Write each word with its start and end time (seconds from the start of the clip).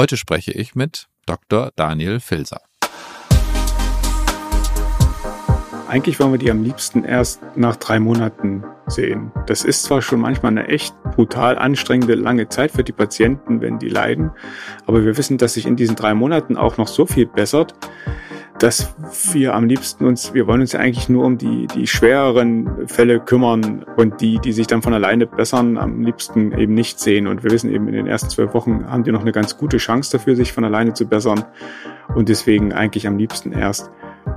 Heute 0.00 0.16
spreche 0.16 0.52
ich 0.52 0.74
mit 0.74 1.08
Dr. 1.26 1.72
Daniel 1.76 2.20
Filser. 2.20 2.62
Eigentlich 5.88 6.18
wollen 6.18 6.32
wir 6.32 6.38
die 6.38 6.50
am 6.50 6.62
liebsten 6.62 7.04
erst 7.04 7.42
nach 7.54 7.76
drei 7.76 8.00
Monaten 8.00 8.64
sehen. 8.86 9.30
Das 9.46 9.62
ist 9.62 9.82
zwar 9.82 10.00
schon 10.00 10.20
manchmal 10.20 10.52
eine 10.52 10.68
echt 10.68 10.94
brutal 11.14 11.58
anstrengende 11.58 12.14
lange 12.14 12.48
Zeit 12.48 12.70
für 12.70 12.82
die 12.82 12.92
Patienten, 12.92 13.60
wenn 13.60 13.78
die 13.78 13.90
leiden, 13.90 14.30
aber 14.86 15.04
wir 15.04 15.18
wissen, 15.18 15.36
dass 15.36 15.52
sich 15.52 15.66
in 15.66 15.76
diesen 15.76 15.96
drei 15.96 16.14
Monaten 16.14 16.56
auch 16.56 16.78
noch 16.78 16.88
so 16.88 17.04
viel 17.04 17.26
bessert, 17.26 17.74
dass 18.60 18.94
wir 19.32 19.54
am 19.54 19.64
liebsten 19.64 20.04
uns, 20.04 20.34
wir 20.34 20.46
wollen 20.46 20.60
uns 20.60 20.72
ja 20.72 20.80
eigentlich 20.80 21.08
nur 21.08 21.24
um 21.24 21.38
die, 21.38 21.66
die 21.66 21.86
schwereren 21.86 22.86
Fälle 22.86 23.18
kümmern 23.18 23.86
und 23.96 24.20
die, 24.20 24.38
die 24.38 24.52
sich 24.52 24.66
dann 24.66 24.82
von 24.82 24.92
alleine 24.92 25.26
bessern, 25.26 25.78
am 25.78 26.02
liebsten 26.02 26.52
eben 26.52 26.74
nicht 26.74 27.00
sehen. 27.00 27.26
Und 27.26 27.42
wir 27.42 27.50
wissen 27.50 27.72
eben, 27.72 27.88
in 27.88 27.94
den 27.94 28.06
ersten 28.06 28.28
zwölf 28.28 28.52
Wochen 28.52 28.84
haben 28.86 29.02
die 29.02 29.12
noch 29.12 29.22
eine 29.22 29.32
ganz 29.32 29.56
gute 29.56 29.78
Chance 29.78 30.12
dafür, 30.12 30.36
sich 30.36 30.52
von 30.52 30.64
alleine 30.64 30.92
zu 30.92 31.06
bessern. 31.06 31.42
Und 32.14 32.28
deswegen 32.28 32.74
eigentlich 32.74 33.06
am 33.06 33.16
liebsten 33.16 33.52
erst 33.52 33.90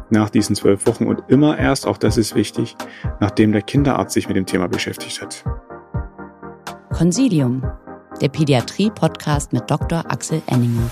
nach 0.10 0.30
diesen 0.30 0.56
zwölf 0.56 0.88
Wochen 0.88 1.06
und 1.06 1.24
immer 1.28 1.58
erst, 1.58 1.86
auch 1.86 1.98
das 1.98 2.18
ist 2.18 2.34
wichtig, 2.34 2.78
nachdem 3.20 3.52
der 3.52 3.62
Kinderarzt 3.62 4.14
sich 4.14 4.30
mit 4.30 4.38
dem 4.38 4.46
Thema 4.46 4.70
beschäftigt 4.70 5.22
hat. 5.22 5.44
Consilium, 6.94 7.62
der 8.22 8.30
Pädiatrie-Podcast 8.30 9.52
mit 9.52 9.70
Dr. 9.70 10.06
Axel 10.10 10.42
Enninger. 10.48 10.90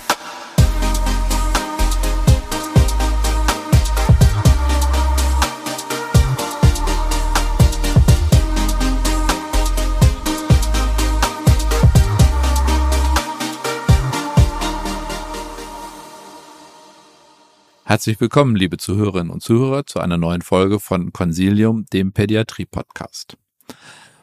Herzlich 17.92 18.22
willkommen, 18.22 18.56
liebe 18.56 18.78
Zuhörerinnen 18.78 19.28
und 19.28 19.42
Zuhörer, 19.42 19.84
zu 19.84 20.00
einer 20.00 20.16
neuen 20.16 20.40
Folge 20.40 20.80
von 20.80 21.12
Consilium, 21.12 21.84
dem 21.92 22.14
Pädiatrie-Podcast. 22.14 23.36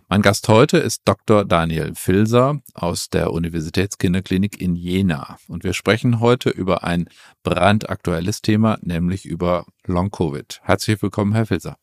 Mein 0.07 0.23
Gast 0.23 0.47
heute 0.47 0.79
ist 0.79 1.03
Dr. 1.05 1.45
Daniel 1.45 1.93
Filser 1.93 2.61
aus 2.73 3.11
der 3.11 3.31
Universitätskinderklinik 3.31 4.59
in 4.59 4.75
Jena. 4.75 5.37
Und 5.47 5.63
wir 5.63 5.73
sprechen 5.73 6.19
heute 6.19 6.49
über 6.49 6.83
ein 6.83 7.09
brandaktuelles 7.43 8.41
Thema, 8.41 8.79
nämlich 8.81 9.27
über 9.27 9.67
Long-Covid. 9.85 10.61
Herzlich 10.63 10.99
willkommen, 11.03 11.33
Herr 11.33 11.45
Filser. 11.45 11.77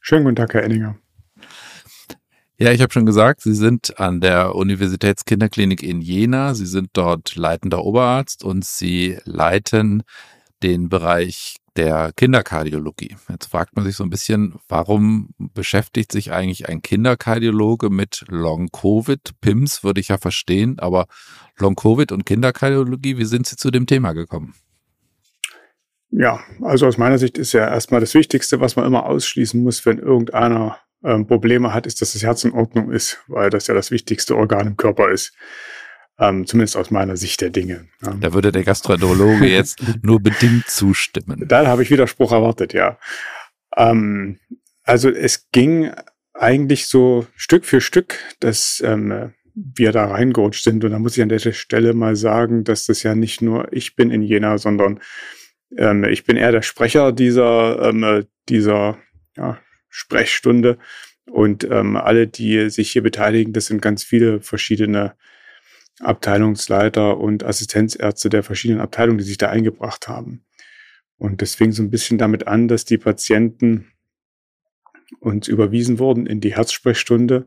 Schönen 0.00 0.24
guten 0.24 0.34
Tag, 0.34 0.54
Herr 0.54 0.64
Enninger. 0.64 0.96
Ja, 2.58 2.72
ich 2.72 2.82
habe 2.82 2.92
schon 2.92 3.06
gesagt, 3.06 3.42
Sie 3.42 3.54
sind 3.54 4.00
an 4.00 4.20
der 4.20 4.56
Universitätskinderklinik 4.56 5.84
in 5.84 6.00
Jena. 6.00 6.54
Sie 6.54 6.66
sind 6.66 6.88
dort 6.94 7.36
leitender 7.36 7.84
Oberarzt 7.84 8.42
und 8.42 8.64
Sie 8.64 9.18
leiten 9.22 10.02
den 10.62 10.88
Bereich 10.88 11.56
der 11.76 12.12
Kinderkardiologie. 12.16 13.16
Jetzt 13.28 13.46
fragt 13.46 13.76
man 13.76 13.84
sich 13.84 13.96
so 13.96 14.04
ein 14.04 14.10
bisschen, 14.10 14.54
warum 14.68 15.30
beschäftigt 15.38 16.10
sich 16.10 16.32
eigentlich 16.32 16.68
ein 16.68 16.82
Kinderkardiologe 16.82 17.90
mit 17.90 18.24
Long-Covid? 18.28 19.40
PIMS 19.40 19.84
würde 19.84 20.00
ich 20.00 20.08
ja 20.08 20.18
verstehen, 20.18 20.78
aber 20.78 21.06
Long-Covid 21.58 22.12
und 22.12 22.24
Kinderkardiologie, 22.24 23.18
wie 23.18 23.24
sind 23.24 23.46
Sie 23.46 23.56
zu 23.56 23.70
dem 23.70 23.86
Thema 23.86 24.12
gekommen? 24.12 24.54
Ja, 26.10 26.40
also 26.62 26.86
aus 26.86 26.98
meiner 26.98 27.18
Sicht 27.18 27.36
ist 27.36 27.52
ja 27.52 27.68
erstmal 27.68 28.00
das 28.00 28.14
Wichtigste, 28.14 28.60
was 28.60 28.76
man 28.76 28.86
immer 28.86 29.06
ausschließen 29.06 29.62
muss, 29.62 29.84
wenn 29.84 29.98
irgendeiner 29.98 30.78
ähm, 31.04 31.26
Probleme 31.26 31.74
hat, 31.74 31.86
ist, 31.86 32.00
dass 32.00 32.14
das 32.14 32.22
Herz 32.22 32.44
in 32.44 32.52
Ordnung 32.52 32.90
ist, 32.90 33.22
weil 33.26 33.50
das 33.50 33.66
ja 33.66 33.74
das 33.74 33.90
wichtigste 33.90 34.36
Organ 34.36 34.68
im 34.68 34.76
Körper 34.76 35.10
ist. 35.10 35.34
Ähm, 36.18 36.46
zumindest 36.46 36.78
aus 36.78 36.90
meiner 36.90 37.16
Sicht 37.16 37.42
der 37.42 37.50
Dinge. 37.50 37.88
Da 38.00 38.32
würde 38.32 38.50
der 38.50 38.64
Gastroenterologe 38.64 39.46
jetzt 39.50 39.82
nur 40.02 40.18
bedingt 40.18 40.66
zustimmen. 40.66 41.44
Da 41.46 41.66
habe 41.66 41.82
ich 41.82 41.90
Widerspruch 41.90 42.32
erwartet, 42.32 42.72
ja. 42.72 42.98
Ähm, 43.76 44.38
also 44.82 45.10
es 45.10 45.50
ging 45.50 45.92
eigentlich 46.32 46.86
so 46.86 47.26
Stück 47.36 47.66
für 47.66 47.80
Stück, 47.80 48.18
dass 48.40 48.82
ähm, 48.84 49.32
wir 49.54 49.92
da 49.92 50.06
reingerutscht 50.06 50.64
sind. 50.64 50.84
Und 50.84 50.92
da 50.92 50.98
muss 50.98 51.16
ich 51.16 51.22
an 51.22 51.28
der 51.28 51.38
Stelle 51.38 51.94
mal 51.94 52.16
sagen, 52.16 52.64
dass 52.64 52.86
das 52.86 53.02
ja 53.02 53.14
nicht 53.14 53.42
nur 53.42 53.72
ich 53.72 53.96
bin 53.96 54.10
in 54.10 54.22
Jena, 54.22 54.58
sondern 54.58 55.00
ähm, 55.76 56.04
ich 56.04 56.24
bin 56.24 56.36
eher 56.36 56.52
der 56.52 56.62
Sprecher 56.62 57.12
dieser, 57.12 57.88
ähm, 57.88 58.24
dieser 58.48 58.98
ja, 59.36 59.58
Sprechstunde. 59.88 60.78
Und 61.28 61.64
ähm, 61.64 61.96
alle, 61.96 62.26
die 62.28 62.70
sich 62.70 62.92
hier 62.92 63.02
beteiligen, 63.02 63.52
das 63.52 63.66
sind 63.66 63.82
ganz 63.82 64.04
viele 64.04 64.40
verschiedene 64.40 65.14
Abteilungsleiter 66.00 67.18
und 67.18 67.44
Assistenzärzte 67.44 68.28
der 68.28 68.42
verschiedenen 68.42 68.80
Abteilungen, 68.80 69.18
die 69.18 69.24
sich 69.24 69.38
da 69.38 69.48
eingebracht 69.48 70.08
haben. 70.08 70.44
Und 71.18 71.40
das 71.40 71.54
fing 71.54 71.72
so 71.72 71.82
ein 71.82 71.90
bisschen 71.90 72.18
damit 72.18 72.46
an, 72.46 72.68
dass 72.68 72.84
die 72.84 72.98
Patienten 72.98 73.92
uns 75.20 75.48
überwiesen 75.48 75.98
wurden 75.98 76.26
in 76.26 76.40
die 76.40 76.54
Herzsprechstunde 76.54 77.46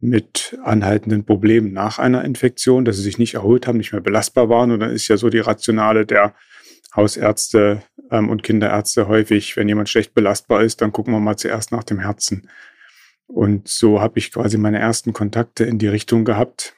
mit 0.00 0.56
anhaltenden 0.62 1.24
Problemen 1.24 1.72
nach 1.72 1.98
einer 1.98 2.24
Infektion, 2.24 2.84
dass 2.84 2.96
sie 2.96 3.02
sich 3.02 3.18
nicht 3.18 3.34
erholt 3.34 3.66
haben, 3.66 3.78
nicht 3.78 3.92
mehr 3.92 4.00
belastbar 4.00 4.48
waren. 4.48 4.70
Und 4.70 4.80
dann 4.80 4.90
ist 4.90 5.08
ja 5.08 5.16
so 5.16 5.28
die 5.28 5.40
Rationale 5.40 6.06
der 6.06 6.34
Hausärzte 6.94 7.82
ähm, 8.10 8.30
und 8.30 8.42
Kinderärzte 8.42 9.08
häufig, 9.08 9.56
wenn 9.56 9.68
jemand 9.68 9.88
schlecht 9.88 10.14
belastbar 10.14 10.62
ist, 10.62 10.80
dann 10.80 10.92
gucken 10.92 11.12
wir 11.12 11.20
mal 11.20 11.36
zuerst 11.36 11.72
nach 11.72 11.84
dem 11.84 11.98
Herzen. 11.98 12.48
Und 13.26 13.68
so 13.68 14.00
habe 14.00 14.18
ich 14.18 14.32
quasi 14.32 14.56
meine 14.56 14.78
ersten 14.78 15.12
Kontakte 15.12 15.64
in 15.64 15.78
die 15.78 15.88
Richtung 15.88 16.24
gehabt 16.24 16.74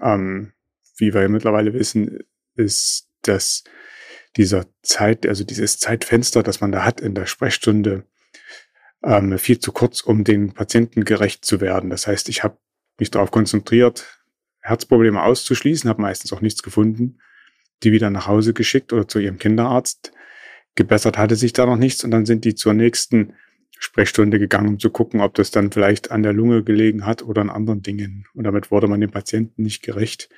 ähm, 0.00 0.52
wie 0.96 1.14
wir 1.14 1.28
mittlerweile 1.28 1.74
wissen, 1.74 2.18
ist, 2.54 3.08
dass 3.22 3.64
dieser 4.36 4.66
Zeit, 4.82 5.26
also 5.26 5.44
dieses 5.44 5.78
Zeitfenster, 5.78 6.42
das 6.42 6.60
man 6.60 6.72
da 6.72 6.84
hat 6.84 7.00
in 7.00 7.14
der 7.14 7.26
Sprechstunde, 7.26 8.06
ähm, 9.04 9.38
viel 9.38 9.58
zu 9.58 9.72
kurz, 9.72 10.00
um 10.00 10.24
den 10.24 10.54
Patienten 10.54 11.04
gerecht 11.04 11.44
zu 11.44 11.60
werden. 11.60 11.90
Das 11.90 12.06
heißt, 12.06 12.28
ich 12.28 12.42
habe 12.42 12.58
mich 12.98 13.10
darauf 13.10 13.30
konzentriert, 13.30 14.20
Herzprobleme 14.60 15.22
auszuschließen, 15.22 15.90
habe 15.90 16.02
meistens 16.02 16.32
auch 16.32 16.40
nichts 16.40 16.62
gefunden, 16.62 17.18
die 17.82 17.92
wieder 17.92 18.10
nach 18.10 18.28
Hause 18.28 18.54
geschickt 18.54 18.92
oder 18.92 19.08
zu 19.08 19.18
ihrem 19.18 19.38
Kinderarzt. 19.38 20.12
Gebessert 20.76 21.18
hatte 21.18 21.36
sich 21.36 21.52
da 21.52 21.66
noch 21.66 21.76
nichts 21.76 22.04
und 22.04 22.12
dann 22.12 22.26
sind 22.26 22.44
die 22.44 22.54
zur 22.54 22.74
nächsten 22.74 23.34
Sprechstunde 23.82 24.38
gegangen, 24.38 24.68
um 24.68 24.78
zu 24.78 24.90
gucken, 24.90 25.20
ob 25.20 25.34
das 25.34 25.50
dann 25.50 25.72
vielleicht 25.72 26.12
an 26.12 26.22
der 26.22 26.32
Lunge 26.32 26.62
gelegen 26.62 27.04
hat 27.04 27.22
oder 27.22 27.40
an 27.40 27.50
anderen 27.50 27.82
Dingen. 27.82 28.26
Und 28.32 28.44
damit 28.44 28.70
wurde 28.70 28.86
man 28.86 29.00
dem 29.00 29.10
Patienten 29.10 29.62
nicht 29.64 29.82
gerecht. 29.82 30.28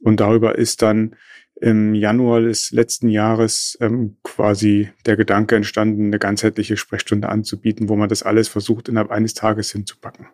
Und 0.00 0.20
darüber 0.20 0.58
ist 0.58 0.82
dann 0.82 1.16
im 1.60 1.94
Januar 1.94 2.42
des 2.42 2.72
letzten 2.72 3.08
Jahres 3.08 3.78
ähm, 3.80 4.18
quasi 4.22 4.90
der 5.06 5.16
Gedanke 5.16 5.56
entstanden, 5.56 6.06
eine 6.06 6.18
ganzheitliche 6.18 6.76
Sprechstunde 6.76 7.30
anzubieten, 7.30 7.88
wo 7.88 7.96
man 7.96 8.10
das 8.10 8.22
alles 8.22 8.48
versucht, 8.48 8.88
innerhalb 8.88 9.10
eines 9.10 9.32
Tages 9.32 9.72
hinzupacken. 9.72 10.26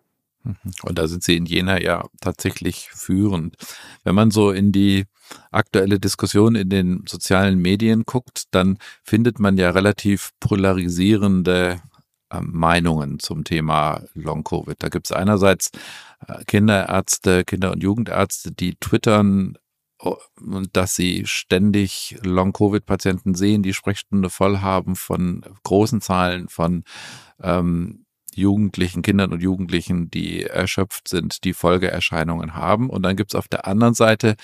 Mhm. 0.43 0.57
Und 0.83 0.99
da 0.99 1.07
sind 1.07 1.23
Sie 1.23 1.37
in 1.37 1.47
Jena 1.47 1.81
ja 1.81 2.09
tatsächlich 2.21 2.91
führend. 2.91 3.57
Wenn 4.03 4.17
man 4.17 4.33
so 4.33 4.51
in 4.51 4.73
die 4.73 5.05
aktuelle 5.53 6.01
Diskussion 6.01 6.57
in 6.57 6.69
den 6.69 7.05
sozialen 7.07 7.61
Medien 7.61 8.03
guckt, 8.05 8.45
dann 8.51 8.79
findet 9.05 9.39
man 9.39 9.57
ja 9.57 9.71
relativ 9.71 10.31
polarisierende 10.41 11.81
Meinungen 12.41 13.19
zum 13.19 13.45
Thema 13.45 14.03
Long-Covid. 14.15 14.77
Da 14.79 14.89
gibt 14.89 15.07
es 15.07 15.13
einerseits 15.13 15.71
äh, 16.27 16.45
Kinderärzte, 16.45 17.45
Kinder- 17.45 17.73
und 17.73 17.83
Jugendärzte, 17.83 18.53
die 18.53 18.77
twittern, 18.77 19.57
dass 20.73 20.95
sie 20.95 21.27
ständig 21.27 22.17
Long-Covid-Patienten 22.23 23.35
sehen, 23.35 23.63
die 23.63 23.75
Sprechstunde 23.75 24.31
voll 24.31 24.59
haben 24.59 24.97
von 24.97 25.43
großen 25.63 26.01
Zahlen 26.01 26.49
von 26.49 26.85
ähm, 27.43 28.07
Jugendlichen, 28.35 29.03
Kindern 29.03 29.33
und 29.33 29.43
Jugendlichen, 29.43 30.11
die 30.11 30.45
erschöpft 30.45 31.09
sind, 31.09 31.45
die 31.45 31.53
Folgeerscheinungen 31.53 32.55
haben. 32.55 32.89
Und 32.89 33.03
dann 33.03 33.17
gibt 33.17 33.33
es 33.33 33.35
auf 33.35 33.49
der 33.49 33.67
anderen 33.67 33.95
Seite 33.95 34.37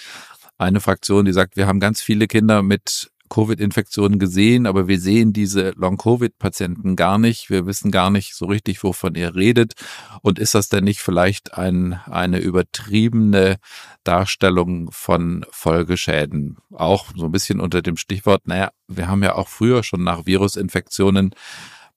eine 0.58 0.80
Fraktion, 0.80 1.24
die 1.24 1.32
sagt, 1.32 1.56
wir 1.56 1.66
haben 1.66 1.80
ganz 1.80 2.00
viele 2.00 2.26
Kinder 2.26 2.62
mit 2.62 3.10
Covid-Infektionen 3.28 4.18
gesehen, 4.18 4.66
aber 4.66 4.88
wir 4.88 4.98
sehen 4.98 5.32
diese 5.32 5.70
Long-Covid-Patienten 5.76 6.96
gar 6.96 7.18
nicht. 7.18 7.50
Wir 7.50 7.66
wissen 7.66 7.90
gar 7.90 8.10
nicht 8.10 8.34
so 8.34 8.46
richtig, 8.46 8.82
wovon 8.82 9.14
ihr 9.14 9.34
redet. 9.34 9.74
Und 10.22 10.38
ist 10.38 10.54
das 10.54 10.68
denn 10.68 10.84
nicht 10.84 11.00
vielleicht 11.00 11.54
ein, 11.54 12.00
eine 12.06 12.38
übertriebene 12.38 13.56
Darstellung 14.04 14.90
von 14.92 15.44
Folgeschäden? 15.50 16.56
Auch 16.72 17.06
so 17.16 17.26
ein 17.26 17.32
bisschen 17.32 17.60
unter 17.60 17.82
dem 17.82 17.96
Stichwort, 17.96 18.46
naja, 18.46 18.70
wir 18.88 19.08
haben 19.08 19.22
ja 19.22 19.34
auch 19.34 19.48
früher 19.48 19.82
schon 19.82 20.04
nach 20.04 20.26
Virusinfektionen 20.26 21.34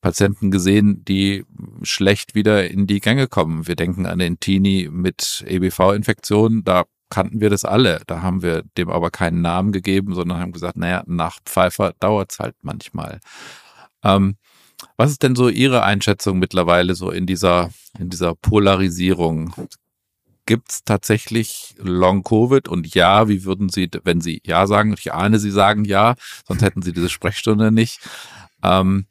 Patienten 0.01 0.49
gesehen, 0.49 1.03
die 1.05 1.45
schlecht 1.83 2.33
wieder 2.33 2.69
in 2.69 2.87
die 2.87 3.01
Gänge 3.01 3.27
kommen. 3.27 3.67
Wir 3.67 3.75
denken 3.75 4.05
an 4.05 4.19
den 4.19 4.39
Teenie 4.39 4.89
mit 4.89 5.43
EBV-Infektionen. 5.47 6.63
Da 6.63 6.85
kannten 7.09 7.41
wir 7.41 7.49
das 7.49 7.65
alle. 7.65 8.01
Da 8.07 8.21
haben 8.21 8.41
wir 8.41 8.63
dem 8.77 8.89
aber 8.89 9.11
keinen 9.11 9.41
Namen 9.41 9.71
gegeben, 9.71 10.13
sondern 10.15 10.39
haben 10.39 10.51
gesagt, 10.51 10.77
naja, 10.77 11.03
nach 11.07 11.39
Pfeifer 11.45 11.93
dauert's 11.99 12.39
halt 12.39 12.55
manchmal. 12.61 13.19
Ähm, 14.03 14.35
was 14.97 15.11
ist 15.11 15.23
denn 15.23 15.35
so 15.35 15.49
Ihre 15.49 15.83
Einschätzung 15.83 16.39
mittlerweile 16.39 16.95
so 16.95 17.11
in 17.11 17.25
dieser, 17.25 17.69
in 17.97 18.09
dieser 18.09 18.35
Polarisierung? 18.35 19.53
gibt 20.49 20.71
es 20.71 20.83
tatsächlich 20.83 21.75
Long-Covid? 21.77 22.67
Und 22.67 22.95
ja, 22.95 23.27
wie 23.27 23.45
würden 23.45 23.69
Sie, 23.69 23.87
wenn 24.03 24.19
Sie 24.19 24.41
ja 24.43 24.65
sagen, 24.65 24.95
ich 24.97 25.13
ahne, 25.13 25.37
Sie 25.37 25.51
sagen 25.51 25.85
ja, 25.85 26.15
sonst 26.47 26.63
hätten 26.63 26.81
Sie 26.81 26.91
diese 26.91 27.09
Sprechstunde 27.09 27.71
nicht. 27.71 28.01
Ähm, 28.63 29.05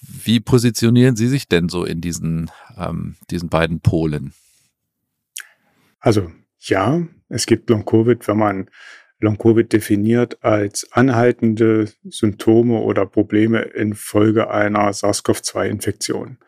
wie 0.00 0.40
positionieren 0.40 1.16
Sie 1.16 1.28
sich 1.28 1.48
denn 1.48 1.68
so 1.68 1.84
in 1.84 2.00
diesen, 2.00 2.50
ähm, 2.78 3.16
diesen 3.30 3.50
beiden 3.50 3.80
Polen? 3.80 4.32
Also 6.00 6.32
ja, 6.60 7.02
es 7.30 7.46
gibt 7.46 7.70
Long-Covid, 7.70 8.28
wenn 8.28 8.36
man 8.36 8.70
Long-Covid 9.20 9.72
definiert 9.72 10.42
als 10.42 10.90
anhaltende 10.92 11.90
Symptome 12.08 12.80
oder 12.80 13.06
Probleme 13.06 13.60
infolge 13.60 14.50
einer 14.50 14.92
SARS-CoV-2-Infektion. 14.92 16.38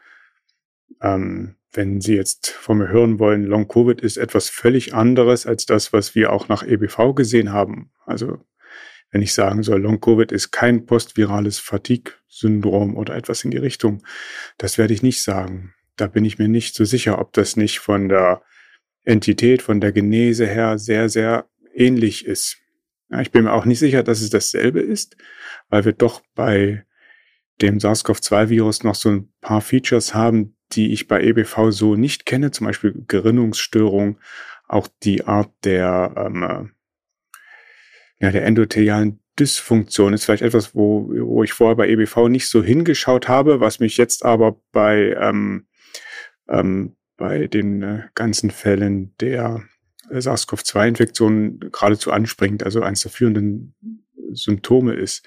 Ähm, 1.01 1.57
wenn 1.73 2.01
Sie 2.01 2.17
jetzt 2.17 2.51
von 2.51 2.79
mir 2.79 2.89
hören 2.89 3.19
wollen, 3.19 3.45
Long-Covid 3.45 4.01
ist 4.01 4.17
etwas 4.17 4.51
völlig 4.51 4.95
anderes 4.95 5.47
als 5.47 5.65
das, 5.65 5.93
was 5.93 6.15
wir 6.15 6.33
auch 6.33 6.49
nach 6.49 6.63
EBV 6.63 7.15
gesehen 7.15 7.53
haben. 7.53 7.91
Also 8.05 8.41
wenn 9.11 9.23
ich 9.23 9.35
sagen 9.35 9.63
soll, 9.63 9.81
Long-Covid 9.81 10.33
ist 10.33 10.51
kein 10.51 10.87
postvirales 10.87 11.59
Fatigue-Syndrom 11.59 12.97
oder 12.97 13.15
etwas 13.15 13.45
in 13.45 13.51
die 13.51 13.59
Richtung, 13.59 14.03
das 14.59 14.79
werde 14.79 14.95
ich 14.95 15.03
nicht 15.03 15.23
sagen. 15.23 15.75
Da 15.97 16.07
bin 16.07 16.25
ich 16.25 16.39
mir 16.39 16.49
nicht 16.49 16.75
so 16.75 16.85
sicher, 16.85 17.19
ob 17.19 17.33
das 17.35 17.57
nicht 17.57 17.79
von 17.79 18.09
der 18.09 18.43
Entität, 19.05 19.63
von 19.63 19.81
der 19.81 19.93
Genese 19.93 20.47
her 20.47 20.79
sehr, 20.79 21.09
sehr 21.09 21.47
ähnlich 21.75 22.27
ist. 22.27 22.59
Ja, 23.11 23.21
ich 23.21 23.31
bin 23.31 23.45
mir 23.45 23.53
auch 23.53 23.65
nicht 23.65 23.79
sicher, 23.79 24.03
dass 24.03 24.21
es 24.21 24.31
dasselbe 24.31 24.81
ist, 24.81 25.17
weil 25.69 25.85
wir 25.85 25.93
doch 25.93 26.23
bei 26.35 26.85
dem 27.61 27.79
SARS-CoV-2-Virus 27.79 28.85
noch 28.85 28.95
so 28.95 29.11
ein 29.11 29.33
paar 29.41 29.61
Features 29.61 30.15
haben, 30.15 30.57
die 30.73 30.93
ich 30.93 31.09
bei 31.09 31.23
EBV 31.23 31.71
so 31.71 31.97
nicht 31.97 32.27
kenne, 32.27 32.51
zum 32.51 32.67
Beispiel 32.67 33.05
Gerinnungsstörung, 33.07 34.19
auch 34.67 34.89
die 35.03 35.25
Art 35.25 35.51
der, 35.65 36.15
ähm, 36.17 36.43
äh, 36.43 38.25
ja, 38.25 38.31
der 38.31 38.47
endothelialen 38.47 39.21
Dysfunktion 39.39 40.13
ist 40.13 40.25
vielleicht 40.25 40.43
etwas, 40.43 40.75
wo, 40.75 41.11
wo 41.11 41.43
ich 41.43 41.53
vorher 41.53 41.77
bei 41.77 41.89
EBV 41.89 42.29
nicht 42.29 42.49
so 42.49 42.63
hingeschaut 42.63 43.29
habe, 43.29 43.61
was 43.61 43.81
mich 43.81 43.97
jetzt 43.97 44.25
aber 44.25 44.61
bei, 44.73 45.17
ähm, 45.21 45.67
ähm, 46.49 46.97
bei 47.23 47.47
den 47.47 47.83
äh, 47.85 48.03
ganzen 48.17 48.51
Fällen 48.51 49.15
der 49.21 49.63
äh, 50.11 50.21
SARS-CoV-2-Infektion 50.21 51.61
geradezu 51.71 52.11
anspringt, 52.11 52.65
also 52.65 52.83
eines 52.83 53.03
der 53.03 53.13
führenden 53.13 53.77
Symptome 54.33 54.95
ist. 54.95 55.25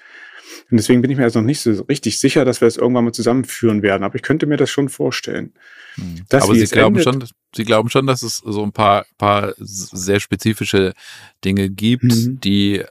Und 0.70 0.76
deswegen 0.76 1.00
bin 1.00 1.10
ich 1.10 1.16
mir 1.16 1.22
jetzt 1.22 1.36
noch 1.36 1.42
nicht 1.42 1.62
so 1.62 1.70
richtig 1.84 2.20
sicher, 2.20 2.44
dass 2.44 2.60
wir 2.60 2.68
es 2.68 2.76
irgendwann 2.76 3.06
mal 3.06 3.14
zusammenführen 3.14 3.80
werden. 3.80 4.04
Aber 4.04 4.14
ich 4.14 4.20
könnte 4.20 4.44
mir 4.44 4.58
das 4.58 4.68
schon 4.68 4.90
vorstellen. 4.90 5.54
Hm. 5.94 6.26
Aber 6.30 6.54
Sie 6.54 6.66
glauben, 6.66 7.00
schon, 7.00 7.24
Sie 7.54 7.64
glauben 7.64 7.88
schon, 7.88 8.06
dass 8.06 8.22
es 8.22 8.42
so 8.44 8.62
ein 8.62 8.72
paar, 8.72 9.06
paar 9.16 9.54
sehr 9.56 10.20
spezifische 10.20 10.92
Dinge 11.46 11.70
gibt, 11.70 12.04
mhm. 12.04 12.40
die 12.40 12.84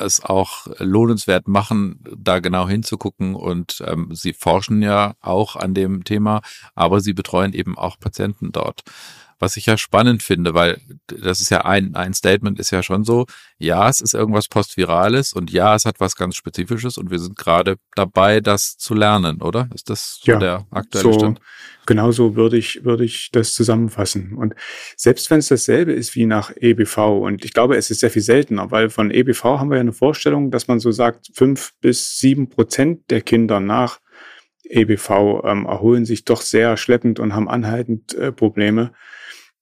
es 0.00 0.22
auch 0.24 0.66
lohnenswert 0.78 1.48
machen, 1.48 2.04
da 2.16 2.40
genau 2.40 2.68
hinzugucken. 2.68 3.34
Und 3.34 3.82
ähm, 3.86 4.14
Sie 4.14 4.32
forschen 4.32 4.82
ja 4.82 5.14
auch 5.20 5.56
an 5.56 5.74
dem 5.74 6.04
Thema, 6.04 6.40
aber 6.74 7.00
Sie 7.00 7.12
betreuen 7.12 7.52
eben 7.52 7.76
auch 7.76 7.98
Patienten 7.98 8.52
dort 8.52 8.82
was 9.38 9.56
ich 9.56 9.66
ja 9.66 9.76
spannend 9.76 10.22
finde, 10.22 10.54
weil 10.54 10.80
das 11.06 11.40
ist 11.40 11.50
ja 11.50 11.64
ein, 11.64 11.94
ein 11.94 12.14
Statement 12.14 12.58
ist 12.58 12.70
ja 12.70 12.82
schon 12.82 13.04
so, 13.04 13.26
ja, 13.58 13.88
es 13.88 14.00
ist 14.00 14.14
irgendwas 14.14 14.48
Postvirales 14.48 15.32
und 15.32 15.50
ja, 15.50 15.74
es 15.74 15.84
hat 15.84 16.00
was 16.00 16.16
ganz 16.16 16.36
Spezifisches 16.36 16.98
und 16.98 17.10
wir 17.10 17.18
sind 17.18 17.36
gerade 17.36 17.76
dabei, 17.94 18.40
das 18.40 18.76
zu 18.76 18.94
lernen, 18.94 19.40
oder? 19.40 19.68
Ist 19.74 19.90
das 19.90 20.20
so 20.22 20.32
ja, 20.32 20.38
der 20.38 20.66
aktuelle 20.70 21.12
so, 21.12 21.18
Stand? 21.18 21.40
Genauso 21.86 22.36
würde 22.36 22.58
ich, 22.58 22.84
würde 22.84 23.04
ich 23.04 23.30
das 23.32 23.54
zusammenfassen. 23.54 24.34
Und 24.34 24.54
selbst 24.96 25.30
wenn 25.30 25.38
es 25.38 25.48
dasselbe 25.48 25.92
ist 25.92 26.14
wie 26.14 26.26
nach 26.26 26.52
EBV, 26.54 26.98
und 26.98 27.44
ich 27.44 27.54
glaube, 27.54 27.76
es 27.76 27.90
ist 27.90 28.00
sehr 28.00 28.10
viel 28.10 28.22
seltener, 28.22 28.70
weil 28.70 28.90
von 28.90 29.10
EBV 29.10 29.44
haben 29.44 29.70
wir 29.70 29.76
ja 29.76 29.80
eine 29.80 29.92
Vorstellung, 29.92 30.50
dass 30.50 30.68
man 30.68 30.80
so 30.80 30.92
sagt, 30.92 31.30
fünf 31.32 31.72
bis 31.80 32.18
sieben 32.18 32.50
Prozent 32.50 33.10
der 33.10 33.22
Kinder 33.22 33.60
nach 33.60 34.00
EBV 34.68 35.44
ähm, 35.44 35.66
erholen 35.66 36.04
sich 36.04 36.24
doch 36.24 36.42
sehr 36.42 36.76
schleppend 36.76 37.20
und 37.20 37.34
haben 37.34 37.48
anhaltend 37.48 38.14
äh, 38.14 38.32
Probleme. 38.32 38.92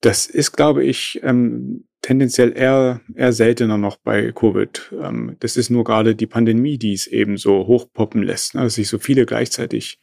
Das 0.01 0.27
ist, 0.27 0.51
glaube 0.53 0.83
ich, 0.83 1.19
ähm, 1.23 1.85
tendenziell 2.01 2.55
eher, 2.55 3.01
eher 3.15 3.33
seltener 3.33 3.77
noch 3.77 3.97
bei 3.97 4.31
Covid. 4.31 4.93
Ähm, 5.01 5.35
das 5.39 5.57
ist 5.57 5.69
nur 5.69 5.83
gerade 5.83 6.15
die 6.15 6.27
Pandemie, 6.27 6.77
die 6.77 6.93
es 6.93 7.07
eben 7.07 7.37
so 7.37 7.67
hochpoppen 7.67 8.23
lässt, 8.23 8.55
ne, 8.55 8.61
dass 8.61 8.75
sich 8.75 8.87
so 8.87 8.99
viele 8.99 9.25
gleichzeitig 9.25 9.99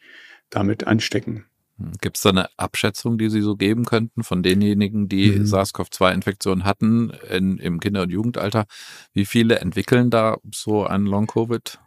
damit 0.51 0.87
anstecken. 0.87 1.47
Hm, 1.79 1.93
Gibt 2.01 2.17
es 2.17 2.23
da 2.23 2.31
eine 2.31 2.49
Abschätzung, 2.57 3.19
die 3.19 3.31
Sie 3.31 3.41
so 3.41 3.57
geben 3.57 3.85
könnten 3.85 4.23
von 4.23 4.43
denjenigen, 4.43 5.09
die 5.09 5.31
mhm. 5.31 5.47
SARS-CoV-2-Infektion 5.47 6.65
hatten 6.65 7.11
in, 7.31 7.59
im 7.59 7.81
Kinder- 7.81 8.03
und 8.03 8.11
Jugendalter? 8.11 8.67
Wie 9.13 9.25
viele 9.25 9.61
entwickeln 9.61 10.11
da 10.11 10.39
so 10.53 10.85
ein 10.85 11.07
Long-Covid? 11.07 11.79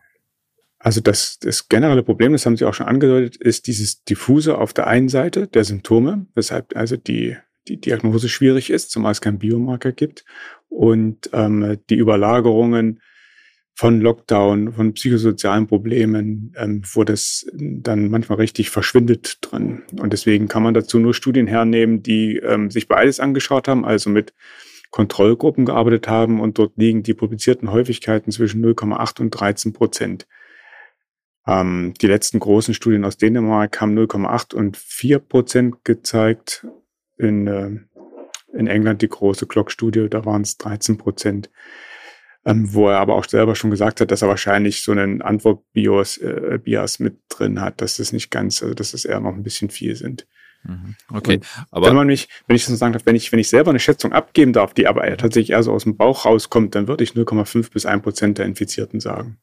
Also 0.80 1.01
das, 1.01 1.39
das 1.39 1.69
generelle 1.69 2.04
Problem, 2.04 2.33
das 2.33 2.45
haben 2.45 2.56
Sie 2.56 2.65
auch 2.65 2.74
schon 2.74 2.88
angedeutet, 2.88 3.36
ist 3.36 3.68
dieses 3.68 4.04
diffuse 4.04 4.57
auf 4.57 4.74
der 4.74 4.88
einen 4.88 5.09
Seite 5.09 5.48
der 5.48 5.63
Symptome, 5.63 6.27
weshalb 6.36 6.75
also 6.75 6.98
die 6.98 7.36
die 7.68 7.80
Diagnose 7.80 8.30
schwierig 8.30 8.69
ist, 8.69 8.92
zumal 8.92 9.12
es 9.12 9.22
keinen 9.22 9.40
Biomarker 9.40 9.92
gibt 9.92 10.25
und 10.69 11.30
ähm, 11.34 11.78
die 11.90 11.96
Überlagerungen 11.96 13.02
von 13.78 14.02
Lockdown, 14.02 14.74
von 14.74 14.94
psychosozialen 14.94 15.68
Problemen, 15.68 16.52
ähm, 16.58 16.81
wo 16.94 17.04
das 17.04 17.46
dann 17.54 18.10
manchmal 18.10 18.40
richtig 18.40 18.72
verschwindet 18.72 19.38
drin. 19.42 19.84
Und 20.00 20.14
deswegen 20.14 20.48
kann 20.48 20.64
man 20.64 20.74
dazu 20.74 20.98
nur 20.98 21.14
Studien 21.14 21.46
hernehmen, 21.46 22.02
die 22.02 22.38
ähm, 22.38 22.72
sich 22.72 22.88
beides 22.88 23.19
angeschaut 23.19 23.68
haben, 23.68 23.86
also 23.86 24.10
mit 24.10 24.34
Kontrollgruppen 24.90 25.66
gearbeitet 25.66 26.08
haben 26.08 26.40
und 26.40 26.58
dort 26.58 26.74
liegen 26.78 27.04
die 27.04 27.14
publizierten 27.14 27.72
Häufigkeiten 27.72 28.31
zwischen 28.31 28.66
0,8 28.66 29.22
und 29.22 29.30
13 29.30 29.74
Prozent. 29.74 30.28
Ähm, 31.46 31.94
die 32.02 32.08
letzten 32.08 32.40
großen 32.40 32.74
Studien 32.74 33.06
aus 33.06 33.18
Dänemark 33.18 33.80
haben 33.80 33.98
0,8 33.98 34.56
und 34.56 34.75
4 34.75 35.19
Prozent 35.19 35.86
gezeigt 35.86 36.66
in, 37.18 37.48
äh, 37.48 37.72
in 38.54 38.68
England 38.68 39.02
die 39.02 39.10
große 39.10 39.48
Clock-Studie, 39.48 40.10
da 40.10 40.25
waren 40.25 40.42
es 40.42 40.58
13 40.58 40.98
Prozent. 40.98 41.50
Ähm, 42.46 42.74
wo 42.74 42.88
er 42.88 43.00
aber 43.00 43.16
auch 43.16 43.25
selber 43.25 43.56
schon 43.56 43.72
gesagt 43.72 44.00
hat, 44.00 44.10
dass 44.10 44.22
er 44.22 44.30
wahrscheinlich 44.30 44.81
so 44.81 44.94
einen 44.94 45.22
Antwort-Bias 45.22 46.18
äh, 46.19 46.60
Bias 46.64 47.00
mit 47.00 47.18
drin 47.28 47.60
hat, 47.60 47.81
dass 47.81 47.98
das 47.98 48.14
nicht 48.14 48.31
ganz, 48.31 48.64
also 48.64 48.74
dass 48.74 48.94
es 48.94 49.04
eher 49.04 49.19
noch 49.19 49.34
ein 49.34 49.44
bisschen 49.44 49.69
viel 49.69 49.98
sind. 49.98 50.28
Mhm. 50.64 50.96
Okay, 51.12 51.36
Und 51.36 51.46
aber 51.72 51.88
wenn 51.88 51.96
man 51.96 52.08
mich, 52.08 52.30
wenn 52.48 52.56
ich 52.56 52.64
so 52.64 52.74
sagen 52.75 52.94
darf, 52.94 53.06
wenn 53.06 53.18
ich, 53.18 53.31
wenn 53.34 53.40
ich 53.40 53.50
selber 53.50 53.72
eine 53.72 53.80
Schätzung 53.80 54.14
abgeben 54.14 54.54
darf, 54.54 54.74
die 54.74 54.88
aber 54.88 55.06
tatsächlich 55.18 55.52
eher 55.52 55.64
so 55.64 55.74
aus 55.74 55.84
dem 55.84 55.98
Bauch 55.98 56.25
rauskommt, 56.25 56.74
dann 56.75 56.88
würde 56.88 57.04
ich 57.04 57.12
0,5 57.12 57.72
bis 57.72 57.86
1 57.86 58.02
Prozent 58.02 58.38
der 58.38 58.46
Infizierten 58.46 59.02
sagen. 59.02 59.38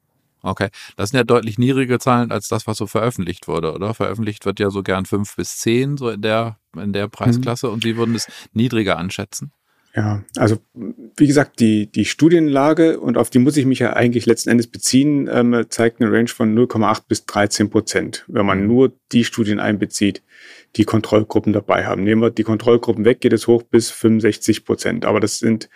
Okay, 0.44 0.68
das 0.96 1.10
sind 1.10 1.16
ja 1.16 1.24
deutlich 1.24 1.58
niedrige 1.58 1.98
Zahlen 1.98 2.30
als 2.30 2.48
das, 2.48 2.66
was 2.66 2.76
so 2.76 2.86
veröffentlicht 2.86 3.48
wurde, 3.48 3.72
oder? 3.72 3.94
Veröffentlicht 3.94 4.44
wird 4.44 4.60
ja 4.60 4.70
so 4.70 4.82
gern 4.82 5.06
fünf 5.06 5.36
bis 5.36 5.56
zehn 5.58 5.96
so 5.96 6.10
in 6.10 6.20
der 6.20 6.58
in 6.76 6.92
der 6.92 7.08
Preisklasse 7.08 7.68
mhm. 7.68 7.72
und 7.72 7.82
Sie 7.82 7.96
würden 7.96 8.14
es 8.14 8.28
niedriger 8.52 8.98
anschätzen? 8.98 9.52
Ja, 9.96 10.24
also 10.36 10.58
wie 11.16 11.28
gesagt, 11.28 11.60
die, 11.60 11.86
die 11.86 12.04
Studienlage, 12.04 12.98
und 12.98 13.16
auf 13.16 13.30
die 13.30 13.38
muss 13.38 13.56
ich 13.56 13.64
mich 13.64 13.78
ja 13.78 13.92
eigentlich 13.92 14.26
letzten 14.26 14.50
Endes 14.50 14.66
beziehen, 14.66 15.30
ähm, 15.32 15.66
zeigt 15.68 16.00
eine 16.00 16.10
Range 16.10 16.28
von 16.28 16.52
0,8 16.52 17.02
bis 17.06 17.26
13 17.26 17.70
Prozent, 17.70 18.24
wenn 18.26 18.44
man 18.44 18.62
mhm. 18.62 18.66
nur 18.66 18.92
die 19.12 19.22
Studien 19.22 19.60
einbezieht, 19.60 20.22
die 20.74 20.84
Kontrollgruppen 20.84 21.52
dabei 21.52 21.86
haben. 21.86 22.02
Nehmen 22.02 22.22
wir 22.22 22.30
die 22.30 22.42
Kontrollgruppen 22.42 23.04
weg, 23.04 23.20
geht 23.20 23.32
es 23.32 23.46
hoch 23.46 23.62
bis 23.62 23.90
65 23.90 24.64
Prozent. 24.64 25.04
Aber 25.04 25.20
das 25.20 25.38
sind, 25.38 25.70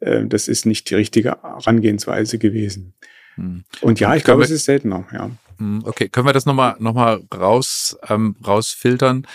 äh, 0.00 0.26
das 0.26 0.48
ist 0.48 0.66
nicht 0.66 0.90
die 0.90 0.94
richtige 0.94 1.38
Herangehensweise 1.42 2.36
gewesen. 2.36 2.92
Hm. 3.36 3.64
Und 3.80 4.00
ja, 4.00 4.14
ich 4.14 4.24
glaube, 4.24 4.42
es 4.42 4.50
ist 4.50 4.64
seltener, 4.64 5.06
ja. 5.12 5.30
Hm, 5.58 5.82
okay, 5.84 6.08
können 6.08 6.26
wir 6.26 6.32
das 6.32 6.46
nochmal 6.46 6.76
noch 6.78 6.94
mal 6.94 7.22
raus, 7.34 7.96
ähm, 8.08 8.36
rausfiltern? 8.46 9.26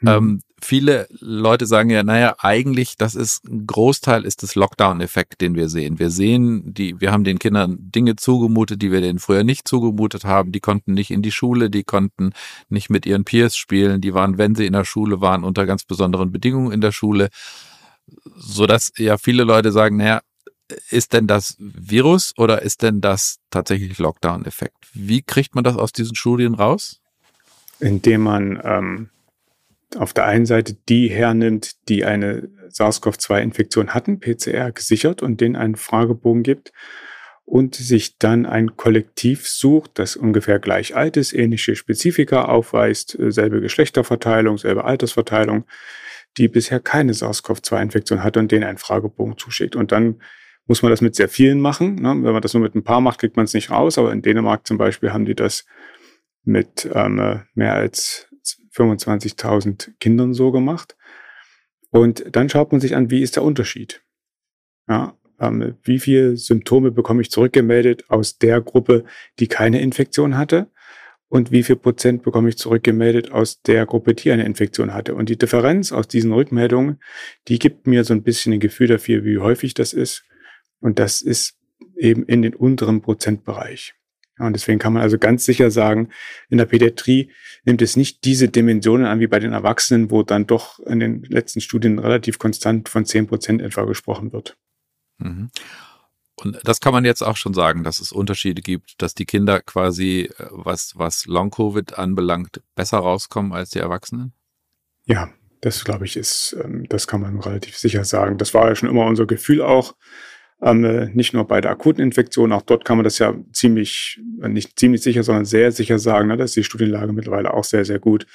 Hm. 0.00 0.08
Ähm, 0.08 0.40
viele 0.64 1.06
Leute 1.20 1.66
sagen 1.66 1.90
ja, 1.90 2.02
naja, 2.02 2.36
eigentlich, 2.38 2.96
das 2.96 3.14
ist 3.14 3.44
ein 3.44 3.66
Großteil 3.66 4.24
ist 4.24 4.42
das 4.42 4.54
Lockdown-Effekt, 4.54 5.40
den 5.40 5.54
wir 5.54 5.68
sehen. 5.68 5.98
Wir 5.98 6.10
sehen, 6.10 6.74
die, 6.74 7.00
wir 7.00 7.12
haben 7.12 7.24
den 7.24 7.38
Kindern 7.38 7.76
Dinge 7.78 8.16
zugemutet, 8.16 8.82
die 8.82 8.90
wir 8.90 9.00
denen 9.00 9.18
früher 9.18 9.44
nicht 9.44 9.68
zugemutet 9.68 10.24
haben. 10.24 10.52
Die 10.52 10.60
konnten 10.60 10.94
nicht 10.94 11.10
in 11.10 11.22
die 11.22 11.32
Schule, 11.32 11.70
die 11.70 11.84
konnten 11.84 12.32
nicht 12.68 12.90
mit 12.90 13.06
ihren 13.06 13.24
Peers 13.24 13.56
spielen, 13.56 14.00
die 14.00 14.14
waren, 14.14 14.38
wenn 14.38 14.54
sie 14.54 14.66
in 14.66 14.72
der 14.72 14.84
Schule 14.84 15.20
waren, 15.20 15.44
unter 15.44 15.66
ganz 15.66 15.84
besonderen 15.84 16.32
Bedingungen 16.32 16.72
in 16.72 16.80
der 16.80 16.92
Schule. 16.92 17.28
So 18.36 18.66
dass 18.66 18.92
ja 18.96 19.18
viele 19.18 19.44
Leute 19.44 19.70
sagen, 19.70 19.96
naja, 19.96 20.20
ist 20.90 21.12
denn 21.12 21.26
das 21.26 21.56
Virus 21.58 22.34
oder 22.36 22.62
ist 22.62 22.82
denn 22.82 23.00
das 23.00 23.38
tatsächlich 23.50 23.98
Lockdown-Effekt? 23.98 24.76
Wie 24.92 25.22
kriegt 25.22 25.54
man 25.54 25.64
das 25.64 25.76
aus 25.76 25.92
diesen 25.92 26.14
Studien 26.14 26.54
raus? 26.54 27.00
Indem 27.80 28.22
man 28.22 28.60
ähm, 28.64 29.10
auf 29.96 30.12
der 30.12 30.26
einen 30.26 30.46
Seite 30.46 30.76
die 30.88 31.08
hernimmt, 31.08 31.88
die 31.88 32.04
eine 32.04 32.48
SARS-CoV-2-Infektion 32.68 33.94
hatten, 33.94 34.20
PCR 34.20 34.72
gesichert 34.72 35.22
und 35.22 35.40
denen 35.40 35.56
einen 35.56 35.76
Fragebogen 35.76 36.42
gibt 36.42 36.72
und 37.44 37.74
sich 37.74 38.18
dann 38.18 38.46
ein 38.46 38.76
Kollektiv 38.76 39.48
sucht, 39.48 39.92
das 39.94 40.16
ungefähr 40.16 40.58
gleich 40.58 40.96
alt 40.96 41.16
ist, 41.16 41.32
ähnliche 41.32 41.76
Spezifika 41.76 42.46
aufweist, 42.46 43.16
selbe 43.18 43.60
Geschlechterverteilung, 43.60 44.58
selbe 44.58 44.84
Altersverteilung, 44.84 45.64
die 46.36 46.48
bisher 46.48 46.80
keine 46.80 47.12
SARS-CoV-2-Infektion 47.12 48.22
hatte 48.22 48.40
und 48.40 48.50
denen 48.50 48.64
einen 48.64 48.78
Fragebogen 48.78 49.38
zuschickt. 49.38 49.76
Und 49.76 49.92
dann 49.92 50.20
muss 50.66 50.82
man 50.82 50.90
das 50.90 51.00
mit 51.00 51.14
sehr 51.14 51.28
vielen 51.28 51.60
machen. 51.60 51.96
Ne? 51.96 52.08
Wenn 52.08 52.32
man 52.32 52.42
das 52.42 52.54
nur 52.54 52.62
mit 52.62 52.74
ein 52.74 52.84
paar 52.84 53.00
macht, 53.00 53.20
kriegt 53.20 53.36
man 53.36 53.44
es 53.44 53.54
nicht 53.54 53.70
raus. 53.70 53.98
Aber 53.98 54.12
in 54.12 54.22
Dänemark 54.22 54.66
zum 54.66 54.78
Beispiel 54.78 55.12
haben 55.12 55.24
die 55.24 55.34
das 55.34 55.66
mit 56.44 56.88
ähm, 56.92 57.42
mehr 57.54 57.74
als 57.74 58.28
25.000 58.74 59.92
Kindern 60.00 60.34
so 60.34 60.52
gemacht. 60.52 60.96
Und 61.90 62.24
dann 62.34 62.48
schaut 62.48 62.72
man 62.72 62.80
sich 62.80 62.96
an, 62.96 63.10
wie 63.10 63.22
ist 63.22 63.36
der 63.36 63.44
Unterschied? 63.44 64.02
Ja, 64.88 65.16
ähm, 65.38 65.76
wie 65.82 65.98
viele 65.98 66.36
Symptome 66.36 66.90
bekomme 66.90 67.22
ich 67.22 67.30
zurückgemeldet 67.30 68.10
aus 68.10 68.38
der 68.38 68.60
Gruppe, 68.60 69.04
die 69.38 69.48
keine 69.48 69.80
Infektion 69.80 70.36
hatte? 70.36 70.70
Und 71.28 71.50
wie 71.50 71.62
viel 71.62 71.76
Prozent 71.76 72.22
bekomme 72.22 72.48
ich 72.48 72.58
zurückgemeldet 72.58 73.32
aus 73.32 73.60
der 73.62 73.86
Gruppe, 73.86 74.14
die 74.14 74.30
eine 74.30 74.44
Infektion 74.44 74.94
hatte? 74.94 75.14
Und 75.14 75.28
die 75.28 75.38
Differenz 75.38 75.90
aus 75.90 76.06
diesen 76.06 76.32
Rückmeldungen, 76.32 77.00
die 77.48 77.58
gibt 77.58 77.86
mir 77.86 78.04
so 78.04 78.14
ein 78.14 78.22
bisschen 78.22 78.52
ein 78.52 78.60
Gefühl 78.60 78.88
dafür, 78.88 79.24
wie 79.24 79.38
häufig 79.38 79.74
das 79.74 79.92
ist. 79.92 80.24
Und 80.84 80.98
das 80.98 81.22
ist 81.22 81.56
eben 81.96 82.24
in 82.24 82.42
den 82.42 82.54
unteren 82.54 83.00
Prozentbereich. 83.00 83.94
Ja, 84.38 84.46
und 84.46 84.52
deswegen 84.52 84.78
kann 84.78 84.92
man 84.92 85.00
also 85.00 85.16
ganz 85.16 85.46
sicher 85.46 85.70
sagen, 85.70 86.10
in 86.50 86.58
der 86.58 86.66
Pädiatrie 86.66 87.30
nimmt 87.64 87.80
es 87.80 87.96
nicht 87.96 88.22
diese 88.26 88.50
Dimensionen 88.50 89.06
an 89.06 89.18
wie 89.18 89.26
bei 89.26 89.38
den 89.38 89.54
Erwachsenen, 89.54 90.10
wo 90.10 90.22
dann 90.22 90.46
doch 90.46 90.78
in 90.80 91.00
den 91.00 91.22
letzten 91.22 91.62
Studien 91.62 91.98
relativ 91.98 92.38
konstant 92.38 92.90
von 92.90 93.06
10 93.06 93.28
Prozent 93.28 93.62
etwa 93.62 93.84
gesprochen 93.84 94.34
wird. 94.34 94.58
Mhm. 95.16 95.48
Und 96.34 96.60
das 96.64 96.80
kann 96.80 96.92
man 96.92 97.06
jetzt 97.06 97.22
auch 97.22 97.38
schon 97.38 97.54
sagen, 97.54 97.82
dass 97.82 97.98
es 97.98 98.12
Unterschiede 98.12 98.60
gibt, 98.60 99.00
dass 99.00 99.14
die 99.14 99.24
Kinder 99.24 99.62
quasi, 99.62 100.28
äh, 100.36 100.46
was, 100.50 100.98
was 100.98 101.24
Long-Covid 101.24 101.98
anbelangt, 101.98 102.60
besser 102.74 102.98
rauskommen 102.98 103.54
als 103.54 103.70
die 103.70 103.78
Erwachsenen? 103.78 104.34
Ja, 105.06 105.32
das 105.62 105.82
glaube 105.82 106.04
ich 106.04 106.18
ist, 106.18 106.54
ähm, 106.62 106.86
das 106.90 107.06
kann 107.06 107.22
man 107.22 107.40
relativ 107.40 107.78
sicher 107.78 108.04
sagen. 108.04 108.36
Das 108.36 108.52
war 108.52 108.68
ja 108.68 108.76
schon 108.76 108.90
immer 108.90 109.06
unser 109.06 109.24
Gefühl 109.24 109.62
auch. 109.62 109.94
Ähm, 110.62 110.84
äh, 110.84 111.06
nicht 111.12 111.34
nur 111.34 111.46
bei 111.46 111.60
der 111.60 111.72
akuten 111.72 112.02
Infektion, 112.02 112.52
auch 112.52 112.62
dort 112.62 112.84
kann 112.84 112.96
man 112.96 113.04
das 113.04 113.18
ja 113.18 113.34
ziemlich, 113.52 114.20
äh, 114.40 114.48
nicht 114.48 114.78
ziemlich 114.78 115.02
sicher, 115.02 115.22
sondern 115.22 115.44
sehr 115.44 115.72
sicher 115.72 115.98
sagen, 115.98 116.28
ne, 116.28 116.36
da 116.36 116.44
ist 116.44 116.56
die 116.56 116.64
Studienlage 116.64 117.12
mittlerweile 117.12 117.52
auch 117.52 117.64
sehr, 117.64 117.84
sehr 117.84 117.98
gut, 117.98 118.26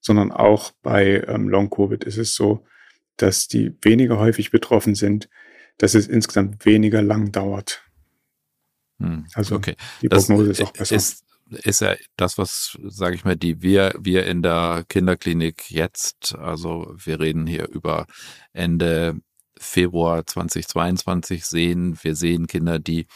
sondern 0.00 0.32
auch 0.32 0.72
bei 0.82 1.24
ähm, 1.26 1.48
Long-Covid 1.48 2.04
ist 2.04 2.18
es 2.18 2.34
so, 2.34 2.64
dass 3.16 3.48
die 3.48 3.74
weniger 3.82 4.18
häufig 4.18 4.50
betroffen 4.50 4.94
sind, 4.94 5.28
dass 5.78 5.94
es 5.94 6.08
insgesamt 6.08 6.64
weniger 6.66 7.02
lang 7.02 7.32
dauert. 7.32 7.82
Hm, 8.98 9.26
also 9.34 9.56
okay. 9.56 9.76
die 10.02 10.08
Prognose 10.08 10.48
das 10.48 10.58
ist 10.58 10.66
auch 10.66 10.72
besser. 10.72 10.96
Ist, 10.96 11.24
ist 11.50 11.80
ja 11.80 11.96
das, 12.16 12.38
was, 12.38 12.78
sage 12.84 13.14
ich 13.14 13.24
mal, 13.24 13.36
die 13.36 13.62
wir, 13.62 13.94
wir 13.98 14.26
in 14.26 14.42
der 14.42 14.84
Kinderklinik 14.88 15.70
jetzt, 15.70 16.34
also 16.36 16.94
wir 16.96 17.20
reden 17.20 17.46
hier 17.46 17.68
über 17.68 18.06
Ende 18.52 19.20
Februar 19.58 20.26
2022 20.26 21.44
sehen. 21.44 21.98
Wir 22.02 22.14
sehen 22.16 22.46
Kinder, 22.46 22.78
die 22.78 23.06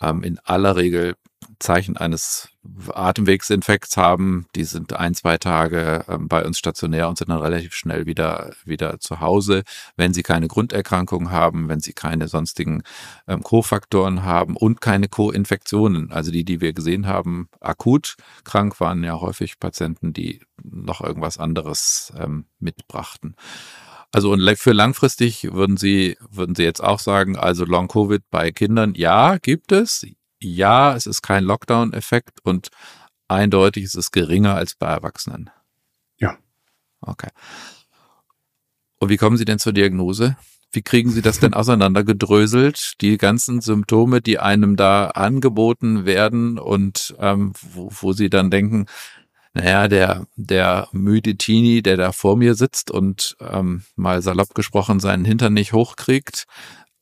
ähm, 0.00 0.22
in 0.22 0.38
aller 0.40 0.76
Regel 0.76 1.14
Zeichen 1.58 1.96
eines 1.96 2.48
Atemwegsinfekts 2.92 3.96
haben. 3.96 4.46
Die 4.54 4.64
sind 4.64 4.92
ein, 4.92 5.14
zwei 5.14 5.38
Tage 5.38 6.04
ähm, 6.08 6.28
bei 6.28 6.44
uns 6.44 6.58
stationär 6.58 7.08
und 7.08 7.18
sind 7.18 7.30
dann 7.30 7.40
relativ 7.40 7.74
schnell 7.74 8.06
wieder, 8.06 8.52
wieder 8.64 8.98
zu 9.00 9.20
Hause. 9.20 9.62
Wenn 9.96 10.14
sie 10.14 10.22
keine 10.22 10.48
Grunderkrankung 10.48 11.30
haben, 11.30 11.68
wenn 11.68 11.80
sie 11.80 11.92
keine 11.92 12.28
sonstigen 12.28 12.82
ähm, 13.26 13.42
Co-Faktoren 13.42 14.24
haben 14.24 14.56
und 14.56 14.80
keine 14.80 15.08
Co-Infektionen. 15.08 16.12
Also 16.12 16.30
die, 16.30 16.44
die 16.44 16.60
wir 16.60 16.72
gesehen 16.72 17.06
haben, 17.06 17.48
akut 17.60 18.16
krank 18.44 18.80
waren 18.80 19.04
ja 19.04 19.20
häufig 19.20 19.58
Patienten, 19.58 20.12
die 20.12 20.40
noch 20.62 21.00
irgendwas 21.00 21.38
anderes 21.38 22.12
ähm, 22.18 22.46
mitbrachten. 22.58 23.34
Also 24.12 24.32
und 24.32 24.58
für 24.58 24.72
langfristig 24.72 25.52
würden 25.52 25.76
Sie, 25.76 26.16
würden 26.30 26.54
Sie 26.54 26.64
jetzt 26.64 26.82
auch 26.82 26.98
sagen, 26.98 27.36
also 27.36 27.64
Long 27.64 27.88
Covid 27.88 28.22
bei 28.30 28.50
Kindern, 28.50 28.94
ja, 28.94 29.38
gibt 29.38 29.70
es 29.72 30.04
ja, 30.42 30.96
es 30.96 31.06
ist 31.06 31.22
kein 31.22 31.44
Lockdown-Effekt 31.44 32.40
und 32.42 32.70
eindeutig 33.28 33.84
ist 33.84 33.94
es 33.94 34.10
geringer 34.10 34.54
als 34.54 34.74
bei 34.74 34.88
Erwachsenen. 34.88 35.50
Ja. 36.18 36.38
Okay. 37.00 37.28
Und 38.98 39.08
wie 39.08 39.16
kommen 39.16 39.36
Sie 39.36 39.44
denn 39.44 39.58
zur 39.58 39.72
Diagnose? 39.72 40.36
Wie 40.72 40.82
kriegen 40.82 41.10
Sie 41.10 41.22
das 41.22 41.40
denn 41.40 41.52
auseinandergedröselt? 41.52 43.00
Die 43.00 43.18
ganzen 43.18 43.60
Symptome, 43.60 44.20
die 44.20 44.38
einem 44.38 44.76
da 44.76 45.08
angeboten 45.08 46.04
werden 46.04 46.58
und 46.58 47.14
ähm, 47.18 47.52
wo, 47.60 47.90
wo 47.90 48.12
Sie 48.12 48.30
dann 48.30 48.50
denken, 48.50 48.86
naja, 49.52 49.88
der, 49.88 50.26
der 50.36 50.88
müde 50.92 51.36
Teenie, 51.36 51.82
der 51.82 51.96
da 51.96 52.12
vor 52.12 52.36
mir 52.36 52.54
sitzt 52.54 52.90
und 52.90 53.36
ähm, 53.40 53.82
mal 53.96 54.22
salopp 54.22 54.54
gesprochen 54.54 55.00
seinen 55.00 55.24
Hintern 55.24 55.54
nicht 55.54 55.72
hochkriegt, 55.72 56.46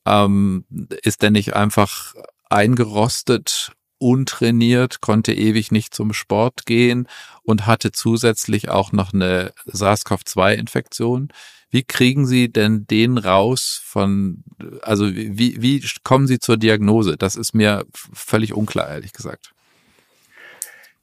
ähm, 0.05 0.65
ist 1.03 1.21
der 1.21 1.29
nicht 1.31 1.55
einfach 1.55 2.15
eingerostet, 2.49 3.73
untrainiert, 3.99 5.01
konnte 5.01 5.33
ewig 5.33 5.71
nicht 5.71 5.93
zum 5.93 6.13
Sport 6.13 6.65
gehen 6.65 7.07
und 7.43 7.67
hatte 7.67 7.91
zusätzlich 7.91 8.69
auch 8.69 8.91
noch 8.93 9.13
eine 9.13 9.53
SARS-CoV-2-Infektion. 9.65 11.29
Wie 11.69 11.83
kriegen 11.83 12.25
Sie 12.25 12.51
denn 12.51 12.87
den 12.87 13.19
raus 13.19 13.79
von, 13.83 14.43
also 14.81 15.13
wie, 15.13 15.61
wie 15.61 15.85
kommen 16.03 16.25
Sie 16.25 16.39
zur 16.39 16.57
Diagnose? 16.57 17.15
Das 17.17 17.35
ist 17.35 17.53
mir 17.53 17.85
völlig 17.91 18.53
unklar, 18.53 18.89
ehrlich 18.89 19.13
gesagt. 19.13 19.51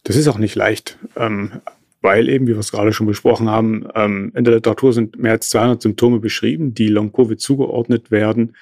Das 0.07 0.15
ist 0.15 0.29
auch 0.29 0.39
nicht 0.39 0.55
leicht, 0.55 0.99
ähm, 1.17 1.61
weil 2.01 2.29
eben, 2.29 2.47
wie 2.47 2.53
wir 2.53 2.61
es 2.61 2.71
gerade 2.71 2.93
schon 2.93 3.09
besprochen 3.09 3.51
haben, 3.51 3.89
ähm, 3.97 4.31
in 4.37 4.45
der 4.45 4.55
Literatur 4.55 4.93
sind 4.93 5.19
mehr 5.19 5.33
als 5.33 5.51
200 5.51 5.83
Symptome 5.83 6.21
beschrieben, 6.21 6.75
die 6.75 6.87
Long-Covid 6.87 7.41
zugeordnet 7.41 8.13
werden. 8.13 8.57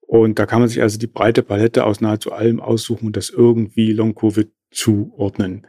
Und 0.00 0.38
da 0.38 0.46
kann 0.46 0.60
man 0.60 0.70
sich 0.70 0.80
also 0.80 0.98
die 0.98 1.06
breite 1.06 1.42
Palette 1.42 1.84
aus 1.84 2.00
nahezu 2.00 2.32
allem 2.32 2.60
aussuchen 2.60 3.08
und 3.08 3.16
das 3.18 3.28
irgendwie 3.28 3.92
Long-Covid 3.92 4.50
zuordnen. 4.70 5.66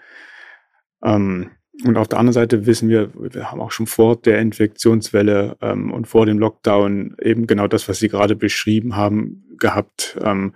Ähm, 1.03 1.51
und 1.83 1.97
auf 1.97 2.07
der 2.07 2.19
anderen 2.19 2.33
Seite 2.33 2.65
wissen 2.65 2.87
wir, 2.87 3.11
wir 3.13 3.51
haben 3.51 3.59
auch 3.59 3.71
schon 3.71 3.87
vor 3.87 4.15
der 4.15 4.39
Infektionswelle 4.39 5.57
ähm, 5.59 5.91
und 5.91 6.07
vor 6.07 6.25
dem 6.25 6.39
Lockdown 6.39 7.17
eben 7.21 7.47
genau 7.47 7.67
das, 7.67 7.89
was 7.89 7.99
Sie 7.99 8.07
gerade 8.07 8.37
beschrieben 8.37 8.95
haben, 8.95 9.43
gehabt. 9.57 10.17
Ähm, 10.23 10.53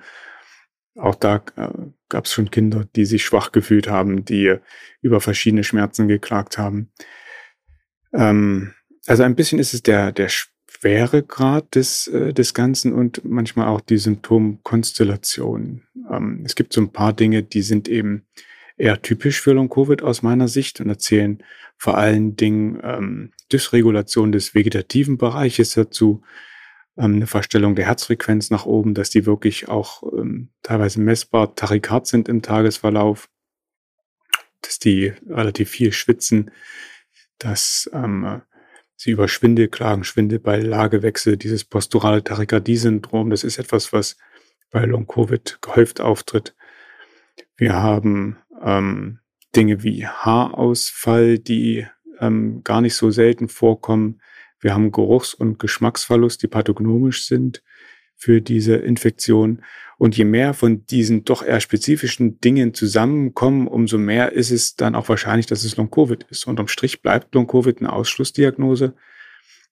auch 0.95 1.15
da 1.15 1.43
äh, 1.55 1.69
gab 2.09 2.25
es 2.25 2.33
schon 2.33 2.51
Kinder, 2.51 2.87
die 2.95 3.05
sich 3.05 3.25
schwach 3.25 3.51
gefühlt 3.51 3.89
haben, 3.89 4.25
die 4.25 4.55
über 5.01 5.21
verschiedene 5.21 5.63
Schmerzen 5.63 6.07
geklagt 6.07 6.57
haben. 6.57 6.91
Ähm, 8.13 8.73
also 9.05 9.23
ein 9.23 9.35
bisschen 9.35 9.59
ist 9.59 9.73
es 9.73 9.83
der, 9.83 10.11
der 10.11 10.29
Schweregrad 10.29 11.75
des, 11.75 12.07
äh, 12.07 12.33
des 12.33 12.53
Ganzen 12.53 12.93
und 12.93 13.25
manchmal 13.25 13.67
auch 13.67 13.81
die 13.81 13.97
Symptomkonstellation. 13.97 15.83
Ähm, 16.09 16.43
es 16.45 16.55
gibt 16.55 16.73
so 16.73 16.81
ein 16.81 16.91
paar 16.91 17.13
Dinge, 17.13 17.43
die 17.43 17.61
sind 17.61 17.87
eben 17.87 18.25
eher 18.77 19.01
typisch 19.01 19.41
für 19.41 19.53
Long-Covid 19.53 20.01
aus 20.01 20.21
meiner 20.21 20.47
Sicht 20.47 20.79
und 20.79 20.89
erzählen 20.89 21.43
vor 21.77 21.97
allen 21.97 22.35
Dingen 22.35 22.79
ähm, 22.83 23.31
Dysregulation 23.51 24.31
des 24.31 24.55
vegetativen 24.55 25.17
Bereiches 25.17 25.73
dazu, 25.73 26.21
ähm, 26.97 27.15
eine 27.15 27.27
Verstellung 27.27 27.75
der 27.75 27.85
Herzfrequenz 27.85 28.49
nach 28.49 28.65
oben, 28.65 28.93
dass 28.93 29.09
die 29.09 29.25
wirklich 29.25 29.67
auch 29.67 30.03
ähm, 30.13 30.49
teilweise 30.63 30.99
messbar 31.01 31.55
tachykard 31.55 32.07
sind 32.07 32.29
im 32.29 32.41
Tagesverlauf, 32.41 33.29
dass 34.61 34.79
die 34.79 35.13
relativ 35.29 35.69
viel 35.69 35.91
schwitzen, 35.91 36.51
dass 37.37 37.89
ähm, 37.93 38.41
Sie 38.97 39.11
über 39.11 39.27
Schwindel 39.27 39.67
klagen, 39.67 40.05
Schwindel 40.05 40.39
bei 40.39 40.59
Lagewechsel, 40.59 41.35
dieses 41.35 41.65
posturale 41.65 42.23
Tachykardie-Syndrom, 42.23 43.29
das 43.29 43.43
ist 43.43 43.57
etwas, 43.57 43.91
was 43.91 44.15
bei 44.71 44.85
Long-Covid 44.85 45.59
gehäuft 45.61 45.99
auftritt. 45.99 46.55
Wir 47.57 47.73
haben 47.73 48.37
ähm, 48.63 49.19
Dinge 49.55 49.83
wie 49.83 50.07
Haarausfall, 50.07 51.39
die 51.39 51.85
ähm, 52.19 52.63
gar 52.63 52.81
nicht 52.81 52.95
so 52.95 53.11
selten 53.11 53.49
vorkommen. 53.49 54.21
Wir 54.59 54.73
haben 54.73 54.91
Geruchs- 54.91 55.33
und 55.33 55.59
Geschmacksverlust, 55.59 56.41
die 56.41 56.47
pathognomisch 56.47 57.25
sind 57.25 57.61
für 58.15 58.41
diese 58.41 58.75
Infektion. 58.75 59.61
Und 59.97 60.17
je 60.17 60.25
mehr 60.25 60.53
von 60.53 60.85
diesen 60.85 61.23
doch 61.23 61.43
eher 61.43 61.59
spezifischen 61.59 62.39
Dingen 62.39 62.73
zusammenkommen, 62.73 63.67
umso 63.67 63.97
mehr 63.97 64.33
ist 64.33 64.51
es 64.51 64.75
dann 64.75 64.95
auch 64.95 65.09
wahrscheinlich, 65.09 65.45
dass 65.45 65.63
es 65.63 65.77
Long-Covid 65.77 66.25
ist. 66.29 66.47
Unterm 66.47 66.67
Strich 66.67 67.01
bleibt 67.01 67.33
Long-Covid 67.35 67.79
eine 67.79 67.93
Ausschlussdiagnose. 67.93 68.95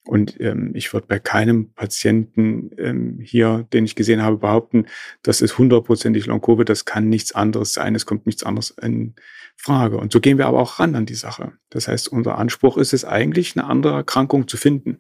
Und 0.05 0.39
ähm, 0.41 0.71
ich 0.73 0.91
würde 0.93 1.07
bei 1.07 1.17
keinem 1.17 1.73
Patienten 1.73 2.71
ähm, 2.77 3.19
hier, 3.21 3.65
den 3.71 3.85
ich 3.85 3.95
gesehen 3.95 4.21
habe, 4.21 4.37
behaupten, 4.37 4.87
das 5.21 5.41
ist 5.41 5.57
hundertprozentig 5.57 6.25
Long-Covid, 6.25 6.67
das 6.67 6.83
kann 6.83 7.07
nichts 7.07 7.31
anderes 7.31 7.73
sein, 7.73 7.95
es 7.95 8.05
kommt 8.05 8.25
nichts 8.25 8.43
anderes 8.43 8.71
in 8.71 9.15
Frage. 9.55 9.97
Und 9.97 10.11
so 10.11 10.19
gehen 10.19 10.37
wir 10.37 10.47
aber 10.47 10.59
auch 10.59 10.79
ran 10.79 10.95
an 10.95 11.05
die 11.05 11.15
Sache. 11.15 11.53
Das 11.69 11.87
heißt, 11.87 12.09
unser 12.09 12.37
Anspruch 12.37 12.77
ist 12.77 12.93
es 12.93 13.05
eigentlich, 13.05 13.55
eine 13.55 13.65
andere 13.65 13.93
Erkrankung 13.93 14.47
zu 14.47 14.57
finden, 14.57 14.99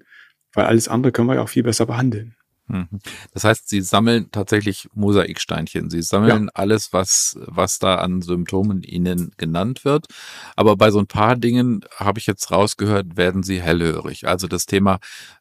weil 0.53 0.65
alles 0.65 0.87
andere 0.87 1.11
können 1.11 1.27
wir 1.27 1.35
ja 1.35 1.41
auch 1.41 1.49
viel 1.49 1.63
besser 1.63 1.85
behandeln. 1.85 2.35
Mhm. 2.67 2.99
Das 3.33 3.43
heißt, 3.43 3.67
Sie 3.67 3.81
sammeln 3.81 4.29
tatsächlich 4.31 4.87
Mosaiksteinchen. 4.93 5.89
Sie 5.89 6.01
sammeln 6.01 6.45
ja. 6.45 6.51
alles, 6.53 6.93
was, 6.93 7.37
was 7.45 7.79
da 7.79 7.95
an 7.95 8.21
Symptomen 8.21 8.83
Ihnen 8.83 9.31
genannt 9.37 9.85
wird. 9.85 10.07
Aber 10.55 10.77
bei 10.77 10.89
so 10.89 10.99
ein 10.99 11.07
paar 11.07 11.35
Dingen 11.35 11.81
habe 11.97 12.19
ich 12.19 12.27
jetzt 12.27 12.51
rausgehört, 12.51 13.17
werden 13.17 13.43
Sie 13.43 13.61
hellhörig. 13.61 14.27
Also 14.27 14.47
das 14.47 14.65
Thema 14.65 14.99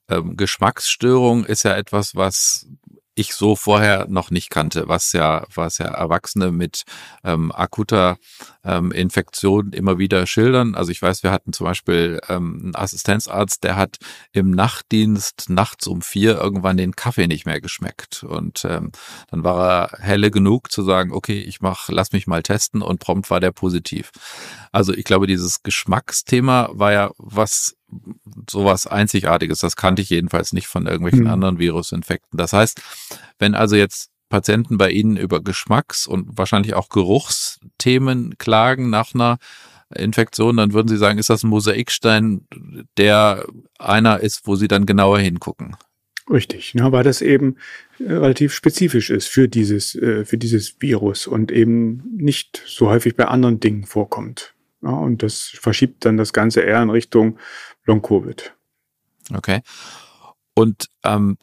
ähm, 0.09 0.37
Geschmacksstörung 0.37 1.45
ist 1.45 1.63
ja 1.63 1.77
etwas, 1.77 2.17
was 2.17 2.67
ich 3.15 3.35
so 3.35 3.57
vorher 3.57 4.07
noch 4.09 4.31
nicht 4.31 4.51
kannte, 4.51 4.89
was 4.89 5.13
ja, 5.13 5.45
was 5.55 5.79
ja 5.79 5.87
Erwachsene 5.87 6.51
mit 6.51 6.83
ähm, 7.25 7.53
akuter 7.53 8.17
ähm, 8.65 8.91
Infektion 8.91 9.73
immer 9.73 9.99
wieder 9.99 10.27
schildern. 10.27 10.75
Also 10.75 10.91
ich 10.93 11.03
weiß, 11.03 11.23
wir 11.23 11.31
hatten 11.31 11.53
zum 11.53 11.67
Beispiel 11.67 12.21
ähm, 12.29 12.61
einen 12.63 12.77
Assistenzarzt, 12.77 13.65
der 13.65 13.77
hat 13.77 13.99
im 14.33 14.51
Nachtdienst 14.51 15.51
nachts 15.51 15.87
um 15.87 16.01
vier 16.01 16.39
irgendwann 16.39 16.77
den 16.77 16.97
Kaffee 16.97 17.27
nicht 17.27 17.45
mehr 17.45 17.61
geschmeckt. 17.61 18.25
Und 18.25 18.65
ähm, 18.65 18.93
dann 19.31 19.45
war 19.45 19.93
er 19.93 19.99
helle 19.99 20.31
genug 20.31 20.73
zu 20.73 20.83
sagen, 20.83 21.13
okay, 21.13 21.41
ich 21.41 21.61
mach, 21.61 21.89
lass 21.89 22.13
mich 22.13 22.27
mal 22.27 22.43
testen 22.43 22.83
und 22.83 23.01
prompt 23.01 23.31
war 23.31 23.41
der 23.41 23.53
positiv. 23.53 24.11
Also 24.71 24.95
ich 24.95 25.05
glaube, 25.05 25.27
dieses 25.27 25.63
Geschmacksthema 25.63 26.71
war 26.73 26.93
ja 26.93 27.11
was 27.19 27.77
sowas 28.49 28.87
Einzigartiges. 28.87 29.61
Das 29.61 29.77
kannte 29.77 30.03
ich 30.03 30.11
jedenfalls 30.11 30.53
nicht 30.53 30.67
von 30.67 30.87
irgendwelchen 30.87 31.25
mhm. 31.25 31.31
anderen 31.31 31.59
Virusinfekten. 31.59 32.37
Das 32.37 32.53
heißt, 32.53 32.81
wenn 33.39 33.55
also 33.55 33.77
jetzt 33.77 34.11
Patienten 34.29 34.79
bei 34.79 34.91
Ihnen 34.91 35.17
über 35.17 35.41
Geschmacks- 35.41 36.07
und 36.07 36.39
wahrscheinlich 36.39 36.75
auch 36.75 36.89
Geruchsthemen 36.89 38.39
klagen 38.39 38.89
nach 38.89 39.15
einer 39.15 39.39
Infektion, 39.95 40.57
dann 40.57 40.73
würden 40.73 40.89
Sie 40.89 40.97
sagen, 40.97 41.19
ist 41.19 41.29
das 41.29 41.43
ein 41.43 41.51
Mosaikstein, 41.51 42.47
der 42.97 43.47
einer 43.79 44.21
ist, 44.21 44.47
wo 44.47 44.57
Sie 44.57 44.69
dann 44.69 44.87
genauer 44.87 45.19
hingucken? 45.19 45.77
Richtig, 46.31 46.73
ja, 46.75 46.91
weil 46.93 47.05
das 47.05 47.21
eben 47.21 47.57
äh, 47.99 48.13
relativ 48.13 48.55
spezifisch 48.55 49.11
ist 49.11 49.29
für 49.29 49.49
dieses, 49.49 49.95
äh, 49.95 50.25
für 50.25 50.39
dieses 50.39 50.81
Virus 50.81 51.27
und 51.27 51.53
eben 51.53 52.03
nicht 52.17 52.63
so 52.65 52.89
häufig 52.89 53.17
bei 53.17 53.27
anderen 53.27 53.61
Dingen 53.61 53.85
vorkommt. 53.85 54.55
Ja, 54.83 54.91
und 54.91 55.23
das 55.23 55.43
verschiebt 55.61 56.05
dann 56.05 56.17
das 56.17 56.33
Ganze 56.33 56.61
eher 56.61 56.83
in 56.83 56.91
Richtung 56.91 57.39
Long-Covid. 57.85 58.55
Okay. 59.35 59.61
Und 60.55 60.89
ähm, 61.05 61.39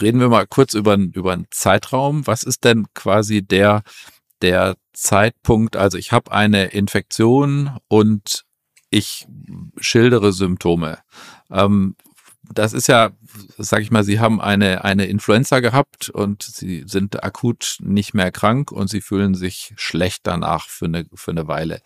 reden 0.00 0.20
wir 0.20 0.28
mal 0.28 0.46
kurz 0.46 0.74
über, 0.74 0.94
über 0.96 1.32
einen 1.32 1.46
Zeitraum. 1.50 2.26
Was 2.26 2.42
ist 2.42 2.64
denn 2.64 2.86
quasi 2.94 3.42
der, 3.42 3.82
der 4.42 4.76
Zeitpunkt? 4.92 5.76
Also 5.76 5.98
ich 5.98 6.12
habe 6.12 6.32
eine 6.32 6.66
Infektion 6.66 7.78
und 7.88 8.44
ich 8.90 9.26
schildere 9.80 10.32
Symptome. 10.32 10.98
Ähm, 11.50 11.96
das 12.52 12.72
ist 12.74 12.88
ja, 12.88 13.10
sag 13.56 13.80
ich 13.80 13.90
mal, 13.90 14.04
Sie 14.04 14.20
haben 14.20 14.40
eine, 14.40 14.84
eine 14.84 15.06
Influenza 15.06 15.60
gehabt 15.60 16.10
und 16.10 16.42
Sie 16.42 16.84
sind 16.86 17.24
akut 17.24 17.78
nicht 17.80 18.14
mehr 18.14 18.30
krank 18.30 18.70
und 18.70 18.88
Sie 18.88 19.00
fühlen 19.00 19.34
sich 19.34 19.72
schlecht 19.76 20.26
danach 20.26 20.68
für 20.68 20.84
eine, 20.84 21.06
für 21.14 21.30
eine 21.30 21.48
Weile. 21.48 21.80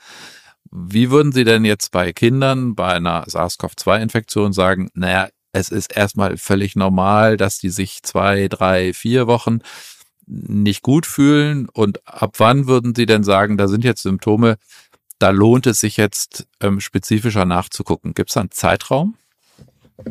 Wie 0.71 1.11
würden 1.11 1.33
Sie 1.33 1.45
denn 1.45 1.65
jetzt 1.65 1.93
bei 1.93 2.13
Kindern 2.13 2.75
bei 2.75 2.89
einer 2.95 3.25
SARS-CoV-2-Infektion 3.27 4.53
sagen, 4.53 4.91
naja, 4.95 5.29
es 5.53 5.71
ist 5.71 5.97
erstmal 5.97 6.37
völlig 6.37 6.77
normal, 6.77 7.37
dass 7.37 7.59
die 7.59 7.71
sich 7.71 8.03
zwei, 8.03 8.49
drei, 8.49 8.93
vier 8.93 9.27
Wochen 9.27 9.61
nicht 10.27 10.83
gut 10.83 11.07
fühlen 11.07 11.69
und 11.71 12.07
ab 12.07 12.35
wann 12.39 12.67
würden 12.67 12.95
Sie 12.95 13.07
denn 13.07 13.25
sagen, 13.25 13.57
da 13.57 13.67
sind 13.67 13.83
jetzt 13.83 14.03
Symptome, 14.03 14.57
da 15.19 15.31
lohnt 15.31 15.67
es 15.67 15.81
sich 15.81 15.97
jetzt 15.97 16.47
ähm, 16.61 16.81
spezifischer 16.81 17.45
nachzugucken. 17.45 18.13
Gibt 18.15 18.31
es 18.31 18.35
da 18.35 18.41
einen 18.41 18.51
Zeitraum? 18.51 19.17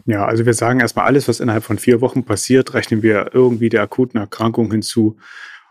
Ja, 0.06 0.26
also 0.26 0.46
wir 0.46 0.54
sagen 0.54 0.80
erstmal, 0.80 1.06
alles, 1.06 1.28
was 1.28 1.40
innerhalb 1.40 1.64
von 1.64 1.78
vier 1.78 2.02
Wochen 2.02 2.26
passiert, 2.26 2.74
rechnen 2.74 3.04
wir 3.04 3.34
irgendwie 3.34 3.70
der 3.70 3.84
akuten 3.84 4.20
Erkrankung 4.20 4.72
hinzu. 4.72 5.18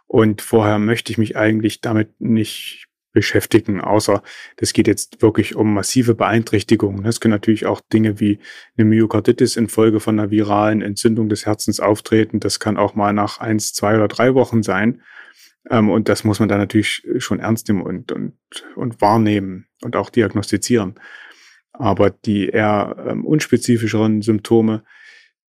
Und 0.07 0.41
vorher 0.41 0.79
möchte 0.79 1.13
ich 1.13 1.19
mich 1.19 1.37
eigentlich 1.37 1.81
damit 1.81 2.21
nicht 2.21 2.86
beschäftigen, 3.17 3.81
außer 3.81 4.23
das 4.57 4.75
geht 4.75 4.87
jetzt 4.87 5.23
wirklich 5.23 5.57
um 5.57 5.73
massive 5.73 6.15
Beeinträchtigungen. 6.15 7.07
Es 7.07 7.19
können 7.19 7.33
natürlich 7.33 7.65
auch 7.65 7.81
Dinge 7.81 8.21
wie 8.21 8.41
eine 8.77 8.85
Myokarditis 8.85 9.57
infolge 9.57 10.01
von 10.01 10.21
einer 10.21 10.31
viralen 10.31 10.83
Entzündung 10.83 11.31
des 11.31 11.47
Herzens 11.47 11.81
auftreten. 11.81 12.41
Das 12.41 12.61
kann 12.61 12.77
auch 12.77 12.95
mal 12.95 13.15
nach 13.15 13.41
eins, 13.41 13.73
zwei 13.73 13.97
oder 13.97 14.07
drei 14.07 14.35
Wochen 14.35 14.63
sein. 14.63 15.01
Ähm, 15.71 15.89
und 15.89 16.11
das 16.11 16.25
muss 16.25 16.41
man 16.41 16.51
dann 16.51 16.59
natürlich 16.59 17.07
schon 17.17 17.41
ernst 17.41 17.69
nehmen 17.69 17.81
und, 17.81 18.13
und, 18.13 18.35
und 18.75 19.01
wahrnehmen 19.01 19.67
und 19.81 19.97
auch 19.97 20.11
diagnostizieren. 20.11 20.97
Aber 21.73 22.11
die 22.11 22.51
eher 22.51 23.03
ähm, 23.09 23.25
unspezifischeren 23.25 24.21
Symptome, 24.21 24.85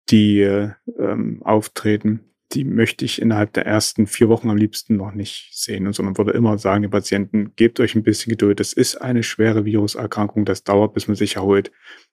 die 0.09 0.41
ähm, 0.41 1.41
auftreten, 1.45 2.32
die 2.53 2.63
möchte 2.63 3.05
ich 3.05 3.21
innerhalb 3.21 3.53
der 3.53 3.65
ersten 3.65 4.07
vier 4.07 4.29
Wochen 4.29 4.49
am 4.49 4.57
liebsten 4.57 4.95
noch 4.95 5.13
nicht 5.13 5.49
sehen, 5.53 5.91
sondern 5.93 6.17
würde 6.17 6.31
immer 6.31 6.57
sagen, 6.57 6.83
den 6.83 6.91
Patienten, 6.91 7.55
gebt 7.55 7.79
euch 7.79 7.95
ein 7.95 8.03
bisschen 8.03 8.29
Geduld. 8.29 8.59
Das 8.59 8.73
ist 8.73 9.01
eine 9.01 9.23
schwere 9.23 9.65
Viruserkrankung, 9.65 10.45
das 10.45 10.63
dauert, 10.63 10.93
bis 10.93 11.07
man 11.07 11.15
sich 11.15 11.35
erholt. 11.35 11.71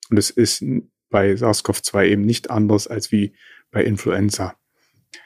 Und 0.09 0.19
es 0.19 0.31
ist 0.31 0.65
bei 1.11 1.33
SARS-CoV-2 1.33 2.07
eben 2.07 2.23
nicht 2.23 2.51
anders 2.51 2.87
als 2.87 3.13
wie 3.13 3.35
bei 3.71 3.85
Influenza. 3.85 4.55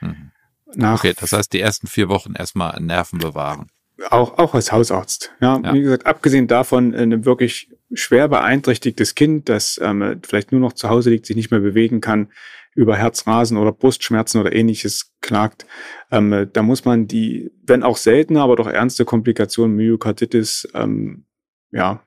Mhm. 0.00 0.32
Nach 0.74 0.98
okay, 0.98 1.14
das 1.18 1.32
heißt, 1.32 1.52
die 1.52 1.60
ersten 1.60 1.86
vier 1.86 2.08
Wochen 2.08 2.34
erstmal 2.34 2.80
Nerven 2.80 3.20
bewahren. 3.20 3.68
Auch, 4.10 4.38
auch 4.38 4.54
als 4.54 4.72
Hausarzt. 4.72 5.32
Ja, 5.40 5.60
ja. 5.62 5.72
wie 5.72 5.82
gesagt, 5.82 6.06
abgesehen 6.06 6.48
davon 6.48 6.94
ein 6.94 7.24
wirklich 7.24 7.70
schwer 7.92 8.26
beeinträchtigtes 8.26 9.14
Kind, 9.14 9.48
das 9.48 9.78
ähm, 9.80 10.20
vielleicht 10.26 10.50
nur 10.50 10.60
noch 10.60 10.72
zu 10.72 10.88
Hause 10.88 11.10
liegt, 11.10 11.26
sich 11.26 11.36
nicht 11.36 11.52
mehr 11.52 11.60
bewegen 11.60 12.00
kann, 12.00 12.32
über 12.74 12.96
Herzrasen 12.96 13.56
oder 13.56 13.72
Brustschmerzen 13.72 14.40
oder 14.40 14.54
ähnliches 14.54 15.12
klagt, 15.20 15.66
ähm, 16.10 16.48
da 16.52 16.62
muss 16.62 16.84
man 16.84 17.06
die, 17.06 17.50
wenn 17.62 17.82
auch 17.82 17.96
seltene, 17.96 18.40
aber 18.40 18.56
doch 18.56 18.66
ernste 18.66 19.04
Komplikationen, 19.04 19.76
Myokarditis, 19.76 20.68
ähm, 20.74 21.26
ja, 21.70 22.02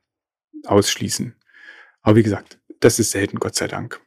ausschließen. 0.65 1.35
Aber 2.01 2.15
wie 2.15 2.23
gesagt, 2.23 2.59
das 2.79 2.99
ist 2.99 3.11
selten, 3.11 3.39
Gott 3.39 3.55
sei 3.55 3.67
Dank. 3.67 4.01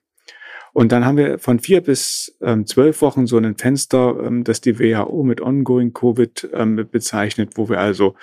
Und 0.72 0.92
dann 0.92 1.04
haben 1.04 1.16
wir 1.16 1.38
von 1.38 1.58
vier 1.58 1.80
bis 1.80 2.36
ähm, 2.40 2.66
zwölf 2.66 3.02
Wochen 3.02 3.26
so 3.26 3.38
ein 3.38 3.56
Fenster, 3.56 4.16
ähm, 4.24 4.44
das 4.44 4.60
die 4.60 4.78
WHO 4.78 5.24
mit 5.24 5.40
Ongoing 5.40 5.92
Covid 5.92 6.48
ähm, 6.52 6.88
bezeichnet, 6.90 7.52
wo 7.56 7.68
wir 7.68 7.80
also 7.80 8.14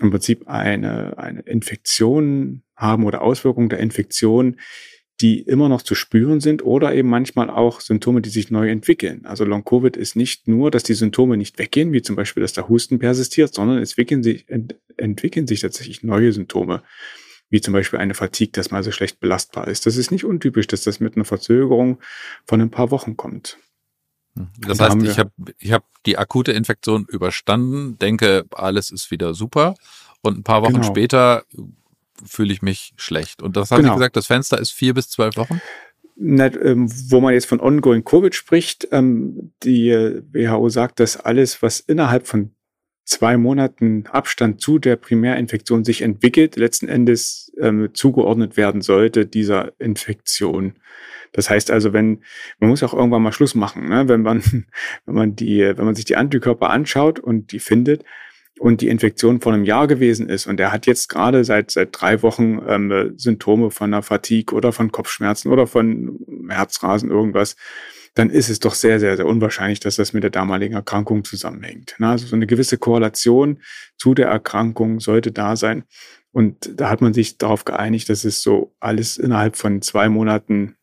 im 0.00 0.10
Prinzip 0.10 0.48
eine, 0.48 1.18
eine 1.18 1.40
Infektion 1.42 2.62
haben 2.76 3.04
oder 3.04 3.20
Auswirkungen 3.20 3.68
der 3.68 3.80
Infektion, 3.80 4.56
die 5.20 5.40
immer 5.40 5.68
noch 5.68 5.82
zu 5.82 5.94
spüren 5.94 6.40
sind 6.40 6.64
oder 6.64 6.94
eben 6.94 7.08
manchmal 7.08 7.50
auch 7.50 7.80
Symptome, 7.80 8.22
die 8.22 8.30
sich 8.30 8.50
neu 8.50 8.70
entwickeln. 8.70 9.26
Also 9.26 9.44
Long-Covid 9.44 9.96
ist 9.96 10.16
nicht 10.16 10.48
nur, 10.48 10.70
dass 10.70 10.82
die 10.82 10.94
Symptome 10.94 11.36
nicht 11.36 11.58
weggehen, 11.58 11.92
wie 11.92 12.02
zum 12.02 12.16
Beispiel, 12.16 12.42
dass 12.42 12.54
der 12.54 12.68
Husten 12.68 12.98
persistiert, 12.98 13.52
sondern 13.52 13.78
es 13.78 13.90
entwickeln 13.90 14.22
sich, 14.22 14.48
ent, 14.48 14.76
entwickeln 14.96 15.46
sich 15.46 15.60
tatsächlich 15.60 16.02
neue 16.02 16.32
Symptome, 16.32 16.82
wie 17.50 17.60
zum 17.60 17.74
Beispiel 17.74 17.98
eine 17.98 18.14
Fatigue, 18.14 18.52
das 18.52 18.70
mal 18.70 18.82
so 18.82 18.92
schlecht 18.92 19.20
belastbar 19.20 19.68
ist. 19.68 19.84
Das 19.84 19.96
ist 19.96 20.10
nicht 20.10 20.24
untypisch, 20.24 20.66
dass 20.66 20.84
das 20.84 21.00
mit 21.00 21.16
einer 21.16 21.24
Verzögerung 21.24 21.98
von 22.46 22.60
ein 22.60 22.70
paar 22.70 22.90
Wochen 22.90 23.16
kommt. 23.16 23.58
Hm. 24.36 24.48
Das 24.60 24.78
da 24.78 24.88
heißt, 24.88 25.02
ich 25.02 25.18
habe 25.18 25.32
ich 25.58 25.72
hab 25.72 25.84
die 26.06 26.16
akute 26.16 26.52
Infektion 26.52 27.04
überstanden, 27.08 27.98
denke, 27.98 28.46
alles 28.52 28.90
ist 28.90 29.10
wieder 29.10 29.34
super. 29.34 29.74
Und 30.22 30.38
ein 30.38 30.42
paar 30.44 30.62
Wochen 30.62 30.74
genau. 30.74 30.86
später 30.86 31.44
fühle 32.24 32.52
ich 32.52 32.62
mich 32.62 32.92
schlecht. 32.96 33.42
Und 33.42 33.56
das 33.56 33.70
haben 33.70 33.82
genau. 33.82 33.94
Sie 33.94 33.98
gesagt, 33.98 34.16
das 34.16 34.26
Fenster 34.26 34.58
ist 34.58 34.70
vier 34.70 34.94
bis 34.94 35.08
zwölf 35.08 35.36
Wochen? 35.36 35.60
Nicht, 36.16 36.56
ähm, 36.62 36.90
wo 37.08 37.20
man 37.20 37.32
jetzt 37.32 37.46
von 37.46 37.60
Ongoing 37.60 38.04
Covid 38.04 38.34
spricht, 38.34 38.88
ähm, 38.92 39.52
die 39.62 39.90
WHO 39.90 40.68
sagt, 40.68 41.00
dass 41.00 41.16
alles, 41.16 41.62
was 41.62 41.80
innerhalb 41.80 42.26
von 42.26 42.50
zwei 43.10 43.36
Monaten 43.36 44.06
Abstand 44.06 44.60
zu 44.60 44.78
der 44.78 44.96
Primärinfektion 44.96 45.84
sich 45.84 46.02
entwickelt, 46.02 46.56
letzten 46.56 46.88
Endes 46.88 47.52
ähm, 47.60 47.90
zugeordnet 47.92 48.56
werden 48.56 48.82
sollte 48.82 49.26
dieser 49.26 49.72
Infektion. 49.80 50.74
Das 51.32 51.50
heißt 51.50 51.70
also, 51.70 51.92
wenn 51.92 52.22
man 52.58 52.70
muss 52.70 52.82
auch 52.82 52.94
irgendwann 52.94 53.22
mal 53.22 53.32
Schluss 53.32 53.54
machen, 53.54 53.88
ne? 53.88 54.08
wenn 54.08 54.22
man 54.22 54.42
wenn 55.06 55.14
man 55.14 55.36
die 55.36 55.60
wenn 55.60 55.84
man 55.84 55.94
sich 55.94 56.04
die 56.04 56.16
Antikörper 56.16 56.70
anschaut 56.70 57.18
und 57.18 57.52
die 57.52 57.60
findet, 57.60 58.04
und 58.60 58.82
die 58.82 58.88
Infektion 58.88 59.40
vor 59.40 59.54
einem 59.54 59.64
Jahr 59.64 59.86
gewesen 59.86 60.28
ist 60.28 60.46
und 60.46 60.60
er 60.60 60.70
hat 60.70 60.84
jetzt 60.84 61.08
gerade 61.08 61.44
seit 61.44 61.70
seit 61.70 61.88
drei 61.92 62.20
Wochen 62.22 62.60
ähm, 62.68 63.14
Symptome 63.16 63.70
von 63.70 63.94
einer 63.94 64.02
Fatigue 64.02 64.54
oder 64.54 64.70
von 64.70 64.92
Kopfschmerzen 64.92 65.50
oder 65.50 65.66
von 65.66 66.18
Herzrasen 66.46 67.10
irgendwas, 67.10 67.56
dann 68.14 68.28
ist 68.28 68.50
es 68.50 68.60
doch 68.60 68.74
sehr 68.74 69.00
sehr 69.00 69.16
sehr 69.16 69.24
unwahrscheinlich, 69.24 69.80
dass 69.80 69.96
das 69.96 70.12
mit 70.12 70.24
der 70.24 70.30
damaligen 70.30 70.74
Erkrankung 70.74 71.24
zusammenhängt. 71.24 71.96
Also 72.00 72.26
so 72.26 72.36
eine 72.36 72.46
gewisse 72.46 72.76
Korrelation 72.76 73.62
zu 73.96 74.12
der 74.12 74.28
Erkrankung 74.28 75.00
sollte 75.00 75.32
da 75.32 75.56
sein 75.56 75.84
und 76.30 76.70
da 76.78 76.90
hat 76.90 77.00
man 77.00 77.14
sich 77.14 77.38
darauf 77.38 77.64
geeinigt, 77.64 78.10
dass 78.10 78.24
es 78.24 78.42
so 78.42 78.74
alles 78.78 79.16
innerhalb 79.16 79.56
von 79.56 79.80
zwei 79.80 80.10
Monaten 80.10 80.76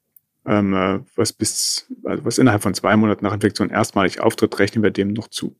ähm, 0.48 0.74
äh, 0.74 1.00
was 1.16 1.32
bis 1.32 1.86
also 2.06 2.26
was 2.26 2.40
innerhalb 2.40 2.64
von 2.64 2.74
zwei 2.74 2.98
Monaten 2.98 3.24
nach 3.24 3.36
Infektion 3.36 3.70
erstmalig 3.70 4.20
auftritt, 4.20 4.58
rechnen 4.58 4.82
wir 4.82 4.90
dem 4.90 5.14
noch 5.14 5.28
zu. 5.28 5.56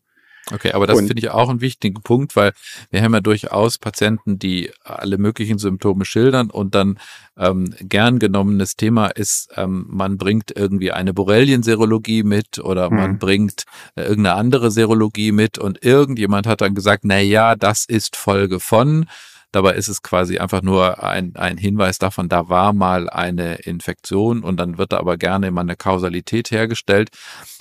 Okay, 0.52 0.72
aber 0.72 0.88
das 0.88 0.98
finde 0.98 1.20
ich 1.20 1.30
auch 1.30 1.50
einen 1.50 1.62
wichtigen 1.62 2.02
Punkt, 2.02 2.36
weil 2.36 2.54
wir 2.90 3.02
haben 3.02 3.14
ja 3.14 3.20
durchaus 3.20 3.78
Patienten, 3.78 4.40
die 4.40 4.72
alle 4.84 5.18
möglichen 5.18 5.58
Symptome 5.58 6.06
schildern 6.06 6.50
und 6.50 6.74
dann 6.74 7.00
ähm, 7.38 7.74
gern 7.80 8.20
genommenes 8.20 8.76
Thema 8.76 9.08
ist, 9.08 9.50
ähm, 9.56 9.86
man 9.90 10.18
bringt 10.18 10.52
irgendwie 10.56 10.92
eine 10.92 11.14
Borrelien-Serologie 11.14 12.24
mit 12.24 12.60
oder 12.60 12.90
man 12.90 13.14
mhm. 13.14 13.20
bringt 13.20 13.64
äh, 13.96 14.04
irgendeine 14.04 14.36
andere 14.36 14.72
Serologie 14.72 15.32
mit 15.32 15.58
und 15.58 15.84
irgendjemand 15.84 16.48
hat 16.48 16.62
dann 16.62 16.76
gesagt, 16.76 17.04
na 17.04 17.20
ja, 17.20 17.56
das 17.56 17.86
ist 17.86 18.16
Folge 18.16 18.60
von 18.60 19.06
Dabei 19.52 19.74
ist 19.74 19.88
es 19.88 20.02
quasi 20.02 20.38
einfach 20.40 20.62
nur 20.62 21.04
ein, 21.04 21.36
ein 21.36 21.58
Hinweis 21.58 22.00
davon, 22.00 22.30
da 22.30 22.50
war 22.50 22.74
mal 22.74 23.10
eine 23.10 23.56
Infektion 23.56 24.44
und 24.44 24.58
dann 24.58 24.78
wird 24.78 24.92
da 24.92 24.98
aber 25.00 25.18
gerne 25.18 25.48
immer 25.48 25.62
eine 25.62 25.76
Kausalität 25.76 26.52
hergestellt. 26.52 27.10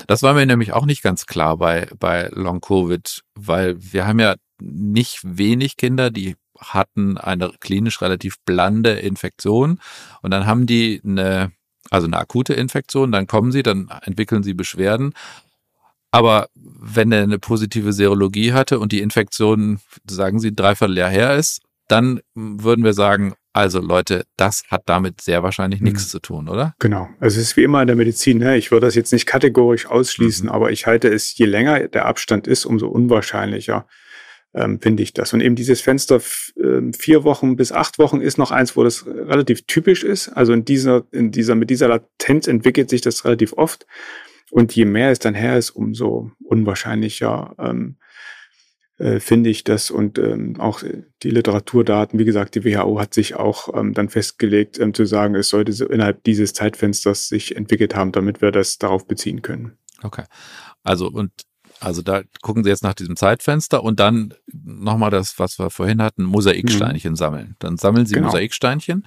Das 0.06 0.22
war 0.22 0.34
mir 0.34 0.46
nämlich 0.46 0.72
auch 0.72 0.86
nicht 0.86 1.02
ganz 1.02 1.26
klar 1.26 1.56
bei, 1.56 1.88
bei 1.98 2.28
Long 2.32 2.60
Covid, 2.60 3.22
weil 3.34 3.76
wir 3.78 4.06
haben 4.06 4.18
ja 4.18 4.34
nicht 4.60 5.20
wenig 5.24 5.76
Kinder, 5.76 6.10
die 6.10 6.36
hatten 6.58 7.18
eine 7.18 7.52
klinisch 7.60 8.00
relativ 8.00 8.36
blande 8.44 8.92
Infektion 8.92 9.80
und 10.22 10.30
dann 10.30 10.46
haben 10.46 10.66
die 10.66 11.02
eine, 11.04 11.52
also 11.90 12.06
eine 12.06 12.18
akute 12.18 12.54
Infektion, 12.54 13.12
dann 13.12 13.26
kommen 13.26 13.52
sie, 13.52 13.62
dann 13.62 13.88
entwickeln 14.02 14.42
sie 14.42 14.54
Beschwerden 14.54 15.12
aber 16.16 16.48
wenn 16.54 17.12
er 17.12 17.24
eine 17.24 17.38
positive 17.38 17.92
Serologie 17.92 18.54
hatte 18.54 18.78
und 18.78 18.90
die 18.90 19.02
Infektion, 19.02 19.80
sagen 20.08 20.40
Sie, 20.40 20.54
dreiviertel 20.54 20.96
Jahr 20.96 21.10
her 21.10 21.36
ist, 21.36 21.60
dann 21.88 22.20
würden 22.34 22.84
wir 22.84 22.92
sagen, 22.92 23.34
also 23.52 23.80
Leute, 23.80 24.24
das 24.36 24.64
hat 24.68 24.82
damit 24.86 25.22
sehr 25.22 25.42
wahrscheinlich 25.42 25.80
nichts 25.80 26.06
mhm. 26.06 26.10
zu 26.10 26.20
tun, 26.20 26.48
oder? 26.48 26.74
Genau. 26.78 27.08
Also 27.20 27.40
es 27.40 27.48
ist 27.48 27.56
wie 27.56 27.62
immer 27.62 27.80
in 27.80 27.86
der 27.86 27.96
Medizin. 27.96 28.38
Ne? 28.38 28.58
Ich 28.58 28.70
würde 28.70 28.86
das 28.86 28.94
jetzt 28.94 29.12
nicht 29.12 29.24
kategorisch 29.24 29.86
ausschließen, 29.86 30.46
mhm. 30.46 30.52
aber 30.52 30.72
ich 30.72 30.86
halte 30.86 31.08
es, 31.08 31.36
je 31.38 31.46
länger 31.46 31.88
der 31.88 32.04
Abstand 32.04 32.46
ist, 32.46 32.66
umso 32.66 32.88
unwahrscheinlicher 32.88 33.86
ähm, 34.54 34.80
finde 34.80 35.02
ich 35.02 35.12
das. 35.12 35.32
Und 35.32 35.40
eben 35.40 35.54
dieses 35.54 35.80
Fenster 35.80 36.16
äh, 36.16 36.92
vier 36.96 37.24
Wochen 37.24 37.56
bis 37.56 37.72
acht 37.72 37.98
Wochen 37.98 38.20
ist 38.20 38.36
noch 38.36 38.50
eins, 38.50 38.76
wo 38.76 38.84
das 38.84 39.06
relativ 39.06 39.66
typisch 39.66 40.04
ist. 40.04 40.28
Also 40.28 40.52
in 40.52 40.64
dieser, 40.64 41.04
in 41.12 41.30
dieser, 41.30 41.54
mit 41.54 41.70
dieser 41.70 41.88
Latenz 41.88 42.48
entwickelt 42.48 42.90
sich 42.90 43.00
das 43.00 43.24
relativ 43.24 43.54
oft. 43.54 43.86
Und 44.50 44.74
je 44.74 44.84
mehr 44.84 45.10
es 45.10 45.18
dann 45.18 45.34
her 45.34 45.56
ist, 45.56 45.70
umso 45.70 46.30
unwahrscheinlicher 46.44 47.54
ähm, 47.58 47.96
äh, 48.98 49.20
finde 49.20 49.50
ich 49.50 49.64
das 49.64 49.90
und 49.90 50.18
ähm, 50.18 50.58
auch 50.58 50.82
die 51.22 51.30
Literaturdaten, 51.30 52.18
wie 52.18 52.24
gesagt, 52.24 52.54
die 52.54 52.64
WHO 52.64 52.98
hat 52.98 53.12
sich 53.12 53.34
auch 53.34 53.74
ähm, 53.74 53.92
dann 53.92 54.08
festgelegt, 54.08 54.78
ähm, 54.78 54.94
zu 54.94 55.04
sagen, 55.04 55.34
es 55.34 55.50
sollte 55.50 55.72
so 55.72 55.86
innerhalb 55.86 56.24
dieses 56.24 56.54
Zeitfensters 56.54 57.28
sich 57.28 57.56
entwickelt 57.56 57.94
haben, 57.94 58.12
damit 58.12 58.40
wir 58.40 58.52
das 58.52 58.78
darauf 58.78 59.06
beziehen 59.06 59.42
können. 59.42 59.76
Okay. 60.02 60.24
Also 60.82 61.08
und 61.08 61.30
also 61.80 62.00
da 62.00 62.22
gucken 62.40 62.64
Sie 62.64 62.70
jetzt 62.70 62.82
nach 62.82 62.94
diesem 62.94 63.16
Zeitfenster 63.16 63.82
und 63.82 64.00
dann 64.00 64.32
nochmal 64.52 65.10
das, 65.10 65.38
was 65.38 65.58
wir 65.58 65.68
vorhin 65.68 66.00
hatten, 66.00 66.24
Mosaiksteinchen 66.24 67.12
mhm. 67.12 67.16
sammeln. 67.16 67.56
Dann 67.58 67.76
sammeln 67.76 68.06
Sie 68.06 68.14
genau. 68.14 68.28
Mosaiksteinchen 68.28 69.06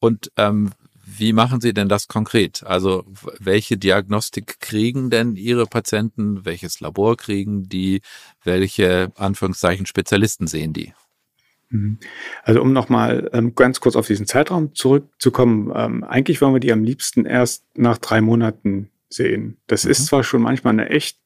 und 0.00 0.32
ähm, 0.36 0.70
wie 1.18 1.32
machen 1.32 1.60
Sie 1.60 1.74
denn 1.74 1.88
das 1.88 2.08
konkret? 2.08 2.62
Also 2.64 3.04
welche 3.38 3.76
Diagnostik 3.76 4.60
kriegen 4.60 5.10
denn 5.10 5.36
Ihre 5.36 5.66
Patienten? 5.66 6.44
Welches 6.44 6.80
Labor 6.80 7.16
kriegen 7.16 7.68
die? 7.68 8.00
Welche 8.44 9.12
Anführungszeichen 9.16 9.86
Spezialisten 9.86 10.46
sehen 10.46 10.72
die? 10.72 10.92
Mhm. 11.70 11.98
Also 12.42 12.62
um 12.62 12.72
nochmal 12.72 13.28
ähm, 13.32 13.54
ganz 13.54 13.80
kurz 13.80 13.96
auf 13.96 14.06
diesen 14.06 14.26
Zeitraum 14.26 14.74
zurückzukommen, 14.74 15.72
ähm, 15.74 16.04
eigentlich 16.04 16.40
wollen 16.40 16.54
wir 16.54 16.60
die 16.60 16.72
am 16.72 16.84
liebsten 16.84 17.26
erst 17.26 17.64
nach 17.76 17.98
drei 17.98 18.20
Monaten 18.20 18.90
sehen. 19.08 19.58
Das 19.66 19.84
mhm. 19.84 19.90
ist 19.90 20.06
zwar 20.06 20.24
schon 20.24 20.42
manchmal 20.42 20.72
eine 20.72 20.90
echt 20.90 21.18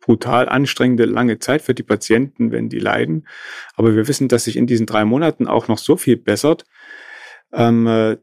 brutal 0.00 0.48
anstrengende 0.48 1.04
lange 1.04 1.40
Zeit 1.40 1.62
für 1.62 1.74
die 1.74 1.82
Patienten, 1.82 2.52
wenn 2.52 2.68
die 2.68 2.78
leiden, 2.78 3.26
aber 3.74 3.96
wir 3.96 4.06
wissen, 4.06 4.28
dass 4.28 4.44
sich 4.44 4.56
in 4.56 4.68
diesen 4.68 4.86
drei 4.86 5.04
Monaten 5.04 5.48
auch 5.48 5.66
noch 5.66 5.78
so 5.78 5.96
viel 5.96 6.16
bessert, 6.16 6.64
ähm, 7.52 7.88
äh, 7.88 8.16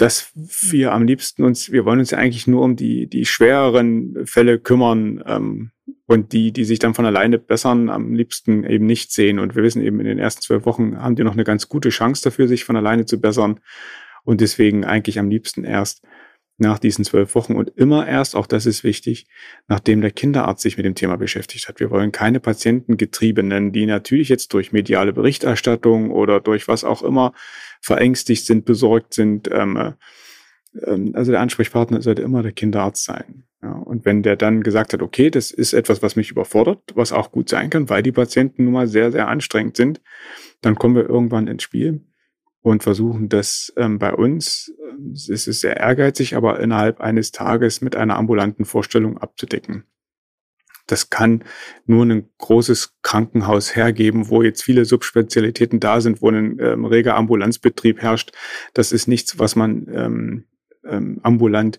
dass 0.00 0.32
wir 0.34 0.92
am 0.92 1.04
liebsten 1.04 1.44
uns, 1.44 1.70
wir 1.72 1.84
wollen 1.84 1.98
uns 1.98 2.10
ja 2.10 2.18
eigentlich 2.18 2.46
nur 2.46 2.62
um 2.62 2.74
die, 2.74 3.06
die 3.06 3.26
schwereren 3.26 4.16
Fälle 4.24 4.58
kümmern 4.58 5.22
ähm, 5.26 5.70
und 6.06 6.32
die, 6.32 6.52
die 6.52 6.64
sich 6.64 6.78
dann 6.78 6.94
von 6.94 7.04
alleine 7.04 7.38
bessern, 7.38 7.90
am 7.90 8.14
liebsten 8.14 8.64
eben 8.64 8.86
nicht 8.86 9.12
sehen. 9.12 9.38
Und 9.38 9.56
wir 9.56 9.62
wissen 9.62 9.82
eben, 9.82 10.00
in 10.00 10.06
den 10.06 10.18
ersten 10.18 10.40
zwölf 10.40 10.64
Wochen 10.64 10.98
haben 10.98 11.16
die 11.16 11.24
noch 11.24 11.34
eine 11.34 11.44
ganz 11.44 11.68
gute 11.68 11.90
Chance 11.90 12.22
dafür, 12.22 12.48
sich 12.48 12.64
von 12.64 12.76
alleine 12.76 13.04
zu 13.04 13.20
bessern. 13.20 13.60
Und 14.24 14.40
deswegen 14.40 14.84
eigentlich 14.84 15.18
am 15.18 15.28
liebsten 15.28 15.64
erst 15.64 16.02
nach 16.60 16.78
diesen 16.78 17.04
zwölf 17.04 17.34
Wochen 17.34 17.54
und 17.54 17.70
immer 17.76 18.06
erst, 18.06 18.36
auch 18.36 18.46
das 18.46 18.66
ist 18.66 18.84
wichtig, 18.84 19.26
nachdem 19.68 20.00
der 20.00 20.10
Kinderarzt 20.10 20.62
sich 20.62 20.76
mit 20.76 20.86
dem 20.86 20.94
Thema 20.94 21.16
beschäftigt 21.16 21.68
hat. 21.68 21.80
Wir 21.80 21.90
wollen 21.90 22.12
keine 22.12 22.40
Patientengetriebenen, 22.40 23.72
die 23.72 23.86
natürlich 23.86 24.28
jetzt 24.28 24.52
durch 24.52 24.72
mediale 24.72 25.12
Berichterstattung 25.12 26.10
oder 26.10 26.40
durch 26.40 26.68
was 26.68 26.84
auch 26.84 27.02
immer 27.02 27.32
verängstigt 27.80 28.46
sind, 28.46 28.64
besorgt 28.64 29.14
sind. 29.14 29.48
Ähm, 29.52 29.76
äh, 29.76 29.92
ähm, 30.86 31.12
also 31.14 31.32
der 31.32 31.40
Ansprechpartner 31.40 32.02
sollte 32.02 32.22
immer 32.22 32.42
der 32.42 32.52
Kinderarzt 32.52 33.04
sein. 33.04 33.44
Ja, 33.62 33.72
und 33.72 34.04
wenn 34.06 34.22
der 34.22 34.36
dann 34.36 34.62
gesagt 34.62 34.92
hat, 34.92 35.02
okay, 35.02 35.30
das 35.30 35.50
ist 35.50 35.74
etwas, 35.74 36.02
was 36.02 36.16
mich 36.16 36.30
überfordert, 36.30 36.80
was 36.94 37.12
auch 37.12 37.30
gut 37.30 37.50
sein 37.50 37.68
kann, 37.68 37.90
weil 37.90 38.02
die 38.02 38.12
Patienten 38.12 38.64
nun 38.64 38.72
mal 38.72 38.86
sehr, 38.86 39.12
sehr 39.12 39.28
anstrengend 39.28 39.76
sind, 39.76 40.00
dann 40.62 40.76
kommen 40.76 40.94
wir 40.94 41.08
irgendwann 41.08 41.46
ins 41.46 41.62
Spiel 41.62 42.00
und 42.62 42.82
versuchen 42.82 43.28
das 43.28 43.72
ähm, 43.76 43.98
bei 43.98 44.12
uns, 44.12 44.72
äh, 44.78 45.12
es 45.12 45.46
ist 45.46 45.60
sehr 45.60 45.76
ehrgeizig, 45.78 46.36
aber 46.36 46.60
innerhalb 46.60 47.00
eines 47.00 47.32
Tages 47.32 47.80
mit 47.80 47.96
einer 47.96 48.16
ambulanten 48.16 48.64
Vorstellung 48.64 49.18
abzudecken. 49.18 49.84
Das 50.86 51.08
kann 51.08 51.44
nur 51.86 52.04
ein 52.04 52.28
großes 52.38 52.96
Krankenhaus 53.02 53.76
hergeben, 53.76 54.28
wo 54.28 54.42
jetzt 54.42 54.62
viele 54.62 54.84
Subspezialitäten 54.84 55.78
da 55.78 56.00
sind, 56.00 56.20
wo 56.20 56.30
ein 56.30 56.58
ähm, 56.58 56.84
reger 56.84 57.14
Ambulanzbetrieb 57.14 58.02
herrscht. 58.02 58.32
Das 58.74 58.90
ist 58.90 59.06
nichts, 59.06 59.38
was 59.38 59.54
man 59.54 59.86
ähm, 59.92 60.44
ähm, 60.84 61.20
ambulant 61.22 61.78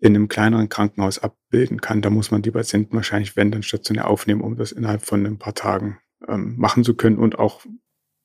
in 0.00 0.14
einem 0.14 0.28
kleineren 0.28 0.68
Krankenhaus 0.68 1.18
abbilden 1.18 1.80
kann. 1.80 2.00
Da 2.00 2.08
muss 2.08 2.30
man 2.30 2.40
die 2.40 2.50
Patienten 2.50 2.96
wahrscheinlich, 2.96 3.36
wenn, 3.36 3.50
dann 3.50 3.62
stationär 3.62 4.08
aufnehmen, 4.08 4.40
um 4.40 4.56
das 4.56 4.72
innerhalb 4.72 5.02
von 5.02 5.26
ein 5.26 5.38
paar 5.38 5.54
Tagen 5.54 5.98
ähm, 6.26 6.54
machen 6.56 6.84
zu 6.84 6.94
können 6.94 7.18
und 7.18 7.38
auch 7.38 7.66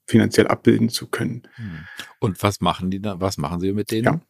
finanziell 0.06 0.48
abbilden 0.48 0.90
zu 0.90 1.08
können. 1.08 1.44
Hm. 1.56 1.86
Und 2.20 2.44
was 2.44 2.62
machen 2.62 2.92
die 2.92 3.02
da? 3.02 3.20
Was 3.20 3.38
machen 3.38 3.60
Sie 3.60 3.72
mit 3.72 3.92
denen? 3.92 4.04
Ja, 4.04 4.22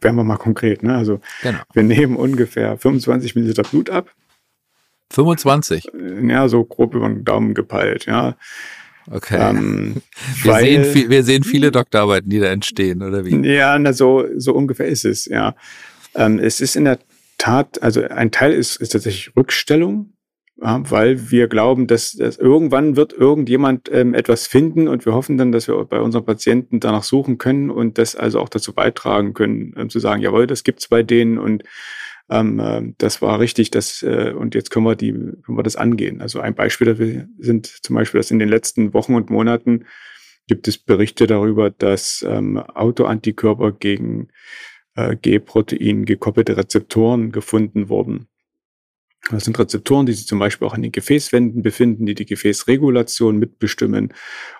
werden 0.00 0.16
wir 0.16 0.24
mal 0.24 0.36
konkret. 0.36 0.82
Ne? 0.82 0.96
Also 0.96 1.20
genau. 1.42 1.58
wir 1.72 1.82
nehmen 1.82 2.16
ungefähr 2.16 2.76
25 2.76 3.34
Milliliter 3.34 3.62
Blut 3.62 3.90
ab 3.90 4.14
25? 5.12 5.88
Ja, 6.28 6.48
so 6.48 6.64
grob 6.64 6.94
über 6.94 7.08
den 7.08 7.24
Daumen 7.24 7.54
gepeilt, 7.54 8.06
ja. 8.06 8.36
Okay. 9.08 9.38
Ähm, 9.38 10.02
wir, 10.42 10.52
weil, 10.52 10.64
sehen 10.64 10.84
viel, 10.84 11.10
wir 11.10 11.22
sehen 11.22 11.44
viele 11.44 11.70
Doktorarbeiten, 11.70 12.28
die 12.28 12.40
da 12.40 12.46
entstehen, 12.46 13.02
oder 13.02 13.24
wie? 13.24 13.36
Ja, 13.46 13.78
na, 13.78 13.92
so, 13.92 14.26
so 14.36 14.52
ungefähr 14.52 14.86
ist 14.86 15.04
es, 15.04 15.26
ja. 15.26 15.54
Ähm, 16.14 16.38
es 16.38 16.60
ist 16.60 16.76
in 16.76 16.84
der 16.84 16.98
Tat, 17.38 17.82
also 17.82 18.02
ein 18.02 18.30
Teil 18.30 18.52
ist, 18.52 18.76
ist 18.76 18.90
tatsächlich 18.90 19.36
Rückstellung, 19.36 20.12
ja, 20.58 20.82
weil 20.90 21.30
wir 21.30 21.48
glauben, 21.48 21.86
dass, 21.86 22.12
dass 22.12 22.38
irgendwann 22.38 22.96
wird 22.96 23.12
irgendjemand 23.12 23.90
ähm, 23.92 24.14
etwas 24.14 24.46
finden 24.46 24.88
und 24.88 25.04
wir 25.04 25.12
hoffen 25.12 25.36
dann, 25.36 25.52
dass 25.52 25.68
wir 25.68 25.84
bei 25.84 26.00
unseren 26.00 26.24
Patienten 26.24 26.80
danach 26.80 27.02
suchen 27.02 27.36
können 27.36 27.70
und 27.70 27.98
das 27.98 28.16
also 28.16 28.40
auch 28.40 28.48
dazu 28.48 28.72
beitragen 28.72 29.34
können, 29.34 29.74
ähm, 29.76 29.90
zu 29.90 29.98
sagen, 29.98 30.22
jawohl, 30.22 30.46
das 30.46 30.64
gibt's 30.64 30.88
bei 30.88 31.02
denen 31.02 31.38
und 31.38 31.62
ähm, 32.30 32.58
äh, 32.58 32.94
das 32.98 33.20
war 33.20 33.38
richtig, 33.38 33.70
das, 33.70 34.02
äh, 34.02 34.32
und 34.32 34.54
jetzt 34.54 34.70
können 34.70 34.86
wir 34.86 34.96
die, 34.96 35.12
können 35.12 35.58
wir 35.58 35.62
das 35.62 35.76
angehen. 35.76 36.22
Also 36.22 36.40
ein 36.40 36.54
Beispiel 36.54 36.86
dafür 36.86 37.28
sind 37.38 37.66
zum 37.66 37.94
Beispiel, 37.94 38.18
dass 38.18 38.30
in 38.30 38.38
den 38.38 38.48
letzten 38.48 38.94
Wochen 38.94 39.14
und 39.14 39.30
Monaten 39.30 39.84
gibt 40.48 40.68
es 40.68 40.78
Berichte 40.78 41.26
darüber, 41.26 41.70
dass 41.70 42.24
ähm, 42.26 42.58
Autoantikörper 42.58 43.72
gegen 43.72 44.28
äh, 44.94 45.16
G-Protein 45.16 46.04
gekoppelte 46.04 46.56
Rezeptoren 46.56 47.30
gefunden 47.30 47.88
wurden. 47.88 48.28
Das 49.30 49.44
sind 49.44 49.58
Rezeptoren, 49.58 50.06
die 50.06 50.12
sich 50.12 50.26
zum 50.26 50.38
Beispiel 50.38 50.68
auch 50.68 50.74
in 50.74 50.82
den 50.82 50.92
Gefäßwänden 50.92 51.62
befinden, 51.62 52.06
die 52.06 52.14
die 52.14 52.26
Gefäßregulation 52.26 53.38
mitbestimmen 53.38 54.14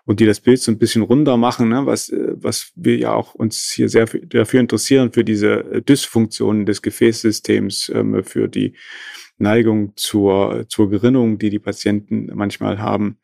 und 0.04 0.18
die 0.18 0.26
das 0.26 0.40
Bild 0.40 0.60
so 0.60 0.72
ein 0.72 0.78
bisschen 0.78 1.02
runder 1.02 1.36
machen, 1.36 1.68
ne? 1.68 1.86
was, 1.86 2.08
äh, 2.08 2.32
was 2.34 2.72
wir 2.74 2.96
ja 2.96 3.12
auch 3.12 3.34
uns 3.34 3.70
hier 3.70 3.88
sehr 3.88 4.06
dafür 4.06 4.60
interessieren, 4.60 5.12
für 5.12 5.24
diese 5.24 5.60
äh, 5.60 5.82
Dysfunktionen 5.82 6.66
des 6.66 6.82
Gefäßsystems, 6.82 7.92
ähm, 7.94 8.24
für 8.24 8.48
die 8.48 8.74
Neigung 9.38 9.92
zur, 9.96 10.66
zur 10.68 10.90
Gerinnung, 10.90 11.38
die 11.38 11.50
die 11.50 11.58
Patienten 11.58 12.30
manchmal 12.34 12.78
haben. 12.78 13.18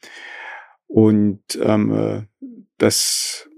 Und 0.86 1.42
ähm, 1.60 1.92
äh, 1.92 2.22
das 2.78 3.48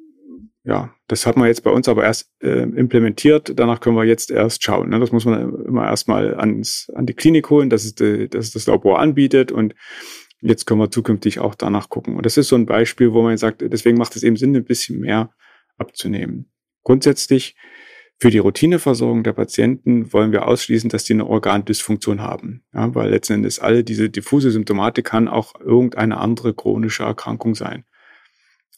ja, 0.65 0.95
das 1.09 1.27
hat 1.27 1.37
man 1.37 1.49
jetzt 1.49 1.63
bei 1.63 1.71
uns 1.71 1.89
aber 1.89 2.05
erst 2.05 2.31
äh, 2.43 2.63
implementiert. 2.63 3.53
Danach 3.57 3.81
können 3.81 3.97
wir 3.97 4.05
jetzt 4.05 4.31
erst 4.31 4.65
schauen. 4.65 4.89
Ne? 4.89 4.99
Das 4.99 5.13
muss 5.13 5.27
man 5.27 5.55
immer 5.67 5.87
erstmal 5.87 6.35
ans, 6.35 6.91
an 6.95 7.05
die 7.05 7.13
Klinik 7.13 7.51
holen, 7.51 7.69
dass 7.69 7.85
es, 7.85 7.95
die, 7.95 8.29
dass 8.31 8.47
es 8.47 8.53
das 8.53 8.67
Labor 8.67 8.99
anbietet 8.99 9.53
und 9.53 9.75
jetzt 10.41 10.67
können 10.67 10.81
wir 10.81 10.91
zukünftig 10.91 11.39
auch 11.39 11.55
danach 11.55 11.91
gucken. 11.91 12.17
Und 12.17 12.25
das 12.25 12.39
ist 12.39 12.49
so 12.49 12.57
ein 12.57 12.65
Beispiel, 12.67 13.13
wo 13.13 13.23
man 13.23 13.37
sagt, 13.37 13.63
deswegen 13.63 13.99
macht 13.99 14.17
es 14.17 14.23
eben 14.23 14.37
Sinn, 14.37 14.57
ein 14.57 14.65
bisschen 14.65 15.01
mehr 15.01 15.31
abzunehmen. 15.77 16.51
Grundsätzlich 16.83 17.57
Für 18.19 18.31
die 18.31 18.39
Routineversorgung 18.39 19.23
der 19.25 19.33
Patienten 19.33 20.13
wollen 20.13 20.33
wir 20.33 20.47
ausschließen, 20.47 20.89
dass 20.89 21.05
die 21.05 21.15
eine 21.15 21.27
Organdysfunktion 21.27 22.21
haben. 22.21 22.65
Ja, 22.73 22.95
weil 22.95 23.11
letzten 23.11 23.35
Endes 23.35 23.59
alle 23.59 23.85
diese 23.85 24.09
diffuse 24.09 24.51
Symptomatik 24.51 25.05
kann 25.05 25.29
auch 25.29 25.61
irgendeine 25.61 26.19
andere 26.19 26.55
chronische 26.55 27.03
Erkrankung 27.03 27.55
sein. 27.55 27.85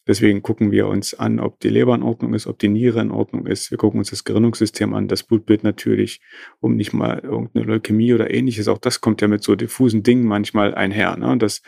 Deswegen 0.06 0.42
gucken 0.42 0.70
wir 0.70 0.86
uns 0.86 1.14
an, 1.14 1.40
ob 1.40 1.58
die 1.60 1.68
Leber 1.68 1.94
in 1.94 2.02
Ordnung 2.02 2.32
ist, 2.34 2.46
ob 2.46 2.58
die 2.58 2.68
Niere 2.68 3.00
in 3.00 3.10
Ordnung 3.10 3.46
ist. 3.46 3.70
Wir 3.70 3.78
gucken 3.78 3.98
uns 3.98 4.10
das 4.10 4.22
Gerinnungssystem 4.22 4.94
an, 4.94 5.08
das 5.08 5.24
Blutbild 5.24 5.64
natürlich, 5.64 6.20
um 6.60 6.76
nicht 6.76 6.92
mal 6.92 7.18
irgendeine 7.18 7.66
Leukämie 7.66 8.14
oder 8.14 8.32
ähnliches. 8.32 8.68
Auch 8.68 8.78
das 8.78 9.00
kommt 9.00 9.20
ja 9.20 9.28
mit 9.28 9.42
so 9.42 9.56
diffusen 9.56 10.04
Dingen 10.04 10.24
manchmal 10.24 10.74
einher. 10.74 11.16
Ne? 11.16 11.28
Und 11.28 11.42
das 11.42 11.62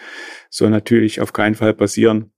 soll 0.50 0.70
natürlich 0.70 1.20
auf 1.20 1.32
keinen 1.32 1.56
Fall 1.56 1.74
passieren, 1.74 2.30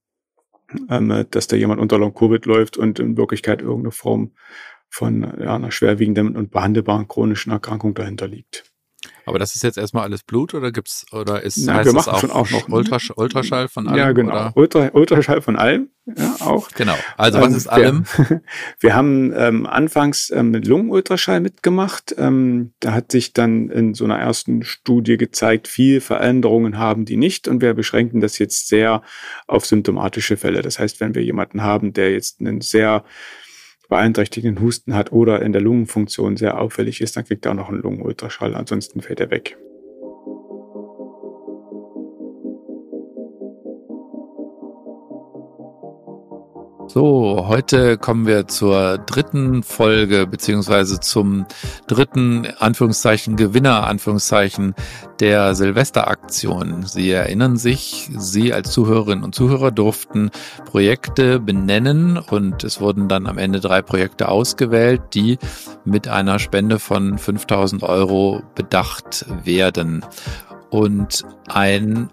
ähm, 0.89 1.25
dass 1.29 1.47
da 1.47 1.55
jemand 1.55 1.79
unter 1.79 1.99
Long-Covid 1.99 2.45
läuft 2.47 2.77
und 2.77 2.99
in 2.99 3.15
Wirklichkeit 3.15 3.61
irgendeine 3.61 3.91
Form 3.91 4.31
von 4.89 5.21
ja, 5.39 5.55
einer 5.55 5.71
schwerwiegenden 5.71 6.35
und 6.35 6.51
behandelbaren 6.51 7.07
chronischen 7.07 7.51
Erkrankung 7.51 7.93
dahinter 7.93 8.27
liegt. 8.27 8.70
Aber 9.25 9.39
das 9.39 9.55
ist 9.55 9.63
jetzt 9.63 9.77
erstmal 9.77 10.03
alles 10.03 10.23
Blut 10.23 10.53
oder 10.53 10.71
gibt's 10.71 11.05
oder 11.11 11.41
ist 11.41 11.57
Na, 11.57 11.83
wir 11.85 11.93
machen 11.93 12.19
schon 12.19 12.31
auch 12.31 12.49
noch 12.49 12.69
Ultrasch 12.69 13.11
Ultraschall 13.15 13.67
von 13.67 13.87
allem? 13.87 13.97
Ja, 13.97 14.11
genau. 14.11 14.51
Ultra, 14.55 14.89
Ultraschall 14.93 15.41
von 15.41 15.55
allem, 15.55 15.89
ja, 16.05 16.35
auch. 16.39 16.69
Genau. 16.71 16.95
Also 17.17 17.39
was 17.39 17.49
ähm, 17.49 17.55
ist 17.55 17.67
allem? 17.67 18.05
Wir, 18.15 18.41
wir 18.79 18.95
haben 18.95 19.33
ähm, 19.35 19.65
anfangs 19.65 20.31
ähm, 20.31 20.51
mit 20.51 20.67
Lungenultraschall 20.67 21.39
mitgemacht. 21.39 22.15
Ähm, 22.17 22.73
da 22.79 22.93
hat 22.93 23.11
sich 23.11 23.33
dann 23.33 23.69
in 23.69 23.93
so 23.93 24.05
einer 24.05 24.17
ersten 24.17 24.63
Studie 24.63 25.17
gezeigt, 25.17 25.67
viel 25.67 26.01
Veränderungen 26.01 26.77
haben 26.77 27.05
die 27.05 27.17
nicht 27.17 27.47
und 27.47 27.61
wir 27.61 27.73
beschränken 27.73 28.21
das 28.21 28.39
jetzt 28.39 28.67
sehr 28.67 29.03
auf 29.47 29.65
symptomatische 29.65 30.37
Fälle. 30.37 30.61
Das 30.61 30.79
heißt, 30.79 30.99
wenn 30.99 31.15
wir 31.15 31.23
jemanden 31.23 31.61
haben, 31.61 31.93
der 31.93 32.11
jetzt 32.11 32.39
einen 32.39 32.61
sehr 32.61 33.03
beeinträchtigenden 33.91 34.63
Husten 34.63 34.95
hat 34.95 35.11
oder 35.11 35.41
in 35.41 35.51
der 35.51 35.61
Lungenfunktion 35.61 36.37
sehr 36.37 36.59
auffällig 36.59 37.01
ist, 37.01 37.17
dann 37.17 37.25
kriegt 37.25 37.45
er 37.45 37.51
auch 37.51 37.55
noch 37.55 37.69
einen 37.69 37.81
Lungenultraschall, 37.81 38.55
ansonsten 38.55 39.01
fällt 39.01 39.19
er 39.19 39.29
weg. 39.29 39.57
So, 46.93 47.45
heute 47.47 47.97
kommen 47.97 48.27
wir 48.27 48.49
zur 48.49 48.97
dritten 48.97 49.63
Folge 49.63 50.27
beziehungsweise 50.27 50.99
zum 50.99 51.45
dritten 51.87 52.45
Anführungszeichen 52.59 53.37
Gewinner 53.37 53.87
Anführungszeichen 53.87 54.75
der 55.21 55.55
Silvesteraktion. 55.55 56.83
Sie 56.83 57.09
erinnern 57.09 57.55
sich, 57.55 58.11
Sie 58.17 58.51
als 58.51 58.71
Zuhörerinnen 58.71 59.23
und 59.23 59.33
Zuhörer 59.33 59.71
durften 59.71 60.31
Projekte 60.65 61.39
benennen 61.39 62.17
und 62.17 62.65
es 62.65 62.81
wurden 62.81 63.07
dann 63.07 63.25
am 63.25 63.37
Ende 63.37 63.61
drei 63.61 63.81
Projekte 63.81 64.27
ausgewählt, 64.27 65.01
die 65.13 65.37
mit 65.85 66.09
einer 66.09 66.39
Spende 66.39 66.77
von 66.77 67.17
5000 67.17 67.83
Euro 67.83 68.43
bedacht 68.53 69.25
werden. 69.45 70.03
Und 70.69 71.23
ein 71.47 72.09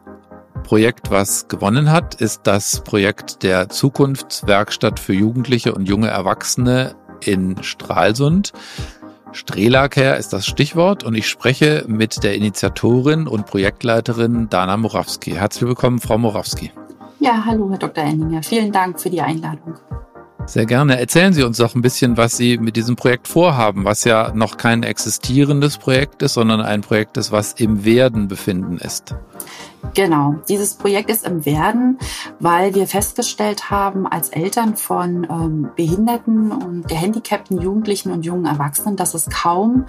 Projekt, 0.63 1.11
was 1.11 1.49
gewonnen 1.49 1.91
hat, 1.91 2.15
ist 2.15 2.43
das 2.45 2.81
Projekt 2.81 3.43
der 3.43 3.69
Zukunftswerkstatt 3.69 5.01
für 5.01 5.15
Jugendliche 5.15 5.75
und 5.75 5.89
junge 5.89 6.09
Erwachsene 6.09 6.95
in 7.21 7.63
Stralsund. 7.63 8.53
Strelacare 9.33 10.17
ist 10.17 10.33
das 10.33 10.47
Stichwort 10.47 11.05
und 11.05 11.15
ich 11.15 11.29
spreche 11.29 11.85
mit 11.87 12.23
der 12.25 12.35
Initiatorin 12.35 13.27
und 13.27 13.47
Projektleiterin 13.47 14.49
Dana 14.49 14.77
Morawski. 14.77 15.33
Herzlich 15.33 15.69
willkommen, 15.69 15.99
Frau 15.99 16.19
Morawski. 16.19 16.73
Ja, 17.21 17.45
hallo, 17.45 17.71
Herr 17.71 17.79
Dr. 17.79 18.05
Enninger. 18.05 18.43
Vielen 18.43 18.73
Dank 18.73 19.01
für 19.01 19.11
die 19.11 19.21
Einladung. 19.21 19.75
Sehr 20.49 20.65
gerne. 20.65 20.99
Erzählen 20.99 21.35
Sie 21.35 21.43
uns 21.43 21.59
doch 21.59 21.75
ein 21.75 21.83
bisschen, 21.83 22.17
was 22.17 22.39
Sie 22.39 22.57
mit 22.57 22.75
diesem 22.77 22.97
Projekt 22.97 23.29
vorhaben, 23.29 23.85
was 23.85 24.05
ja 24.05 24.33
noch 24.35 24.57
kein 24.57 24.83
existierendes 24.83 25.77
Projekt 25.77 26.23
ist, 26.23 26.35
sondern 26.35 26.63
ein 26.63 26.81
Projekt 26.81 27.19
ist, 27.19 27.33
was 27.33 27.53
im 27.53 27.85
Werden 27.85 28.29
befinden 28.29 28.79
ist. 28.79 29.15
Genau, 29.95 30.37
dieses 30.49 30.75
Projekt 30.75 31.11
ist 31.11 31.27
im 31.27 31.45
Werden, 31.45 31.99
weil 32.39 32.75
wir 32.75 32.87
festgestellt 32.87 33.71
haben, 33.71 34.07
als 34.07 34.29
Eltern 34.29 34.77
von 34.77 35.27
ähm, 35.31 35.71
behinderten 35.77 36.53
und 36.53 36.89
gehandicapten 36.89 37.61
Jugendlichen 37.61 38.13
und 38.13 38.25
jungen 38.25 38.45
Erwachsenen, 38.45 38.97
dass 38.97 39.15
es 39.15 39.29
kaum 39.29 39.87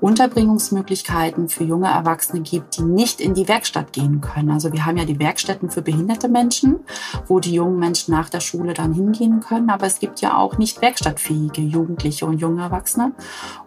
Unterbringungsmöglichkeiten 0.00 1.48
für 1.48 1.64
junge 1.64 1.88
Erwachsene 1.88 2.42
gibt, 2.42 2.76
die 2.76 2.82
nicht 2.82 3.20
in 3.20 3.34
die 3.34 3.48
Werkstatt 3.48 3.92
gehen 3.92 4.20
können. 4.20 4.50
Also 4.50 4.72
wir 4.72 4.84
haben 4.84 4.96
ja 4.96 5.04
die 5.04 5.18
Werkstätten 5.18 5.70
für 5.70 5.82
behinderte 5.82 6.28
Menschen, 6.28 6.80
wo 7.26 7.40
die 7.40 7.52
jungen 7.52 7.78
Menschen 7.78 8.12
nach 8.14 8.28
der 8.28 8.40
Schule 8.40 8.74
dann 8.74 8.92
hingehen 8.92 9.40
können, 9.40 9.70
aber 9.70 9.86
es 9.86 9.98
gibt 9.98 10.20
ja 10.20 10.36
auch 10.36 10.58
nicht 10.58 10.80
werkstattfähige 10.82 11.60
Jugendliche 11.62 12.26
und 12.26 12.38
junge 12.38 12.62
Erwachsene. 12.62 13.12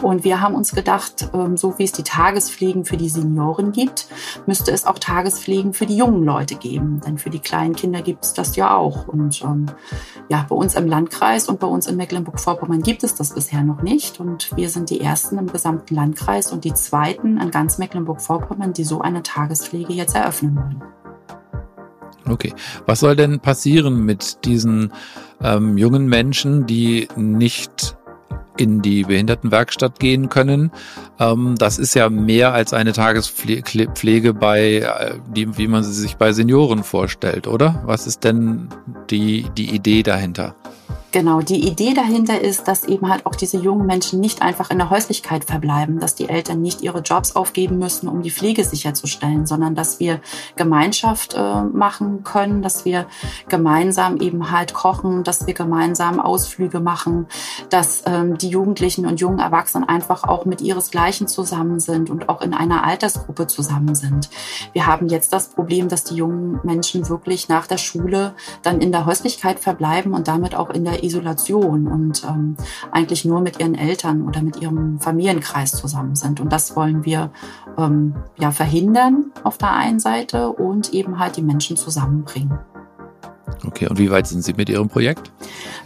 Und 0.02 0.24
wir 0.24 0.41
haben 0.41 0.56
uns 0.56 0.74
gedacht, 0.74 1.30
ähm, 1.34 1.58
so 1.58 1.78
wie 1.78 1.84
es 1.84 1.91
die 1.91 2.04
Tagespflegen 2.04 2.86
für 2.86 2.98
die 2.98 3.10
Senioren 3.10 3.71
gibt, 3.71 4.08
müsste 4.45 4.71
es 4.71 4.86
auch 4.86 5.00
Tagespflegen 5.00 5.74
für 5.76 5.86
die 5.86 5.98
jungen 5.98 6.24
Leute 6.24 6.56
geben. 6.56 7.02
Denn 7.06 7.18
für 7.18 7.30
die 7.30 7.40
kleinen 7.40 7.76
Kinder 7.76 8.02
gibt 8.02 8.26
es 8.26 8.34
das 8.34 8.56
ja 8.56 8.76
auch. 8.76 9.08
Und 9.08 9.42
ähm, 9.44 9.68
ja, 10.30 10.46
bei 10.48 10.56
uns 10.56 10.76
im 10.76 10.88
Landkreis 10.88 11.50
und 11.50 11.60
bei 11.60 11.68
uns 11.68 11.88
in 11.88 11.98
Mecklenburg-Vorpommern 11.98 12.82
gibt 12.82 13.04
es 13.04 13.16
das 13.16 13.34
bisher 13.34 13.64
noch 13.64 13.82
nicht. 13.82 14.20
Und 14.20 14.56
wir 14.56 14.70
sind 14.70 14.90
die 14.90 15.02
Ersten 15.02 15.38
im 15.38 15.52
gesamten 15.52 15.96
Landkreis 15.96 16.52
und 16.52 16.64
die 16.64 16.74
Zweiten 16.74 17.40
in 17.40 17.52
ganz 17.52 17.78
Mecklenburg-Vorpommern, 17.78 18.74
die 18.74 18.84
so 18.84 19.02
eine 19.02 19.22
Tagespflege 19.22 19.94
jetzt 19.94 20.16
eröffnen 20.16 20.56
wollen. 20.56 20.84
Okay. 22.28 22.54
Was 22.86 23.02
soll 23.02 23.16
denn 23.16 23.40
passieren 23.40 24.04
mit 24.04 24.46
diesen 24.46 24.92
ähm, 25.42 25.78
jungen 25.78 26.08
Menschen, 26.08 26.66
die 26.66 27.08
nicht 27.16 27.98
in 28.58 28.82
die 28.82 29.04
Behindertenwerkstatt 29.04 30.00
gehen 30.00 30.30
können. 30.30 30.72
Ähm, 31.20 31.56
das 31.58 31.78
ist 31.78 31.94
ja 31.96 32.10
mehr 32.10 32.54
als 32.54 32.74
eine 32.74 32.94
Tagespflege 32.94 34.34
bei, 34.34 34.78
äh, 34.78 35.15
wie 35.34 35.68
man 35.68 35.84
sie 35.84 35.94
sich 35.94 36.15
bei 36.18 36.32
Senioren 36.32 36.84
vorstellt, 36.84 37.48
oder? 37.48 37.84
Was 37.86 38.08
ist 38.08 38.24
denn 38.24 38.70
die, 39.10 39.46
die 39.58 39.74
Idee 39.74 40.04
dahinter? 40.04 40.56
Genau, 41.15 41.39
die 41.39 41.65
Idee 41.65 41.93
dahinter 41.93 42.41
ist, 42.41 42.67
dass 42.67 42.84
eben 42.84 43.08
halt 43.08 43.25
auch 43.25 43.36
diese 43.36 43.56
jungen 43.56 43.86
Menschen 43.86 44.19
nicht 44.19 44.41
einfach 44.41 44.69
in 44.69 44.80
der 44.80 44.89
Häuslichkeit 44.89 45.45
verbleiben, 45.45 45.97
dass 45.97 46.15
die 46.15 46.28
Eltern 46.28 46.62
nicht 46.62 46.82
ihre 46.82 46.99
Jobs 46.99 47.38
aufgeben 47.38 47.78
müssen, 47.78 48.10
um 48.10 48.21
die 48.21 48.32
Pflege 48.32 48.65
sicherzustellen, 48.65 49.45
sondern 49.45 49.75
dass 49.75 50.01
wir 50.01 50.19
Gemeinschaft 50.58 51.34
äh, 51.34 51.63
machen 51.63 52.25
können, 52.25 52.62
dass 52.62 52.84
wir 52.84 53.06
gemeinsam 53.47 54.17
eben 54.17 54.51
halt 54.51 54.73
kochen, 54.73 55.23
dass 55.23 55.47
wir 55.47 55.54
gemeinsam 55.54 56.19
Ausflüge 56.19 56.82
machen, 56.82 57.28
dass 57.69 58.04
ähm, 58.08 58.38
die 58.38 58.49
Jugendlichen 58.49 59.06
und 59.06 59.21
jungen 59.21 59.39
Erwachsenen 59.39 59.88
einfach 59.88 60.25
auch 60.25 60.43
mit 60.43 60.60
ihresgleichen 60.60 61.30
zusammen 61.30 61.80
sind 61.80 62.10
und 62.10 62.28
auch 62.28 62.41
in 62.41 62.54
einer 62.54 62.84
Altersgruppe 62.84 63.47
zusammen 63.47 63.95
sind. 63.95 64.30
Wir 64.73 64.86
haben 64.86 65.08
jetzt 65.08 65.32
das 65.32 65.47
Problem, 65.47 65.88
dass 65.88 66.04
die 66.04 66.15
jungen 66.15 66.60
Menschen 66.63 67.08
wirklich 67.08 67.47
nach 67.47 67.67
der 67.67 67.78
Schule 67.78 68.34
dann 68.63 68.82
in 68.82 68.91
der 68.91 69.06
Häuslichkeit 69.06 69.62
verbleiben 69.62 70.13
und 70.13 70.28
damit 70.28 70.56
auch 70.56 70.69
in 70.71 70.84
der 70.84 71.05
Isolation 71.06 71.88
und 71.88 72.24
ähm, 72.24 72.56
eigentlich 72.91 73.26
nur 73.26 73.41
mit 73.41 73.60
ihren 73.60 73.76
Eltern 73.76 74.28
oder 74.28 74.41
mit 74.41 74.62
ihrem 74.62 75.00
Familienkreis 75.00 75.72
zusammen 75.72 76.15
sind. 76.15 76.39
Und 76.39 76.52
das 76.52 76.76
wollen 76.76 77.06
wir 77.06 77.32
ähm, 77.78 78.15
ja 78.39 78.52
verhindern 78.52 79.32
auf 79.44 79.58
der 79.58 79.74
einen 79.74 80.00
Seite 80.00 80.50
und 80.50 80.94
eben 80.94 81.20
halt 81.20 81.38
die 81.38 81.41
Menschen 81.41 81.78
zusammenbringen. 81.78 82.58
Okay, 83.65 83.88
und 83.88 83.98
wie 83.98 84.12
weit 84.12 84.28
sind 84.28 84.44
Sie 84.44 84.54
mit 84.54 84.70
Ihrem 84.70 84.89
Projekt? 84.89 85.32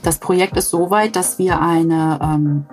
Das 0.04 0.18
Projekt 0.20 0.58
ist 0.58 0.70
so 0.70 0.90
weit, 0.90 1.16
dass 1.16 1.38
wir 1.40 1.62
eine 1.62 2.20
ähm, 2.22 2.66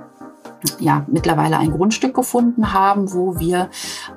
ja, 0.79 1.05
mittlerweile 1.09 1.59
ein 1.59 1.71
Grundstück 1.71 2.15
gefunden 2.15 2.73
haben, 2.73 3.13
wo 3.13 3.39
wir 3.39 3.71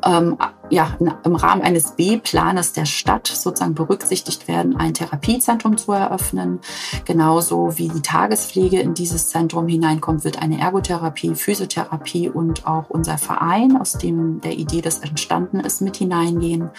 ähm, 0.05 0.37
ja, 0.69 0.97
im 1.23 1.35
Rahmen 1.35 1.61
eines 1.61 1.91
B-Planes 1.91 2.73
der 2.73 2.85
Stadt 2.85 3.27
sozusagen 3.27 3.73
berücksichtigt 3.73 4.47
werden, 4.47 4.75
ein 4.77 4.93
Therapiezentrum 4.93 5.77
zu 5.77 5.91
eröffnen. 5.91 6.59
Genauso 7.05 7.77
wie 7.77 7.89
die 7.89 8.01
Tagespflege 8.01 8.79
in 8.79 8.93
dieses 8.93 9.29
Zentrum 9.29 9.67
hineinkommt, 9.67 10.23
wird 10.23 10.41
eine 10.41 10.59
Ergotherapie, 10.59 11.35
Physiotherapie 11.35 12.29
und 12.29 12.67
auch 12.67 12.89
unser 12.89 13.17
Verein, 13.17 13.77
aus 13.77 13.93
dem 13.93 14.41
der 14.41 14.53
Idee 14.53 14.81
das 14.81 14.99
entstanden 14.99 15.59
ist, 15.59 15.81
mit 15.81 15.97
hineingehen. 15.97 16.69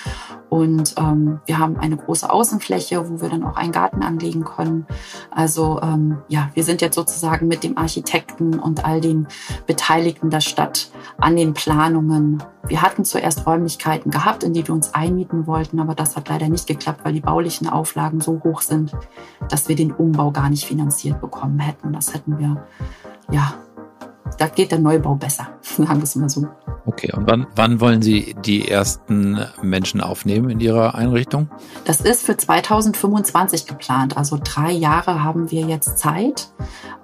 Und 0.48 0.94
ähm, 0.98 1.40
wir 1.46 1.58
haben 1.58 1.76
eine 1.76 1.96
große 1.96 2.30
Außenfläche, 2.30 3.08
wo 3.08 3.20
wir 3.20 3.28
dann 3.28 3.44
auch 3.44 3.56
einen 3.56 3.72
Garten 3.72 4.02
anlegen 4.02 4.44
können. 4.44 4.86
Also 5.30 5.80
ähm, 5.82 6.18
ja, 6.28 6.50
wir 6.54 6.64
sind 6.64 6.80
jetzt 6.80 6.96
sozusagen 6.96 7.48
mit 7.48 7.64
dem 7.64 7.78
Architekten 7.78 8.58
und 8.58 8.84
all 8.84 9.00
den 9.00 9.28
Beteiligten 9.66 10.30
der 10.30 10.40
Stadt 10.40 10.90
an 11.18 11.36
den 11.36 11.54
Planungen. 11.54 12.42
Wir 12.66 12.82
hatten 12.82 13.04
zuerst 13.04 13.46
räumlich 13.46 13.70
Möglichkeiten 13.80 14.10
gehabt, 14.10 14.42
in 14.42 14.52
die 14.52 14.66
wir 14.66 14.74
uns 14.74 14.94
einmieten 14.94 15.46
wollten, 15.46 15.80
aber 15.80 15.94
das 15.94 16.16
hat 16.16 16.28
leider 16.28 16.48
nicht 16.48 16.66
geklappt, 16.66 17.00
weil 17.04 17.12
die 17.12 17.20
baulichen 17.20 17.68
Auflagen 17.68 18.20
so 18.20 18.40
hoch 18.44 18.60
sind, 18.62 18.92
dass 19.48 19.68
wir 19.68 19.76
den 19.76 19.92
Umbau 19.92 20.30
gar 20.30 20.50
nicht 20.50 20.64
finanziert 20.64 21.20
bekommen 21.20 21.60
hätten. 21.60 21.92
Das 21.92 22.12
hätten 22.12 22.38
wir 22.38 22.62
ja 23.30 23.54
da 24.38 24.46
geht 24.46 24.72
der 24.72 24.78
Neubau 24.78 25.14
besser, 25.14 25.48
sagen 25.60 25.98
wir 25.98 26.04
es 26.04 26.16
mal 26.16 26.28
so. 26.28 26.46
Okay, 26.86 27.12
und 27.14 27.28
wann, 27.28 27.46
wann 27.54 27.80
wollen 27.80 28.02
Sie 28.02 28.34
die 28.44 28.68
ersten 28.68 29.38
Menschen 29.62 30.00
aufnehmen 30.00 30.50
in 30.50 30.60
Ihrer 30.60 30.94
Einrichtung? 30.94 31.48
Das 31.84 32.00
ist 32.00 32.24
für 32.24 32.36
2025 32.36 33.66
geplant. 33.66 34.16
Also 34.16 34.38
drei 34.42 34.72
Jahre 34.72 35.22
haben 35.22 35.50
wir 35.50 35.62
jetzt 35.62 35.98
Zeit. 35.98 36.50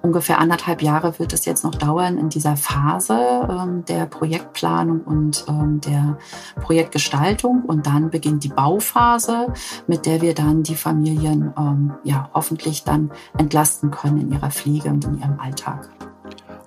Ungefähr 0.02 0.38
anderthalb 0.38 0.82
Jahre 0.82 1.18
wird 1.18 1.32
es 1.32 1.44
jetzt 1.44 1.64
noch 1.64 1.74
dauern 1.74 2.16
in 2.16 2.28
dieser 2.28 2.56
Phase 2.56 3.18
ähm, 3.50 3.84
der 3.84 4.06
Projektplanung 4.06 5.00
und 5.02 5.44
ähm, 5.48 5.80
der 5.80 6.18
Projektgestaltung. 6.60 7.62
Und 7.66 7.86
dann 7.86 8.10
beginnt 8.10 8.44
die 8.44 8.48
Bauphase, 8.48 9.52
mit 9.86 10.06
der 10.06 10.22
wir 10.22 10.34
dann 10.34 10.62
die 10.62 10.76
Familien 10.76 11.52
ähm, 11.58 11.94
ja 12.02 12.30
hoffentlich 12.34 12.84
dann 12.84 13.10
entlasten 13.36 13.90
können 13.90 14.20
in 14.20 14.32
ihrer 14.32 14.50
Pflege 14.50 14.88
und 14.88 15.04
in 15.04 15.18
ihrem 15.18 15.38
Alltag. 15.38 15.90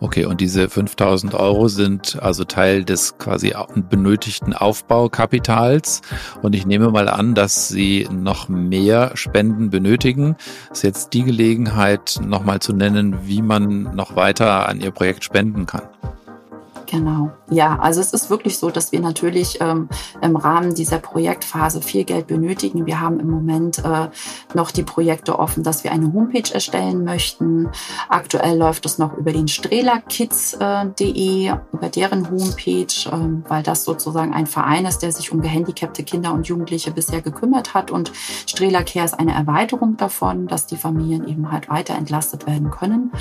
Okay, 0.01 0.23
und 0.23 0.39
diese 0.39 0.69
5000 0.69 1.33
Euro 1.35 1.67
sind 1.67 2.21
also 2.21 2.45
Teil 2.45 2.85
des 2.85 3.17
quasi 3.17 3.53
benötigten 3.89 4.53
Aufbaukapitals. 4.53 6.01
Und 6.41 6.55
ich 6.55 6.65
nehme 6.65 6.89
mal 6.89 7.09
an, 7.09 7.35
dass 7.35 7.67
Sie 7.67 8.07
noch 8.09 8.47
mehr 8.47 9.11
Spenden 9.15 9.69
benötigen. 9.69 10.37
Ist 10.71 10.83
jetzt 10.83 11.13
die 11.13 11.23
Gelegenheit, 11.23 12.19
nochmal 12.23 12.59
zu 12.59 12.71
nennen, 12.73 13.27
wie 13.27 13.41
man 13.41 13.93
noch 13.95 14.15
weiter 14.15 14.69
an 14.69 14.79
Ihr 14.79 14.91
Projekt 14.91 15.25
spenden 15.25 15.65
kann. 15.65 15.83
Genau. 16.89 17.29
Ja, 17.51 17.77
also 17.77 18.01
es 18.01 18.13
ist 18.13 18.31
wirklich 18.31 18.57
so, 18.57 18.71
dass 18.71 18.91
wir 18.91 18.99
natürlich 18.99 19.59
ähm, 19.61 19.89
im 20.21 20.35
Rahmen 20.35 20.73
dieser 20.73 20.97
Projektphase 20.97 21.83
viel 21.83 22.03
Geld 22.03 22.25
benötigen. 22.25 22.87
Wir 22.87 22.99
haben 22.99 23.19
im 23.19 23.29
Moment 23.29 23.77
äh, 23.85 24.09
noch 24.55 24.71
die 24.71 24.81
Projekte 24.81 25.37
offen, 25.37 25.61
dass 25.61 25.83
wir 25.83 25.91
eine 25.91 26.11
Homepage 26.11 26.51
erstellen 26.51 27.03
möchten. 27.03 27.69
Aktuell 28.07 28.57
läuft 28.57 28.87
es 28.87 28.97
noch 28.97 29.15
über 29.15 29.31
den 29.31 29.47
strelakids.de, 29.47 31.47
äh, 31.47 31.57
über 31.73 31.89
deren 31.89 32.31
Homepage, 32.31 32.87
äh, 33.05 33.47
weil 33.47 33.61
das 33.61 33.83
sozusagen 33.83 34.33
ein 34.33 34.47
Verein 34.47 34.85
ist, 34.85 35.03
der 35.03 35.11
sich 35.11 35.31
um 35.31 35.41
gehandicapte 35.41 36.03
Kinder 36.03 36.33
und 36.33 36.47
Jugendliche 36.47 36.89
bisher 36.89 37.21
gekümmert 37.21 37.75
hat. 37.75 37.91
Und 37.91 38.11
Strela 38.47 38.81
Care 38.81 39.05
ist 39.05 39.19
eine 39.19 39.35
Erweiterung 39.35 39.95
davon, 39.97 40.47
dass 40.47 40.65
die 40.65 40.77
Familien 40.77 41.27
eben 41.27 41.51
halt 41.51 41.69
weiter 41.69 41.93
entlastet 41.93 42.47
werden 42.47 42.71
können. 42.71 43.11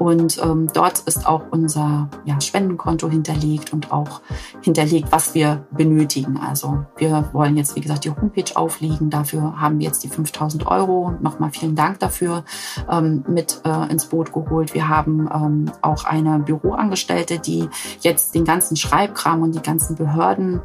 Und 0.00 0.42
ähm, 0.42 0.68
dort 0.74 0.98
ist 1.00 1.24
auch 1.24 1.42
unser 1.52 2.08
ja, 2.24 2.40
Spendenkonto 2.40 3.11
hinterlegt 3.12 3.72
und 3.72 3.92
auch 3.92 4.20
hinterlegt, 4.62 5.12
was 5.12 5.34
wir 5.34 5.66
benötigen. 5.70 6.38
Also 6.38 6.84
wir 6.96 7.28
wollen 7.32 7.56
jetzt, 7.56 7.76
wie 7.76 7.80
gesagt, 7.80 8.04
die 8.04 8.10
Homepage 8.10 8.56
auflegen. 8.56 9.10
Dafür 9.10 9.60
haben 9.60 9.78
wir 9.78 9.86
jetzt 9.86 10.02
die 10.02 10.08
5000 10.08 10.66
Euro. 10.66 11.12
Nochmal 11.20 11.50
vielen 11.50 11.76
Dank 11.76 12.00
dafür 12.00 12.44
ähm, 12.90 13.24
mit 13.28 13.60
äh, 13.64 13.90
ins 13.90 14.06
Boot 14.06 14.32
geholt. 14.32 14.74
Wir 14.74 14.88
haben 14.88 15.28
ähm, 15.32 15.70
auch 15.82 16.04
eine 16.04 16.38
Büroangestellte, 16.40 17.38
die 17.38 17.68
jetzt 18.00 18.34
den 18.34 18.44
ganzen 18.44 18.76
Schreibkram 18.76 19.42
und 19.42 19.54
die 19.54 19.62
ganzen 19.62 19.96
Behördengänge 19.96 20.62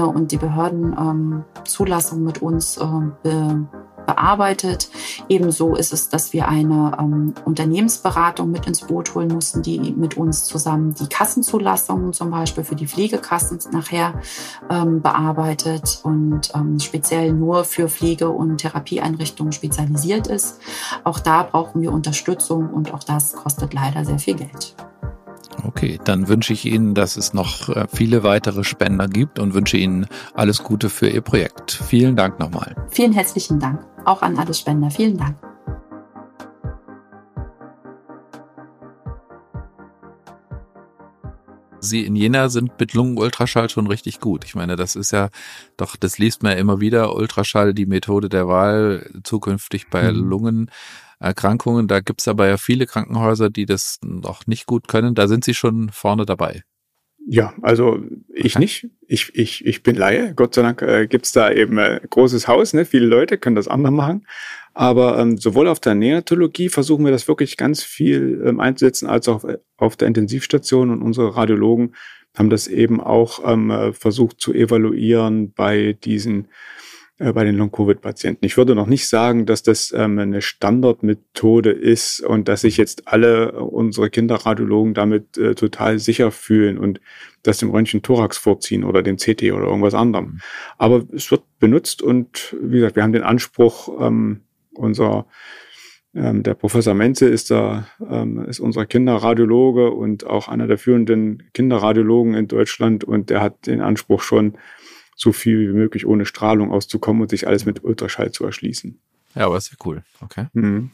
äh, 0.00 0.02
und 0.02 0.30
die 0.32 0.36
Behördenzulassung 0.36 2.18
ähm, 2.18 2.24
mit 2.24 2.42
uns 2.42 2.76
äh, 2.76 2.84
bearbeitet. 4.06 4.88
Ebenso 5.28 5.74
ist 5.74 5.92
es, 5.92 6.08
dass 6.08 6.32
wir 6.32 6.48
eine 6.48 6.96
ähm, 6.98 7.34
Unternehmensberatung 7.44 8.50
mit 8.50 8.66
ins 8.66 8.82
Boot 8.82 9.14
holen 9.14 9.28
mussten, 9.28 9.62
die 9.62 9.78
mit 9.92 10.16
uns 10.16 10.44
zusammen 10.44 10.94
die 10.94 11.08
Kassenzulassungen 11.08 12.12
zum 12.12 12.30
Beispiel 12.30 12.64
für 12.64 12.76
die 12.76 12.86
Pflegekassen 12.86 13.58
nachher 13.72 14.20
ähm, 14.70 15.02
bearbeitet 15.02 16.00
und 16.02 16.52
ähm, 16.54 16.78
speziell 16.80 17.32
nur 17.32 17.64
für 17.64 17.88
Pflege- 17.88 18.30
und 18.30 18.58
Therapieeinrichtungen 18.58 19.52
spezialisiert 19.52 20.26
ist. 20.26 20.60
Auch 21.04 21.18
da 21.18 21.42
brauchen 21.42 21.82
wir 21.82 21.92
Unterstützung 21.92 22.70
und 22.70 22.92
auch 22.92 23.04
das 23.04 23.34
kostet 23.34 23.74
leider 23.74 24.04
sehr 24.04 24.18
viel 24.18 24.34
Geld. 24.34 24.74
Okay, 25.62 25.98
dann 26.04 26.28
wünsche 26.28 26.52
ich 26.52 26.64
Ihnen, 26.64 26.94
dass 26.94 27.16
es 27.16 27.32
noch 27.32 27.68
äh, 27.68 27.86
viele 27.92 28.22
weitere 28.22 28.64
Spender 28.64 29.08
gibt 29.08 29.38
und 29.38 29.54
wünsche 29.54 29.76
Ihnen 29.76 30.06
alles 30.34 30.62
Gute 30.62 30.90
für 30.90 31.08
Ihr 31.08 31.22
Projekt. 31.22 31.72
Vielen 31.72 32.16
Dank 32.16 32.40
nochmal. 32.40 32.74
Vielen 32.90 33.12
herzlichen 33.12 33.60
Dank. 33.60 33.80
Auch 34.04 34.22
an 34.22 34.36
alle 34.38 34.54
Spender. 34.54 34.90
Vielen 34.90 35.16
Dank. 35.16 35.36
Sie 41.84 42.04
in 42.04 42.16
Jena 42.16 42.48
sind 42.48 42.80
mit 42.80 42.94
Lungenultraschall 42.94 43.68
schon 43.68 43.86
richtig 43.86 44.20
gut. 44.20 44.44
Ich 44.44 44.54
meine, 44.54 44.76
das 44.76 44.96
ist 44.96 45.12
ja 45.12 45.28
doch, 45.76 45.96
das 45.96 46.18
liest 46.18 46.42
man 46.42 46.52
ja 46.52 46.58
immer 46.58 46.80
wieder, 46.80 47.14
Ultraschall, 47.14 47.74
die 47.74 47.86
Methode 47.86 48.28
der 48.28 48.48
Wahl 48.48 49.10
zukünftig 49.22 49.88
bei 49.90 50.10
mhm. 50.10 50.28
Lungen. 50.28 50.70
Erkrankungen. 51.20 51.88
Da 51.88 52.00
gibt's 52.00 52.28
aber 52.28 52.48
ja 52.48 52.56
viele 52.56 52.86
Krankenhäuser, 52.86 53.50
die 53.50 53.66
das 53.66 53.98
noch 54.02 54.46
nicht 54.46 54.66
gut 54.66 54.88
können. 54.88 55.14
Da 55.14 55.28
sind 55.28 55.44
Sie 55.44 55.54
schon 55.54 55.90
vorne 55.90 56.26
dabei. 56.26 56.62
Ja, 57.26 57.54
also 57.62 58.00
ich 58.34 58.56
okay. 58.56 58.64
nicht. 58.64 58.88
Ich, 59.06 59.34
ich, 59.34 59.64
ich 59.64 59.82
bin 59.82 59.96
Laie. 59.96 60.34
Gott 60.34 60.54
sei 60.54 60.62
Dank 60.62 60.82
äh, 60.82 61.06
gibt's 61.06 61.32
da 61.32 61.50
eben 61.50 61.78
ein 61.78 61.98
äh, 61.98 62.06
großes 62.08 62.48
Haus. 62.48 62.74
Ne? 62.74 62.84
Viele 62.84 63.06
Leute 63.06 63.38
können 63.38 63.56
das 63.56 63.68
andere 63.68 63.92
machen. 63.92 64.26
Aber 64.74 65.18
ähm, 65.18 65.38
sowohl 65.38 65.68
auf 65.68 65.80
der 65.80 65.94
Neonatologie 65.94 66.68
versuchen 66.68 67.04
wir 67.04 67.12
das 67.12 67.28
wirklich 67.28 67.56
ganz 67.56 67.82
viel 67.82 68.42
ähm, 68.44 68.60
einzusetzen, 68.60 69.08
als 69.08 69.28
auch 69.28 69.44
auf 69.78 69.96
der 69.96 70.08
Intensivstation. 70.08 70.90
Und 70.90 71.00
unsere 71.00 71.34
Radiologen 71.36 71.94
haben 72.36 72.50
das 72.50 72.66
eben 72.66 73.00
auch 73.00 73.40
ähm, 73.50 73.70
äh, 73.70 73.92
versucht 73.92 74.40
zu 74.40 74.52
evaluieren 74.52 75.52
bei 75.52 75.96
diesen 76.04 76.46
äh, 76.46 76.48
bei 77.18 77.44
den 77.44 77.56
Long-Covid-Patienten. 77.56 78.44
Ich 78.44 78.56
würde 78.56 78.74
noch 78.74 78.88
nicht 78.88 79.08
sagen, 79.08 79.46
dass 79.46 79.62
das 79.62 79.92
ähm, 79.96 80.18
eine 80.18 80.42
Standardmethode 80.42 81.70
ist 81.70 82.20
und 82.20 82.48
dass 82.48 82.62
sich 82.62 82.76
jetzt 82.76 83.06
alle 83.06 83.52
unsere 83.52 84.10
Kinderradiologen 84.10 84.94
damit 84.94 85.38
äh, 85.38 85.54
total 85.54 86.00
sicher 86.00 86.32
fühlen 86.32 86.76
und 86.76 87.00
das 87.44 87.58
dem 87.58 87.70
Röntgen 87.70 88.02
Thorax 88.02 88.36
vorziehen 88.36 88.82
oder 88.82 89.02
dem 89.02 89.16
CT 89.16 89.52
oder 89.52 89.66
irgendwas 89.66 89.94
anderem. 89.94 90.24
Mhm. 90.24 90.40
Aber 90.76 91.04
es 91.12 91.30
wird 91.30 91.42
benutzt 91.60 92.02
und 92.02 92.56
wie 92.60 92.78
gesagt, 92.78 92.96
wir 92.96 93.04
haben 93.04 93.12
den 93.12 93.22
Anspruch, 93.22 93.88
ähm, 94.00 94.40
unser 94.72 95.26
ähm, 96.14 96.42
der 96.42 96.54
Professor 96.54 96.94
Menze 96.94 97.28
ist 97.28 97.50
da, 97.50 97.86
ähm, 98.08 98.44
ist 98.46 98.60
unser 98.60 98.86
Kinderradiologe 98.86 99.90
und 99.90 100.26
auch 100.26 100.48
einer 100.48 100.66
der 100.66 100.78
führenden 100.78 101.44
Kinderradiologen 101.52 102.34
in 102.34 102.48
Deutschland 102.48 103.04
und 103.04 103.30
der 103.30 103.40
hat 103.40 103.66
den 103.66 103.80
Anspruch 103.80 104.22
schon, 104.22 104.54
so 105.14 105.32
viel 105.32 105.68
wie 105.68 105.72
möglich 105.72 106.06
ohne 106.06 106.26
Strahlung 106.26 106.70
auszukommen 106.70 107.22
und 107.22 107.30
sich 107.30 107.46
alles 107.46 107.64
mit 107.64 107.84
Ultraschall 107.84 108.32
zu 108.32 108.44
erschließen. 108.44 108.98
Ja, 109.34 109.46
aber 109.46 109.56
ist 109.56 109.70
ja 109.70 109.76
cool. 109.84 110.02
Okay. 110.20 110.46
Mhm. 110.52 110.90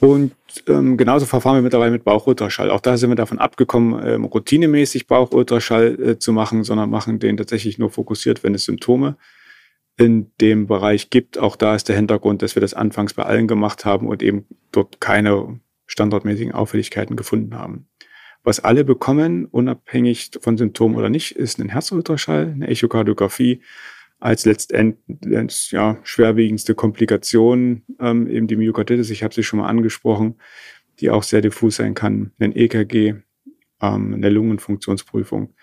Und 0.00 0.32
ähm, 0.66 0.96
genauso 0.96 1.26
verfahren 1.26 1.58
wir 1.58 1.62
mittlerweile 1.62 1.92
mit 1.92 2.02
Bauchultraschall. 2.02 2.70
Auch 2.70 2.80
da 2.80 2.96
sind 2.96 3.10
wir 3.10 3.14
davon 3.14 3.38
abgekommen, 3.38 4.04
ähm, 4.04 4.24
routinemäßig 4.24 5.06
Bauchultraschall 5.06 6.00
äh, 6.00 6.18
zu 6.18 6.32
machen, 6.32 6.64
sondern 6.64 6.90
machen 6.90 7.20
den 7.20 7.36
tatsächlich 7.36 7.78
nur 7.78 7.90
fokussiert, 7.90 8.42
wenn 8.42 8.54
es 8.54 8.64
Symptome 8.64 9.16
in 9.96 10.32
dem 10.40 10.66
Bereich 10.66 11.10
gibt. 11.10 11.38
Auch 11.38 11.54
da 11.54 11.76
ist 11.76 11.88
der 11.88 11.94
Hintergrund, 11.94 12.42
dass 12.42 12.56
wir 12.56 12.60
das 12.60 12.74
anfangs 12.74 13.14
bei 13.14 13.22
allen 13.22 13.46
gemacht 13.46 13.84
haben 13.84 14.08
und 14.08 14.22
eben 14.22 14.46
dort 14.72 15.00
keine 15.00 15.60
standardmäßigen 15.86 16.52
Auffälligkeiten 16.52 17.14
gefunden 17.14 17.54
haben. 17.54 17.86
Was 18.44 18.60
alle 18.60 18.84
bekommen, 18.84 19.46
unabhängig 19.46 20.32
von 20.40 20.58
Symptomen 20.58 20.96
oder 20.96 21.10
nicht, 21.10 21.32
ist 21.32 21.60
ein 21.60 21.68
Herzultraschall, 21.68 22.52
eine 22.54 22.68
Echokardiographie 22.68 23.62
als 24.18 24.44
letztendlich 24.44 25.72
ja, 25.72 25.98
schwerwiegendste 26.04 26.74
Komplikation, 26.74 27.82
ähm, 27.98 28.28
eben 28.28 28.46
die 28.46 28.56
Myokarditis, 28.56 29.10
ich 29.10 29.24
habe 29.24 29.34
sie 29.34 29.42
schon 29.42 29.58
mal 29.58 29.68
angesprochen, 29.68 30.36
die 31.00 31.10
auch 31.10 31.24
sehr 31.24 31.40
diffus 31.40 31.76
sein 31.76 31.94
kann, 31.94 32.32
ein 32.38 32.54
EKG, 32.54 33.14
ähm, 33.80 34.14
eine 34.14 34.30
Lungenfunktionsprüfung. 34.30 35.54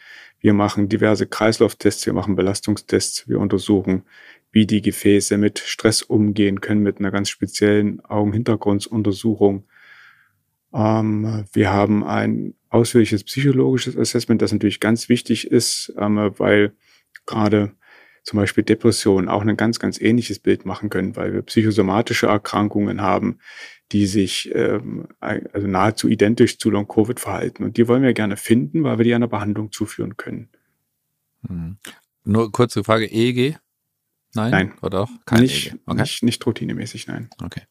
Wir 0.42 0.54
machen 0.54 0.90
diverse 0.90 1.26
Kreislauftests, 1.26 2.06
wir 2.06 2.14
machen 2.14 2.36
Belastungstests, 2.36 3.28
wir 3.28 3.40
untersuchen, 3.40 4.04
wie 4.52 4.66
die 4.66 4.82
Gefäße 4.82 5.38
mit 5.38 5.60
Stress 5.60 6.02
umgehen 6.02 6.60
können, 6.60 6.82
mit 6.82 7.00
einer 7.00 7.12
ganz 7.12 7.30
speziellen 7.30 8.04
Augenhintergrunduntersuchung. 8.06 9.66
Ähm, 10.74 11.46
wir 11.54 11.72
haben 11.72 12.04
ein 12.04 12.54
ausführliches 12.70 13.24
psychologisches 13.24 13.98
Assessment, 13.98 14.42
das 14.42 14.52
natürlich 14.52 14.80
ganz 14.80 15.10
wichtig 15.10 15.48
ist, 15.48 15.94
ähm, 15.98 16.32
weil 16.38 16.74
gerade 17.26 17.74
zum 18.24 18.38
Beispiel 18.38 18.64
Depressionen 18.64 19.30
auch 19.30 19.42
ein 19.42 19.58
ganz, 19.58 19.80
ganz 19.80 20.00
ähnliches 20.00 20.40
Bild 20.40 20.66
machen 20.66 20.90
können, 20.90 21.16
weil 21.16 21.34
wir 21.34 21.42
psychosomatische 21.42 22.28
Erkrankungen 22.28 23.02
haben, 23.02 23.40
die 23.92 24.06
sich 24.06 24.52
ähm, 24.54 25.08
also 25.20 25.68
nahezu 25.68 26.08
identisch 26.08 26.60
zu 26.60 26.70
Long-Covid 26.70 27.20
verhalten. 27.20 27.64
Und 27.64 27.78
die 27.78 27.88
wollen 27.88 28.04
wir 28.04 28.14
gerne 28.14 28.38
finden, 28.38 28.84
weil 28.84 29.00
wir 29.00 29.06
die 29.06 29.16
einer 29.16 29.28
Behandlung 29.28 29.72
zuführen 29.72 30.18
können. 30.18 30.50
Hm. 31.48 31.78
Nur 32.24 32.52
kurze 32.52 32.84
Frage, 32.84 33.06
EEG? 33.06 33.58
Nein? 34.36 34.52
Nein. 34.52 34.74
Oder 34.84 35.02
auch? 35.02 35.10
Kein 35.26 35.42
nicht, 35.42 35.68
EEG. 35.68 35.80
Okay. 35.88 36.02
nicht, 36.02 36.24
nicht 36.24 36.46
routinemäßig, 36.46 37.08
nein. 37.08 37.30
Okay. 37.42 37.62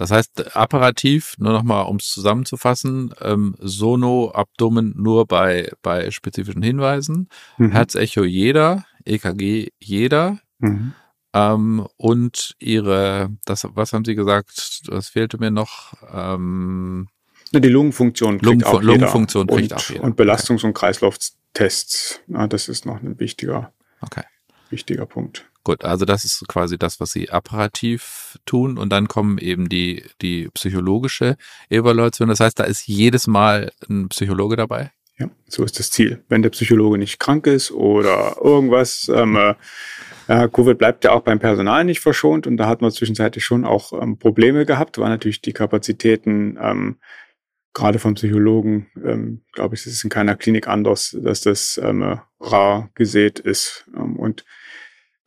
Das 0.00 0.10
heißt, 0.10 0.56
apparativ, 0.56 1.34
nur 1.36 1.52
nochmal, 1.52 1.84
um 1.84 1.96
es 1.96 2.08
zusammenzufassen, 2.08 3.12
ähm, 3.20 3.54
Sono, 3.58 4.30
Abdomen 4.30 4.94
nur 4.96 5.26
bei, 5.26 5.70
bei 5.82 6.10
spezifischen 6.10 6.62
Hinweisen, 6.62 7.28
mhm. 7.58 7.72
Herzecho 7.72 8.24
jeder, 8.24 8.86
EKG 9.04 9.68
jeder, 9.78 10.38
mhm. 10.58 10.94
ähm, 11.34 11.86
und 11.98 12.54
ihre, 12.58 13.28
das, 13.44 13.66
was 13.74 13.92
haben 13.92 14.06
Sie 14.06 14.14
gesagt, 14.14 14.88
das 14.88 15.10
fehlte 15.10 15.36
mir 15.36 15.50
noch, 15.50 15.92
ähm, 16.10 17.08
die 17.52 17.68
Lungenfunktion 17.68 18.38
kriegt 18.38 18.44
Lungen, 18.46 18.64
auch 18.64 18.80
Lungenfunktion 18.80 19.48
jeder. 19.48 19.58
kriegt 19.58 19.72
und, 19.72 19.78
auch 19.78 19.90
jeder. 19.90 20.04
Und 20.04 20.18
Belastungs- 20.18 20.64
und 20.64 20.72
Kreislauftests. 20.72 22.20
Ja, 22.26 22.46
das 22.46 22.70
ist 22.70 22.86
noch 22.86 23.02
ein 23.02 23.20
wichtiger, 23.20 23.74
Okay. 24.00 24.22
wichtiger 24.70 25.04
Punkt. 25.04 25.49
Gut, 25.62 25.84
also 25.84 26.06
das 26.06 26.24
ist 26.24 26.48
quasi 26.48 26.78
das, 26.78 27.00
was 27.00 27.12
Sie 27.12 27.30
apparativ 27.30 28.38
tun 28.46 28.78
und 28.78 28.90
dann 28.90 29.08
kommen 29.08 29.36
eben 29.38 29.68
die, 29.68 30.04
die 30.22 30.48
psychologische 30.54 31.36
Evaluation. 31.68 32.28
Das 32.28 32.40
heißt, 32.40 32.58
da 32.58 32.64
ist 32.64 32.86
jedes 32.86 33.26
Mal 33.26 33.70
ein 33.88 34.08
Psychologe 34.08 34.56
dabei. 34.56 34.90
Ja, 35.18 35.28
so 35.46 35.62
ist 35.64 35.78
das 35.78 35.90
Ziel. 35.90 36.24
Wenn 36.30 36.40
der 36.40 36.48
Psychologe 36.48 36.96
nicht 36.96 37.20
krank 37.20 37.46
ist 37.46 37.72
oder 37.72 38.36
irgendwas, 38.42 39.10
ähm, 39.14 39.36
äh, 39.36 40.48
Covid 40.48 40.78
bleibt 40.78 41.04
ja 41.04 41.12
auch 41.12 41.22
beim 41.22 41.38
Personal 41.38 41.84
nicht 41.84 42.00
verschont 42.00 42.46
und 42.46 42.56
da 42.56 42.66
hat 42.66 42.80
man 42.80 42.90
zwischenzeitlich 42.90 43.44
schon 43.44 43.66
auch 43.66 43.92
ähm, 43.92 44.16
Probleme 44.16 44.64
gehabt, 44.64 44.96
weil 44.96 45.10
natürlich 45.10 45.42
die 45.42 45.52
Kapazitäten 45.52 46.56
ähm, 46.58 46.96
gerade 47.74 47.98
vom 47.98 48.14
Psychologen, 48.14 48.86
ähm, 49.04 49.42
glaube 49.52 49.74
ich, 49.74 49.82
es 49.82 49.92
ist 49.92 50.04
in 50.04 50.10
keiner 50.10 50.36
Klinik 50.36 50.68
anders, 50.68 51.16
dass 51.20 51.42
das 51.42 51.78
ähm, 51.82 52.02
äh, 52.02 52.16
rar 52.40 52.90
gesät 52.94 53.38
ist. 53.38 53.86
Ähm, 53.94 54.16
und 54.16 54.44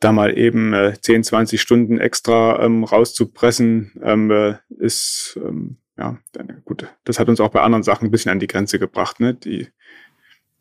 da 0.04 0.12
mal 0.12 0.36
eben 0.36 0.72
äh, 0.72 0.94
10, 1.00 1.24
20 1.24 1.60
Stunden 1.60 1.98
extra 1.98 2.62
ähm, 2.64 2.84
rauszupressen, 2.84 3.92
ähm, 4.02 4.30
äh, 4.30 4.54
ist 4.78 5.38
ähm, 5.44 5.78
ja 5.96 6.18
gut. 6.64 6.86
Das 7.04 7.18
hat 7.18 7.28
uns 7.28 7.40
auch 7.40 7.50
bei 7.50 7.60
anderen 7.62 7.82
Sachen 7.82 8.06
ein 8.08 8.10
bisschen 8.10 8.32
an 8.32 8.40
die 8.40 8.46
Grenze 8.48 8.78
gebracht, 8.78 9.20
ne? 9.20 9.34
Die 9.34 9.68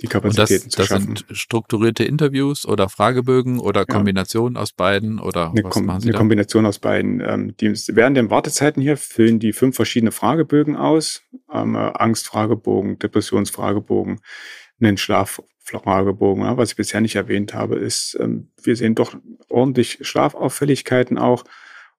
die 0.02 0.08
Und 0.08 0.38
das, 0.38 0.50
Kapazitäten 0.50 0.70
zu 0.72 0.78
das 0.80 0.88
schaffen. 0.88 1.16
sind 1.16 1.26
strukturierte 1.38 2.04
Interviews 2.04 2.66
oder 2.66 2.90
Fragebögen 2.90 3.60
oder 3.60 3.82
Ja. 3.82 3.86
Kombinationen 3.86 4.58
aus 4.58 4.74
beiden 4.74 5.20
oder 5.20 5.52
Eine, 5.52 5.64
was 5.64 5.72
Kom 5.72 5.86
machen 5.86 6.02
Sie 6.02 6.08
eine 6.08 6.14
da? 6.14 6.18
Kombination 6.18 6.66
aus 6.66 6.80
beiden. 6.80 7.22
Ähm, 7.22 7.56
die, 7.58 7.74
während 7.90 8.18
den 8.18 8.30
Wartezeiten 8.30 8.82
hier 8.82 8.98
füllen 8.98 9.40
die 9.40 9.54
fünf 9.54 9.76
verschiedene 9.76 10.12
Fragebögen 10.12 10.76
aus. 10.76 11.22
Ähm, 11.52 11.76
äh, 11.76 11.78
Angstfragebogen, 11.78 12.98
Depressionsfragebogen, 13.00 14.20
einen 14.82 14.98
Schlaffragebogen. 15.64 16.44
Ja, 16.44 16.58
was 16.58 16.72
ich 16.72 16.76
bisher 16.76 17.02
nicht 17.02 17.16
erwähnt 17.16 17.54
habe, 17.54 17.76
ist, 17.78 18.18
ähm, 18.20 18.52
wir 18.62 18.76
sehen 18.76 18.96
doch 18.96 19.16
ordentlich 19.50 20.00
Schlafauffälligkeiten 20.02 21.18
auch. 21.18 21.44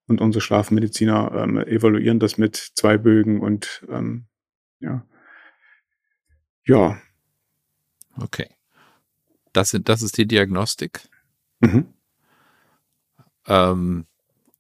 Und 0.07 0.21
unsere 0.21 0.43
Schlafmediziner 0.43 1.33
ähm, 1.35 1.59
evaluieren 1.59 2.21
das 2.21 2.37
mit 2.37 2.57
zwei 2.57 2.99
Bögen 2.99 3.41
und 3.41 3.87
ähm, 3.91 4.27
ja. 4.81 5.07
Ja. 6.67 6.99
Okay. 8.21 8.49
Das, 9.55 9.71
sind, 9.71 9.89
das 9.89 10.03
ist 10.03 10.19
die 10.19 10.27
Diagnostik. 10.27 11.09
Mhm. 11.61 11.87
Ähm, 13.47 14.07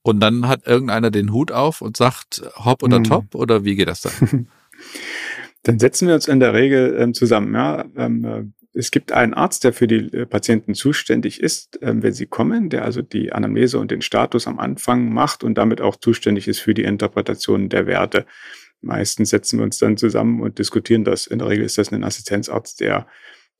und 0.02 0.20
dann 0.20 0.48
hat 0.48 0.66
irgendeiner 0.66 1.10
den 1.10 1.32
Hut 1.32 1.52
auf 1.52 1.82
und 1.82 1.96
sagt 1.96 2.42
Hopp 2.56 2.82
oder 2.82 3.00
Mhm. 3.00 3.04
Top 3.04 3.34
oder 3.34 3.64
wie 3.64 3.76
geht 3.76 3.88
das 3.88 4.02
dann? 4.02 4.48
Dann 5.62 5.78
setzen 5.78 6.08
wir 6.08 6.14
uns 6.14 6.28
in 6.28 6.40
der 6.40 6.52
Regel 6.52 6.94
ähm, 7.00 7.14
zusammen. 7.14 7.54
Ja? 7.54 7.86
Ähm, 7.96 8.24
äh, 8.24 8.44
es 8.74 8.90
gibt 8.90 9.12
einen 9.12 9.34
Arzt, 9.34 9.62
der 9.64 9.72
für 9.72 9.86
die 9.86 10.12
äh, 10.12 10.26
Patienten 10.26 10.74
zuständig 10.74 11.40
ist, 11.40 11.78
ähm, 11.80 12.02
wenn 12.02 12.12
sie 12.12 12.26
kommen, 12.26 12.68
der 12.68 12.84
also 12.84 13.02
die 13.02 13.32
Anamnese 13.32 13.78
und 13.78 13.90
den 13.90 14.02
Status 14.02 14.46
am 14.46 14.58
Anfang 14.58 15.12
macht 15.12 15.44
und 15.44 15.56
damit 15.56 15.80
auch 15.80 15.96
zuständig 15.96 16.48
ist 16.48 16.58
für 16.58 16.74
die 16.74 16.82
Interpretation 16.82 17.68
der 17.68 17.86
Werte. 17.86 18.26
Meistens 18.80 19.30
setzen 19.30 19.60
wir 19.60 19.64
uns 19.64 19.78
dann 19.78 19.96
zusammen 19.96 20.42
und 20.42 20.58
diskutieren 20.58 21.04
das. 21.04 21.26
In 21.26 21.38
der 21.38 21.48
Regel 21.48 21.64
ist 21.64 21.78
das 21.78 21.92
ein 21.92 22.04
Assistenzarzt, 22.04 22.80
der 22.80 23.06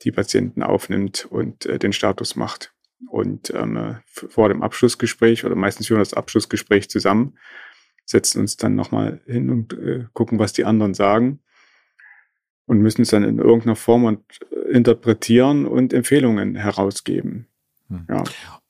die 0.02 0.10
Patienten 0.10 0.62
aufnimmt 0.62 1.26
und 1.30 1.64
äh, 1.66 1.78
den 1.78 1.92
Status 1.92 2.34
macht. 2.34 2.72
Und 3.08 3.50
ähm, 3.54 3.76
äh, 3.76 3.94
vor 4.06 4.48
dem 4.48 4.62
Abschlussgespräch 4.62 5.44
oder 5.44 5.54
meistens 5.54 5.86
führen 5.86 5.98
wir 5.98 6.04
das 6.04 6.14
Abschlussgespräch 6.14 6.90
zusammen, 6.90 7.38
setzen 8.04 8.40
uns 8.40 8.56
dann 8.56 8.74
nochmal 8.74 9.20
hin 9.26 9.48
und 9.50 9.74
äh, 9.74 10.06
gucken, 10.12 10.40
was 10.40 10.52
die 10.52 10.64
anderen 10.64 10.94
sagen 10.94 11.43
und 12.66 12.80
müssen 12.80 13.02
es 13.02 13.10
dann 13.10 13.24
in 13.24 13.38
irgendeiner 13.38 13.76
Form 13.76 14.04
und, 14.04 14.20
äh, 14.50 14.70
interpretieren 14.72 15.66
und 15.66 15.92
Empfehlungen 15.92 16.54
herausgeben. 16.54 17.46
Hm. 17.88 18.06
Ja. 18.08 18.24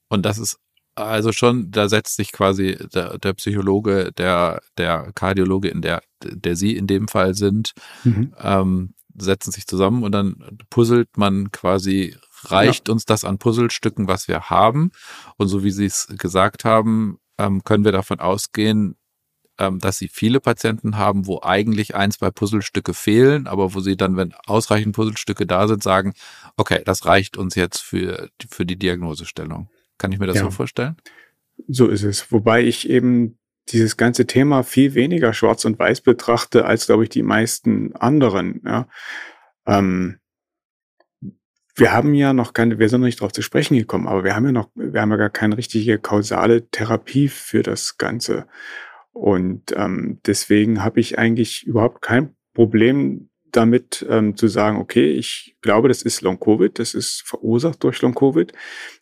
Und 0.08 0.24
das 0.24 0.38
ist 0.38 0.58
also 0.96 1.32
schon, 1.32 1.70
da 1.70 1.88
setzt 1.88 2.16
sich 2.16 2.30
quasi 2.32 2.78
der, 2.94 3.18
der 3.18 3.32
Psychologe, 3.34 4.12
der, 4.16 4.62
der 4.78 5.10
Kardiologe, 5.14 5.68
in 5.68 5.82
der, 5.82 6.02
der 6.22 6.54
Sie 6.56 6.76
in 6.76 6.86
dem 6.86 7.08
Fall 7.08 7.34
sind, 7.34 7.72
ähm, 8.04 8.94
setzen 9.16 9.50
sich 9.50 9.66
zusammen 9.66 10.02
und 10.04 10.12
dann 10.12 10.36
puzzelt 10.70 11.16
man 11.16 11.50
quasi, 11.50 12.16
reicht 12.44 12.88
uns 12.88 13.04
das 13.04 13.24
an 13.24 13.38
Puzzlestücken, 13.38 14.06
was 14.06 14.28
wir 14.28 14.50
haben. 14.50 14.90
Und 15.36 15.48
so 15.48 15.64
wie 15.64 15.70
Sie 15.70 15.86
es 15.86 16.06
gesagt 16.18 16.64
haben, 16.64 17.18
ähm, 17.38 17.64
können 17.64 17.84
wir 17.84 17.92
davon 17.92 18.20
ausgehen, 18.20 18.96
ähm, 19.58 19.78
dass 19.78 19.98
Sie 19.98 20.08
viele 20.08 20.40
Patienten 20.40 20.96
haben, 20.96 21.26
wo 21.26 21.40
eigentlich 21.42 21.94
ein, 21.94 22.10
zwei 22.10 22.30
Puzzlestücke 22.30 22.94
fehlen, 22.94 23.46
aber 23.46 23.74
wo 23.74 23.80
Sie 23.80 23.96
dann, 23.96 24.16
wenn 24.16 24.34
ausreichend 24.46 24.94
Puzzlestücke 24.96 25.46
da 25.46 25.68
sind, 25.68 25.82
sagen, 25.82 26.14
okay, 26.56 26.82
das 26.84 27.06
reicht 27.06 27.36
uns 27.36 27.54
jetzt 27.54 27.78
für, 27.80 28.28
die- 28.40 28.48
für 28.48 28.66
die 28.66 28.76
Diagnosestellung. 28.76 29.68
Kann 29.98 30.10
ich 30.12 30.18
mir 30.18 30.26
das 30.26 30.36
Ja. 30.36 30.42
so 30.44 30.50
vorstellen? 30.50 30.96
So 31.68 31.86
ist 31.88 32.02
es. 32.02 32.32
Wobei 32.32 32.62
ich 32.64 32.88
eben 32.90 33.38
dieses 33.70 33.96
ganze 33.96 34.26
Thema 34.26 34.62
viel 34.64 34.94
weniger 34.94 35.32
schwarz 35.32 35.64
und 35.64 35.78
weiß 35.78 36.00
betrachte, 36.02 36.64
als, 36.66 36.86
glaube 36.86 37.04
ich, 37.04 37.08
die 37.10 37.22
meisten 37.22 37.94
anderen. 37.94 38.60
Ja. 38.64 38.88
Ähm, 39.66 40.18
wir 41.76 41.92
haben 41.92 42.14
ja 42.14 42.32
noch 42.32 42.52
keine, 42.52 42.78
wir 42.78 42.88
sind 42.88 43.00
noch 43.00 43.06
nicht 43.06 43.20
darauf 43.20 43.32
zu 43.32 43.42
sprechen 43.42 43.76
gekommen, 43.76 44.06
aber 44.06 44.22
wir 44.22 44.36
haben 44.36 44.44
ja 44.46 44.52
noch, 44.52 44.68
wir 44.74 45.00
haben 45.00 45.10
ja 45.10 45.16
gar 45.16 45.30
keine 45.30 45.56
richtige 45.56 45.98
kausale 45.98 46.68
Therapie 46.70 47.28
für 47.28 47.62
das 47.62 47.98
Ganze. 47.98 48.46
Und 49.14 49.72
ähm, 49.76 50.18
deswegen 50.26 50.84
habe 50.84 51.00
ich 51.00 51.18
eigentlich 51.18 51.64
überhaupt 51.66 52.02
kein 52.02 52.34
Problem 52.52 53.30
damit 53.52 54.04
ähm, 54.08 54.36
zu 54.36 54.48
sagen, 54.48 54.78
okay, 54.78 55.12
ich 55.12 55.56
glaube, 55.60 55.86
das 55.86 56.02
ist 56.02 56.22
Long-Covid, 56.22 56.76
das 56.78 56.94
ist 56.94 57.22
verursacht 57.24 57.84
durch 57.84 58.02
Long-Covid. 58.02 58.52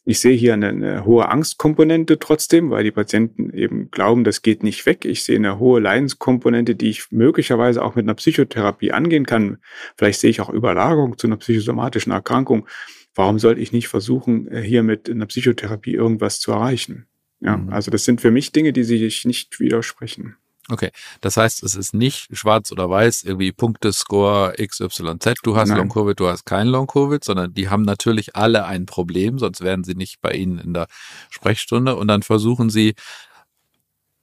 Ich 0.04 0.20
sehe 0.20 0.36
hier 0.36 0.52
eine, 0.52 0.68
eine 0.68 1.04
hohe 1.06 1.28
Angstkomponente 1.30 2.18
trotzdem, 2.18 2.70
weil 2.70 2.84
die 2.84 2.90
Patienten 2.90 3.50
eben 3.54 3.90
glauben, 3.90 4.24
das 4.24 4.42
geht 4.42 4.62
nicht 4.62 4.84
weg. 4.84 5.06
Ich 5.06 5.24
sehe 5.24 5.36
eine 5.36 5.58
hohe 5.58 5.80
Leidenskomponente, 5.80 6.74
die 6.74 6.90
ich 6.90 7.10
möglicherweise 7.10 7.82
auch 7.82 7.94
mit 7.94 8.04
einer 8.04 8.14
Psychotherapie 8.14 8.92
angehen 8.92 9.24
kann. 9.24 9.58
Vielleicht 9.96 10.20
sehe 10.20 10.30
ich 10.30 10.42
auch 10.42 10.50
Überlagerung 10.50 11.16
zu 11.16 11.26
einer 11.26 11.38
psychosomatischen 11.38 12.12
Erkrankung. 12.12 12.68
Warum 13.14 13.38
sollte 13.38 13.60
ich 13.60 13.72
nicht 13.72 13.88
versuchen, 13.88 14.48
äh, 14.48 14.60
hier 14.60 14.82
mit 14.82 15.08
einer 15.08 15.26
Psychotherapie 15.26 15.94
irgendwas 15.94 16.40
zu 16.40 16.52
erreichen? 16.52 17.06
Ja, 17.42 17.56
Mhm. 17.56 17.72
also 17.72 17.90
das 17.90 18.04
sind 18.04 18.20
für 18.20 18.30
mich 18.30 18.52
Dinge, 18.52 18.72
die 18.72 18.84
sich 18.84 19.24
nicht 19.24 19.58
widersprechen. 19.60 20.36
Okay. 20.68 20.90
Das 21.20 21.36
heißt, 21.36 21.64
es 21.64 21.74
ist 21.74 21.92
nicht 21.92 22.28
schwarz 22.36 22.70
oder 22.70 22.88
weiß, 22.88 23.24
irgendwie 23.24 23.50
Punktescore 23.50 24.54
XYZ, 24.64 25.34
du 25.42 25.56
hast 25.56 25.70
Nein. 25.70 25.78
Long-Covid, 25.78 26.18
du 26.18 26.28
hast 26.28 26.46
kein 26.46 26.68
Long-Covid, 26.68 27.22
sondern 27.24 27.52
die 27.52 27.68
haben 27.68 27.82
natürlich 27.82 28.36
alle 28.36 28.64
ein 28.64 28.86
Problem, 28.86 29.38
sonst 29.40 29.60
wären 29.60 29.82
sie 29.82 29.94
nicht 29.96 30.20
bei 30.20 30.30
Ihnen 30.32 30.58
in 30.58 30.72
der 30.72 30.86
Sprechstunde 31.30 31.96
und 31.96 32.06
dann 32.06 32.22
versuchen 32.22 32.70
sie, 32.70 32.94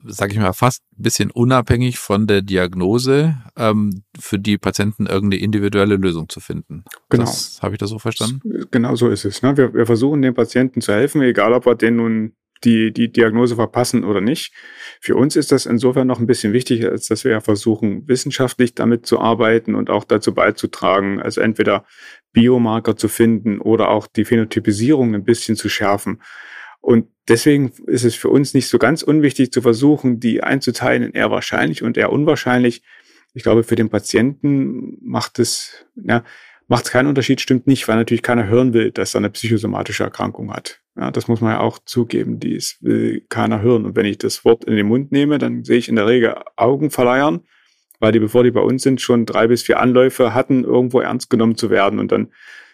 sag 0.06 0.32
ich 0.32 0.40
mal, 0.40 0.54
fast 0.54 0.82
ein 0.98 1.04
bisschen 1.04 1.30
unabhängig 1.30 2.00
von 2.00 2.26
der 2.26 2.42
Diagnose, 2.42 3.36
ähm, 3.58 4.04
für 4.18 4.40
die 4.40 4.58
Patienten 4.58 5.08
irgendeine 5.08 5.44
individuelle 5.44 5.98
Lösung 5.98 6.30
zu 6.30 6.40
finden. 6.40 6.86
Genau. 7.10 7.30
Habe 7.62 7.74
ich 7.76 7.80
das 7.80 7.90
so 7.90 8.00
verstanden? 8.00 8.40
Genau 8.72 8.96
so 8.96 9.10
ist 9.10 9.26
es. 9.26 9.42
Ne? 9.42 9.58
Wir, 9.58 9.74
wir 9.74 9.86
versuchen 9.86 10.22
dem 10.22 10.34
Patienten 10.34 10.80
zu 10.80 10.94
helfen, 10.94 11.22
egal 11.22 11.52
ob 11.52 11.66
wir 11.66 11.76
den 11.76 11.98
nun 11.98 12.34
die, 12.64 12.92
die 12.92 13.12
Diagnose 13.12 13.56
verpassen 13.56 14.04
oder 14.04 14.22
nicht. 14.22 14.54
Für 15.00 15.16
uns 15.16 15.36
ist 15.36 15.52
das 15.52 15.66
insofern 15.66 16.08
noch 16.08 16.20
ein 16.20 16.28
bisschen 16.28 16.54
wichtiger, 16.54 16.92
als 16.92 17.08
dass 17.08 17.24
wir 17.24 17.32
ja 17.32 17.42
versuchen, 17.42 18.08
wissenschaftlich 18.08 18.76
damit 18.76 19.06
zu 19.06 19.20
arbeiten 19.20 19.76
und 19.76 19.90
auch 19.90 20.04
dazu 20.04 20.34
beizutragen, 20.34 21.22
also 21.22 21.42
entweder 21.42 21.86
Biomarker 22.34 22.96
zu 22.96 23.08
finden 23.08 23.60
oder 23.60 23.90
auch 23.90 24.08
die 24.08 24.26
Phänotypisierung 24.26 25.16
ein 25.16 25.24
bisschen 25.24 25.56
zu 25.56 25.70
schärfen. 25.70 26.22
Und 26.82 27.08
deswegen 27.28 27.72
ist 27.88 28.04
es 28.04 28.16
für 28.16 28.30
uns 28.30 28.54
nicht 28.54 28.68
so 28.68 28.78
ganz 28.78 29.04
unwichtig 29.04 29.52
zu 29.52 29.62
versuchen, 29.62 30.20
die 30.20 30.44
einzuteilen 30.44 31.04
in 31.04 31.12
eher 31.12 31.32
wahrscheinlich 31.32 31.84
und 31.84 31.98
eher 31.98 32.12
unwahrscheinlich. 32.12 32.84
Ich 33.34 33.44
glaube, 33.44 33.64
für 33.64 33.76
den 33.76 33.90
Patienten 33.90 34.98
macht 35.02 35.40
es, 35.40 35.86
ja, 35.96 36.24
macht 36.70 36.86
es 36.86 36.92
keinen 36.92 37.08
Unterschied, 37.08 37.42
stimmt 37.42 37.68
nicht, 37.68 37.88
weil 37.88 37.98
natürlich 37.98 38.22
keiner 38.22 38.48
hören 38.48 38.74
will, 38.74 38.92
dass 38.92 39.16
er 39.16 39.20
eine 39.20 39.30
psychosomatische 39.32 40.04
Erkrankung 40.04 40.54
hat. 40.54 40.80
Ja, 40.96 41.12
das 41.12 41.28
muss 41.28 41.42
man 41.42 41.54
ja 41.54 41.60
auch 41.60 41.80
zugeben, 41.80 42.40
dies 42.40 42.78
will 42.82 43.26
keiner 43.28 43.62
hören. 43.62 43.86
Und 43.86 43.96
wenn 43.96 44.06
ich 44.06 44.20
das 44.20 44.46
Wort 44.46 44.66
in 44.66 44.76
den 44.76 44.88
Mund 44.88 45.12
nehme, 45.12 45.40
dann 45.40 45.64
sehe 45.64 45.78
ich 45.78 45.90
in 45.90 45.96
der 45.96 46.08
Regel 46.08 46.36
Augen 46.56 46.92
verleiern, 46.92 47.42
weil 48.00 48.12
die, 48.12 48.20
bevor 48.20 48.44
die 48.44 48.52
bei 48.52 48.62
uns 48.62 48.84
sind, 48.84 49.02
schon 49.02 49.26
drei 49.26 49.48
bis 49.48 49.64
vier 49.64 49.80
Anläufe 49.80 50.34
hatten, 50.34 50.64
irgendwo 50.64 51.00
ernst 51.00 51.30
genommen 51.30 51.58
zu 51.58 51.70
werden 51.70 52.00
und 52.00 52.12
dann 52.12 52.30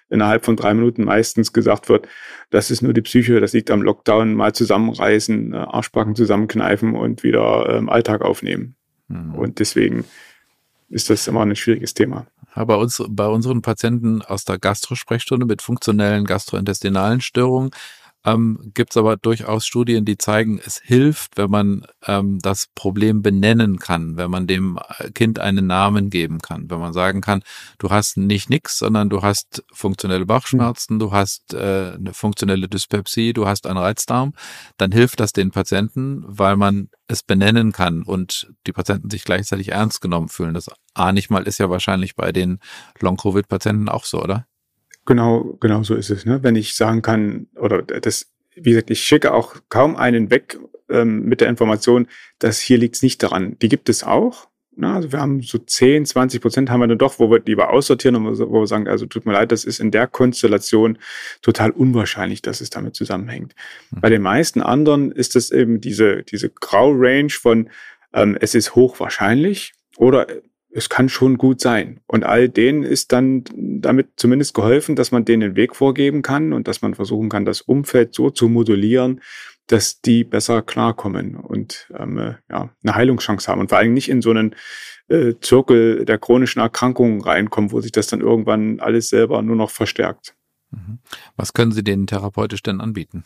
innerhalb 0.09 0.45
von 0.45 0.55
drei 0.55 0.73
Minuten 0.73 1.03
meistens 1.03 1.53
gesagt 1.53 1.89
wird, 1.89 2.07
das 2.49 2.69
ist 2.69 2.81
nur 2.81 2.93
die 2.93 3.01
Psyche, 3.01 3.39
das 3.39 3.53
liegt 3.53 3.71
am 3.71 3.81
Lockdown, 3.81 4.35
mal 4.35 4.53
zusammenreißen, 4.53 5.53
äh, 5.53 5.57
Arschbacken 5.57 6.15
zusammenkneifen 6.15 6.95
und 6.95 7.23
wieder 7.23 7.69
ähm, 7.69 7.89
Alltag 7.89 8.21
aufnehmen. 8.21 8.75
Mhm. 9.07 9.35
Und 9.35 9.59
deswegen 9.59 10.05
ist 10.89 11.09
das 11.09 11.27
immer 11.27 11.41
ein 11.41 11.55
schwieriges 11.55 11.93
Thema. 11.93 12.27
Bei 12.55 12.75
uns, 12.75 13.03
bei 13.09 13.27
unseren 13.27 13.61
Patienten 13.61 14.21
aus 14.21 14.45
der 14.45 14.57
Gastrosprechstunde 14.57 15.45
mit 15.45 15.61
funktionellen 15.61 16.25
gastrointestinalen 16.25 17.19
Störungen 17.19 17.71
ähm, 18.25 18.71
gibt 18.73 18.91
es 18.91 18.97
aber 18.97 19.17
durchaus 19.17 19.65
Studien, 19.65 20.03
die 20.03 20.17
zeigen, 20.17 20.59
es 20.63 20.81
hilft, 20.83 21.37
wenn 21.37 21.51
man 21.51 21.85
ähm, 22.07 22.39
das 22.39 22.67
Problem 22.73 23.21
benennen 23.21 23.77
kann, 23.77 24.17
wenn 24.17 24.31
man 24.31 24.47
dem 24.47 24.79
Kind 25.13 25.39
einen 25.39 25.67
Namen 25.67 26.09
geben 26.09 26.39
kann, 26.39 26.69
wenn 26.69 26.79
man 26.79 26.93
sagen 26.93 27.21
kann, 27.21 27.43
du 27.77 27.91
hast 27.91 28.17
nicht 28.17 28.49
nix, 28.49 28.79
sondern 28.79 29.09
du 29.09 29.21
hast 29.21 29.63
funktionelle 29.71 30.25
Bauchschmerzen, 30.25 30.97
du 30.97 31.11
hast 31.11 31.53
äh, 31.53 31.93
eine 31.95 32.13
funktionelle 32.13 32.67
Dyspepsie, 32.67 33.33
du 33.33 33.47
hast 33.47 33.67
einen 33.67 33.77
Reizdarm, 33.77 34.33
dann 34.77 34.91
hilft 34.91 35.19
das 35.19 35.31
den 35.31 35.51
Patienten, 35.51 36.23
weil 36.27 36.57
man 36.57 36.89
es 37.07 37.21
benennen 37.21 37.71
kann 37.71 38.01
und 38.01 38.51
die 38.65 38.73
Patienten 38.73 39.11
sich 39.11 39.23
gleichzeitig 39.23 39.69
ernst 39.69 40.01
genommen 40.01 40.29
fühlen. 40.29 40.55
Das 40.55 40.69
A 40.95 41.11
nicht 41.11 41.29
mal 41.29 41.43
ist 41.43 41.59
ja 41.59 41.69
wahrscheinlich 41.69 42.15
bei 42.15 42.31
den 42.31 42.59
Long-Covid-Patienten 42.99 43.89
auch 43.89 44.05
so, 44.05 44.23
oder? 44.23 44.47
Genau, 45.05 45.57
genau 45.59 45.83
so 45.83 45.95
ist 45.95 46.09
es. 46.09 46.25
Ne? 46.25 46.41
Wenn 46.43 46.55
ich 46.55 46.75
sagen 46.75 47.01
kann, 47.01 47.47
oder 47.55 47.81
das, 47.81 48.31
wie 48.55 48.71
gesagt, 48.71 48.89
ich 48.89 49.01
schicke 49.01 49.33
auch 49.33 49.55
kaum 49.69 49.95
einen 49.95 50.31
weg 50.31 50.57
ähm, 50.89 51.25
mit 51.25 51.41
der 51.41 51.49
Information, 51.49 52.07
dass 52.39 52.59
hier 52.59 52.77
liegt 52.77 52.95
es 52.95 53.03
nicht 53.03 53.21
daran. 53.21 53.57
Die 53.59 53.69
gibt 53.69 53.89
es 53.89 54.03
auch. 54.03 54.47
Ne? 54.75 54.91
Also 54.91 55.11
wir 55.11 55.19
haben 55.19 55.41
so 55.41 55.57
10, 55.57 56.05
20 56.05 56.41
Prozent 56.41 56.69
haben 56.69 56.79
wir 56.79 56.87
dann 56.87 56.97
doch, 56.97 57.19
wo 57.19 57.29
wir 57.29 57.41
lieber 57.45 57.69
aussortieren 57.69 58.15
und 58.15 58.39
wo 58.39 58.61
wir 58.61 58.67
sagen, 58.67 58.87
also 58.87 59.05
tut 59.05 59.25
mir 59.25 59.33
leid, 59.33 59.51
das 59.51 59.63
ist 59.63 59.79
in 59.79 59.91
der 59.91 60.07
Konstellation 60.07 60.97
total 61.41 61.71
unwahrscheinlich, 61.71 62.41
dass 62.41 62.61
es 62.61 62.69
damit 62.69 62.95
zusammenhängt. 62.95 63.53
Mhm. 63.91 64.01
Bei 64.01 64.09
den 64.09 64.21
meisten 64.21 64.61
anderen 64.61 65.11
ist 65.11 65.35
es 65.35 65.51
eben 65.51 65.81
diese, 65.81 66.23
diese 66.23 66.49
Grau-Range 66.49 67.29
von 67.29 67.69
ähm, 68.13 68.37
es 68.39 68.55
ist 68.55 68.75
hochwahrscheinlich 68.75 69.73
oder 69.97 70.27
es 70.75 70.89
kann 70.89 71.07
schon 71.07 71.37
gut 71.37 71.61
sein. 71.61 72.01
Und 72.05 72.25
all 72.25 72.49
denen 72.49 72.83
ist 72.83 73.13
dann 73.13 73.45
damit 73.55 74.09
zumindest 74.17 74.53
geholfen, 74.53 74.97
dass 74.97 75.09
man 75.09 75.23
denen 75.23 75.39
den 75.39 75.55
Weg 75.55 75.73
vorgeben 75.73 76.21
kann 76.21 76.51
und 76.51 76.67
dass 76.67 76.81
man 76.81 76.95
versuchen 76.95 77.29
kann, 77.29 77.45
das 77.45 77.61
Umfeld 77.61 78.13
so 78.13 78.29
zu 78.29 78.49
modulieren, 78.49 79.21
dass 79.67 80.01
die 80.01 80.25
besser 80.25 80.61
klarkommen 80.61 81.37
und 81.37 81.89
ähm, 81.97 82.17
äh, 82.17 82.35
ja, 82.51 82.69
eine 82.83 82.95
Heilungschance 82.95 83.49
haben 83.49 83.61
und 83.61 83.69
vor 83.69 83.77
allem 83.77 83.93
nicht 83.93 84.09
in 84.09 84.21
so 84.21 84.31
einen 84.31 84.53
äh, 85.07 85.35
Zirkel 85.39 86.03
der 86.03 86.17
chronischen 86.17 86.61
Erkrankungen 86.61 87.21
reinkommen, 87.21 87.71
wo 87.71 87.79
sich 87.79 87.93
das 87.93 88.07
dann 88.07 88.19
irgendwann 88.19 88.81
alles 88.81 89.07
selber 89.07 89.41
nur 89.41 89.55
noch 89.55 89.69
verstärkt. 89.69 90.35
Mhm. 90.71 90.99
Was 91.37 91.53
können 91.53 91.71
Sie 91.71 91.85
denen 91.85 92.05
therapeutisch 92.05 92.63
denn 92.63 92.81
anbieten? 92.81 93.23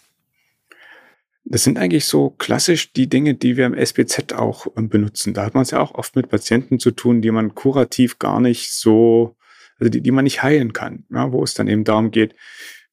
Das 1.51 1.63
sind 1.63 1.79
eigentlich 1.79 2.05
so 2.05 2.29
klassisch 2.29 2.93
die 2.93 3.09
Dinge, 3.09 3.33
die 3.33 3.57
wir 3.57 3.65
im 3.65 3.73
SBZ 3.73 4.33
auch 4.33 4.67
ähm, 4.77 4.87
benutzen. 4.87 5.33
Da 5.33 5.45
hat 5.45 5.55
man 5.55 5.63
es 5.63 5.71
ja 5.71 5.79
auch 5.79 5.95
oft 5.95 6.15
mit 6.15 6.29
Patienten 6.29 6.79
zu 6.79 6.91
tun, 6.91 7.23
die 7.23 7.31
man 7.31 7.55
kurativ 7.55 8.19
gar 8.19 8.39
nicht 8.39 8.71
so, 8.71 9.35
also 9.79 9.89
die, 9.89 10.01
die 10.01 10.11
man 10.11 10.25
nicht 10.25 10.43
heilen 10.43 10.73
kann, 10.73 11.05
ja, 11.09 11.31
wo 11.31 11.43
es 11.43 11.55
dann 11.55 11.67
eben 11.67 11.83
darum 11.83 12.11
geht, 12.11 12.35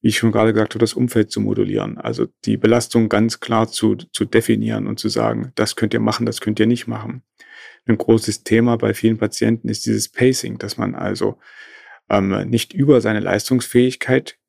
wie 0.01 0.07
ich 0.07 0.17
schon 0.17 0.31
gerade 0.31 0.53
gesagt 0.53 0.73
habe, 0.73 0.79
das 0.79 0.95
Umfeld 0.95 1.29
zu 1.29 1.39
modulieren. 1.39 1.99
Also 1.99 2.25
die 2.45 2.57
Belastung 2.57 3.09
ganz 3.09 3.39
klar 3.39 3.67
zu, 3.67 3.95
zu 3.95 4.25
definieren 4.25 4.87
und 4.87 4.99
zu 4.99 5.09
sagen, 5.09 5.51
das 5.53 5.75
könnt 5.75 5.93
ihr 5.93 5.99
machen, 5.99 6.25
das 6.25 6.41
könnt 6.41 6.59
ihr 6.59 6.67
nicht 6.67 6.87
machen. 6.87 7.21
Ein 7.85 7.99
großes 7.99 8.43
Thema 8.43 8.75
bei 8.77 8.95
vielen 8.95 9.19
Patienten 9.19 9.69
ist 9.69 9.85
dieses 9.85 10.09
Pacing, 10.09 10.57
dass 10.57 10.77
man 10.77 10.95
also 10.95 11.37
ähm, 12.09 12.49
nicht 12.49 12.73
über 12.73 13.01
seine 13.01 13.19
Leistungsfähigkeit 13.19 14.39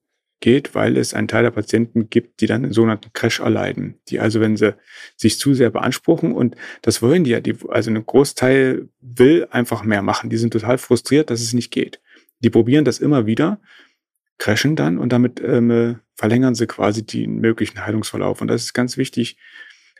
geht, 0.40 0.74
weil 0.74 0.96
es 0.96 1.14
einen 1.14 1.28
Teil 1.28 1.42
der 1.42 1.50
Patienten 1.50 2.10
gibt, 2.10 2.40
die 2.40 2.46
dann 2.46 2.64
einen 2.64 2.72
sogenannten 2.72 3.12
Crash 3.12 3.40
erleiden. 3.40 3.98
Die 4.08 4.20
also, 4.20 4.40
wenn 4.40 4.56
sie 4.56 4.74
sich 5.16 5.38
zu 5.38 5.54
sehr 5.54 5.70
beanspruchen 5.70 6.32
und 6.32 6.56
das 6.82 7.02
wollen 7.02 7.24
die 7.24 7.30
ja, 7.30 7.40
die, 7.40 7.56
also 7.68 7.90
ein 7.90 8.06
Großteil 8.06 8.88
will 9.00 9.48
einfach 9.50 9.82
mehr 9.82 10.02
machen. 10.02 10.30
Die 10.30 10.36
sind 10.36 10.52
total 10.52 10.78
frustriert, 10.78 11.30
dass 11.30 11.40
es 11.40 11.52
nicht 11.52 11.70
geht. 11.70 12.00
Die 12.40 12.50
probieren 12.50 12.84
das 12.84 12.98
immer 13.00 13.26
wieder, 13.26 13.60
crashen 14.38 14.76
dann 14.76 14.98
und 14.98 15.12
damit 15.12 15.40
ähm, 15.44 15.98
verlängern 16.14 16.54
sie 16.54 16.66
quasi 16.66 17.04
den 17.04 17.40
möglichen 17.40 17.84
Heilungsverlauf. 17.84 18.40
Und 18.40 18.48
das 18.48 18.62
ist 18.62 18.74
ganz 18.74 18.96
wichtig, 18.96 19.36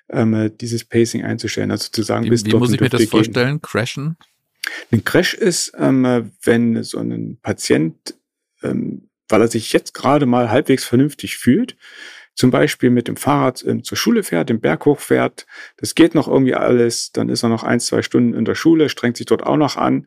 ähm, 0.08 0.52
dieses 0.60 0.84
Pacing 0.84 1.24
einzustellen. 1.24 1.70
Also 1.72 1.90
zu 1.90 2.02
sagen, 2.02 2.26
wie, 2.26 2.30
bis 2.30 2.44
wie 2.46 2.54
muss 2.54 2.72
ich 2.72 2.80
mir 2.80 2.88
das 2.88 3.04
vorstellen? 3.04 3.56
Gehen. 3.56 3.62
Crashen? 3.62 4.16
Ein 4.92 5.04
Crash 5.04 5.34
ist, 5.34 5.72
ähm, 5.78 6.30
wenn 6.42 6.82
so 6.82 6.98
ein 6.98 7.38
Patient 7.42 8.14
ähm, 8.62 9.07
weil 9.28 9.40
er 9.40 9.48
sich 9.48 9.72
jetzt 9.72 9.94
gerade 9.94 10.26
mal 10.26 10.50
halbwegs 10.50 10.84
vernünftig 10.84 11.36
fühlt, 11.36 11.76
zum 12.34 12.50
Beispiel 12.50 12.90
mit 12.90 13.08
dem 13.08 13.16
Fahrrad 13.16 13.64
ähm, 13.66 13.82
zur 13.82 13.98
Schule 13.98 14.22
fährt, 14.22 14.48
den 14.48 14.60
Berg 14.60 14.86
hochfährt, 14.86 15.46
das 15.76 15.94
geht 15.94 16.14
noch 16.14 16.28
irgendwie 16.28 16.54
alles, 16.54 17.10
dann 17.12 17.28
ist 17.28 17.42
er 17.42 17.48
noch 17.48 17.64
ein, 17.64 17.80
zwei 17.80 18.02
Stunden 18.02 18.32
in 18.34 18.44
der 18.44 18.54
Schule, 18.54 18.88
strengt 18.88 19.16
sich 19.16 19.26
dort 19.26 19.42
auch 19.42 19.56
noch 19.56 19.76
an, 19.76 20.06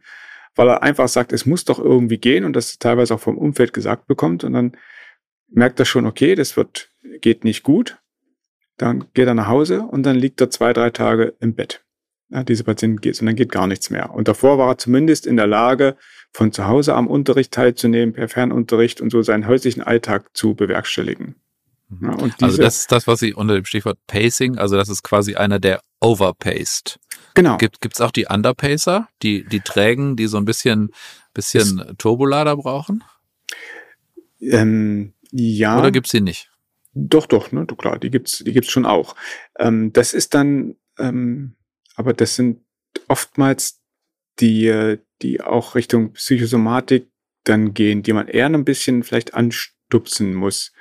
weil 0.55 0.69
er 0.69 0.83
einfach 0.83 1.07
sagt, 1.07 1.33
es 1.33 1.45
muss 1.45 1.65
doch 1.65 1.79
irgendwie 1.79 2.17
gehen 2.17 2.45
und 2.45 2.55
das 2.55 2.79
teilweise 2.79 3.15
auch 3.15 3.19
vom 3.19 3.37
Umfeld 3.37 3.73
gesagt 3.73 4.07
bekommt. 4.07 4.43
Und 4.43 4.53
dann 4.53 4.77
merkt 5.49 5.79
er 5.79 5.85
schon, 5.85 6.05
okay, 6.05 6.35
das 6.35 6.57
wird, 6.57 6.89
geht 7.19 7.43
nicht 7.43 7.63
gut, 7.63 7.97
dann 8.77 9.05
geht 9.13 9.27
er 9.27 9.33
nach 9.33 9.47
Hause 9.47 9.81
und 9.81 10.03
dann 10.03 10.15
liegt 10.15 10.41
er 10.41 10.49
zwei, 10.49 10.73
drei 10.73 10.89
Tage 10.89 11.35
im 11.39 11.53
Bett. 11.53 11.83
Ja, 12.31 12.43
diese 12.43 12.63
Patient 12.63 13.01
geht 13.01 13.19
und 13.19 13.25
dann 13.25 13.35
geht 13.35 13.51
gar 13.51 13.67
nichts 13.67 13.89
mehr. 13.89 14.13
Und 14.13 14.27
davor 14.27 14.57
war 14.57 14.69
er 14.69 14.77
zumindest 14.77 15.27
in 15.27 15.35
der 15.35 15.47
Lage, 15.47 15.97
von 16.31 16.53
zu 16.53 16.65
Hause 16.65 16.95
am 16.95 17.07
Unterricht 17.07 17.51
teilzunehmen, 17.51 18.13
per 18.13 18.29
Fernunterricht 18.29 19.01
und 19.01 19.09
so 19.09 19.21
seinen 19.21 19.47
häuslichen 19.47 19.83
Alltag 19.83 20.29
zu 20.33 20.55
bewerkstelligen. 20.55 21.35
Mhm. 21.89 22.11
Ja, 22.11 22.29
also 22.41 22.61
das 22.61 22.79
ist 22.79 22.91
das, 22.91 23.05
was 23.05 23.19
Sie 23.19 23.33
unter 23.33 23.55
dem 23.55 23.65
Stichwort 23.65 23.99
Pacing, 24.07 24.57
also 24.57 24.77
das 24.77 24.87
ist 24.87 25.03
quasi 25.03 25.35
einer, 25.35 25.59
der 25.59 25.81
overpaced. 25.99 26.99
Genau. 27.33 27.57
Gibt 27.57 27.93
es 27.93 28.01
auch 28.01 28.11
die 28.11 28.25
Underpacer, 28.25 29.09
die, 29.21 29.43
die 29.45 29.59
Trägen, 29.59 30.15
die 30.15 30.27
so 30.27 30.37
ein 30.37 30.45
bisschen, 30.45 30.91
bisschen 31.33 31.95
Turbolader 31.97 32.55
brauchen? 32.57 33.03
Ähm, 34.39 35.13
ja. 35.31 35.79
Oder 35.79 35.91
gibt's 35.91 36.11
die 36.11 36.21
nicht? 36.21 36.49
Doch, 36.93 37.25
doch, 37.25 37.51
ne, 37.51 37.65
klar, 37.65 37.99
die 37.99 38.09
gibt's, 38.09 38.39
die 38.39 38.51
gibt's 38.51 38.71
schon 38.71 38.85
auch. 38.85 39.15
Ähm, 39.59 39.93
das 39.93 40.13
ist 40.13 40.33
dann, 40.33 40.75
ähm, 40.97 41.55
aber 41.95 42.13
das 42.13 42.35
sind 42.35 42.61
oftmals 43.07 43.81
die, 44.39 44.67
äh, 44.67 44.99
die 45.21 45.41
auch 45.41 45.75
Richtung 45.75 46.13
Psychosomatik 46.13 47.07
dann 47.43 47.73
gehen, 47.73 48.03
die 48.03 48.13
man 48.13 48.27
eher 48.27 48.47
ein 48.47 48.65
bisschen 48.65 49.03
vielleicht 49.03 49.33
anstupsen 49.33 50.33
muss. 50.33 50.71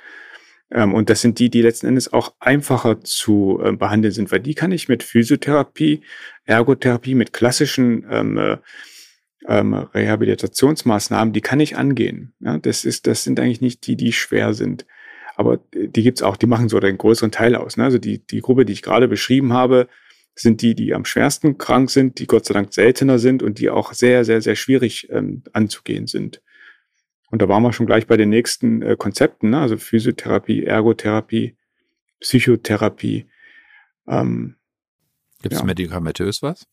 Ähm, 0.71 0.93
und 0.93 1.09
das 1.09 1.21
sind 1.21 1.39
die, 1.39 1.49
die 1.49 1.61
letzten 1.61 1.87
Endes 1.87 2.13
auch 2.13 2.33
einfacher 2.39 3.01
zu 3.01 3.59
äh, 3.63 3.71
behandeln 3.73 4.13
sind, 4.13 4.31
weil 4.31 4.39
die 4.39 4.55
kann 4.55 4.71
ich 4.71 4.87
mit 4.87 5.03
Physiotherapie, 5.03 6.01
Ergotherapie, 6.45 7.15
mit 7.15 7.33
klassischen 7.33 8.05
ähm, 8.09 8.37
äh, 8.37 8.57
ähm, 9.47 9.73
Rehabilitationsmaßnahmen, 9.73 11.33
die 11.33 11.41
kann 11.41 11.59
ich 11.59 11.75
angehen. 11.75 12.33
Ja, 12.39 12.57
das 12.57 12.85
ist, 12.85 13.07
das 13.07 13.23
sind 13.23 13.39
eigentlich 13.39 13.61
nicht 13.61 13.87
die, 13.87 13.95
die 13.95 14.13
schwer 14.13 14.53
sind. 14.53 14.85
Aber 15.35 15.59
die 15.73 16.03
gibt's 16.03 16.21
auch, 16.21 16.37
die 16.37 16.45
machen 16.45 16.69
so 16.69 16.79
den 16.79 16.97
größeren 16.97 17.31
Teil 17.31 17.55
aus. 17.55 17.75
Ne? 17.75 17.85
Also 17.85 17.97
die, 17.97 18.19
die 18.19 18.41
Gruppe, 18.41 18.65
die 18.65 18.73
ich 18.73 18.83
gerade 18.83 19.07
beschrieben 19.07 19.53
habe, 19.53 19.87
sind 20.41 20.61
die, 20.61 20.75
die 20.75 20.93
am 20.93 21.05
schwersten 21.05 21.57
krank 21.57 21.89
sind, 21.89 22.19
die 22.19 22.27
Gott 22.27 22.45
sei 22.45 22.53
Dank 22.53 22.73
seltener 22.73 23.19
sind 23.19 23.43
und 23.43 23.59
die 23.59 23.69
auch 23.69 23.93
sehr, 23.93 24.25
sehr, 24.25 24.41
sehr 24.41 24.55
schwierig 24.55 25.09
ähm, 25.11 25.43
anzugehen 25.53 26.07
sind. 26.07 26.41
Und 27.29 27.41
da 27.41 27.47
waren 27.47 27.63
wir 27.63 27.73
schon 27.73 27.85
gleich 27.85 28.07
bei 28.07 28.17
den 28.17 28.29
nächsten 28.29 28.81
äh, 28.81 28.95
Konzepten, 28.97 29.51
ne? 29.51 29.59
also 29.59 29.77
Physiotherapie, 29.77 30.65
Ergotherapie, 30.65 31.55
Psychotherapie. 32.19 33.27
Ähm, 34.07 34.55
Gibt 35.41 35.53
es 35.53 35.59
ja. 35.59 35.65
medikamentös 35.65 36.41
was? 36.41 36.67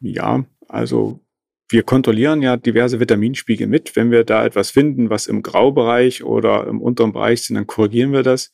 Ja, 0.00 0.44
also 0.68 1.20
wir 1.68 1.82
kontrollieren 1.82 2.42
ja 2.42 2.56
diverse 2.56 3.00
Vitaminspiegel 3.00 3.66
mit. 3.66 3.96
Wenn 3.96 4.10
wir 4.10 4.24
da 4.24 4.44
etwas 4.44 4.70
finden, 4.70 5.10
was 5.10 5.26
im 5.26 5.42
Graubereich 5.42 6.22
oder 6.24 6.66
im 6.66 6.80
unteren 6.80 7.12
Bereich 7.12 7.42
sind, 7.42 7.56
dann 7.56 7.66
korrigieren 7.66 8.12
wir 8.12 8.22
das. 8.22 8.52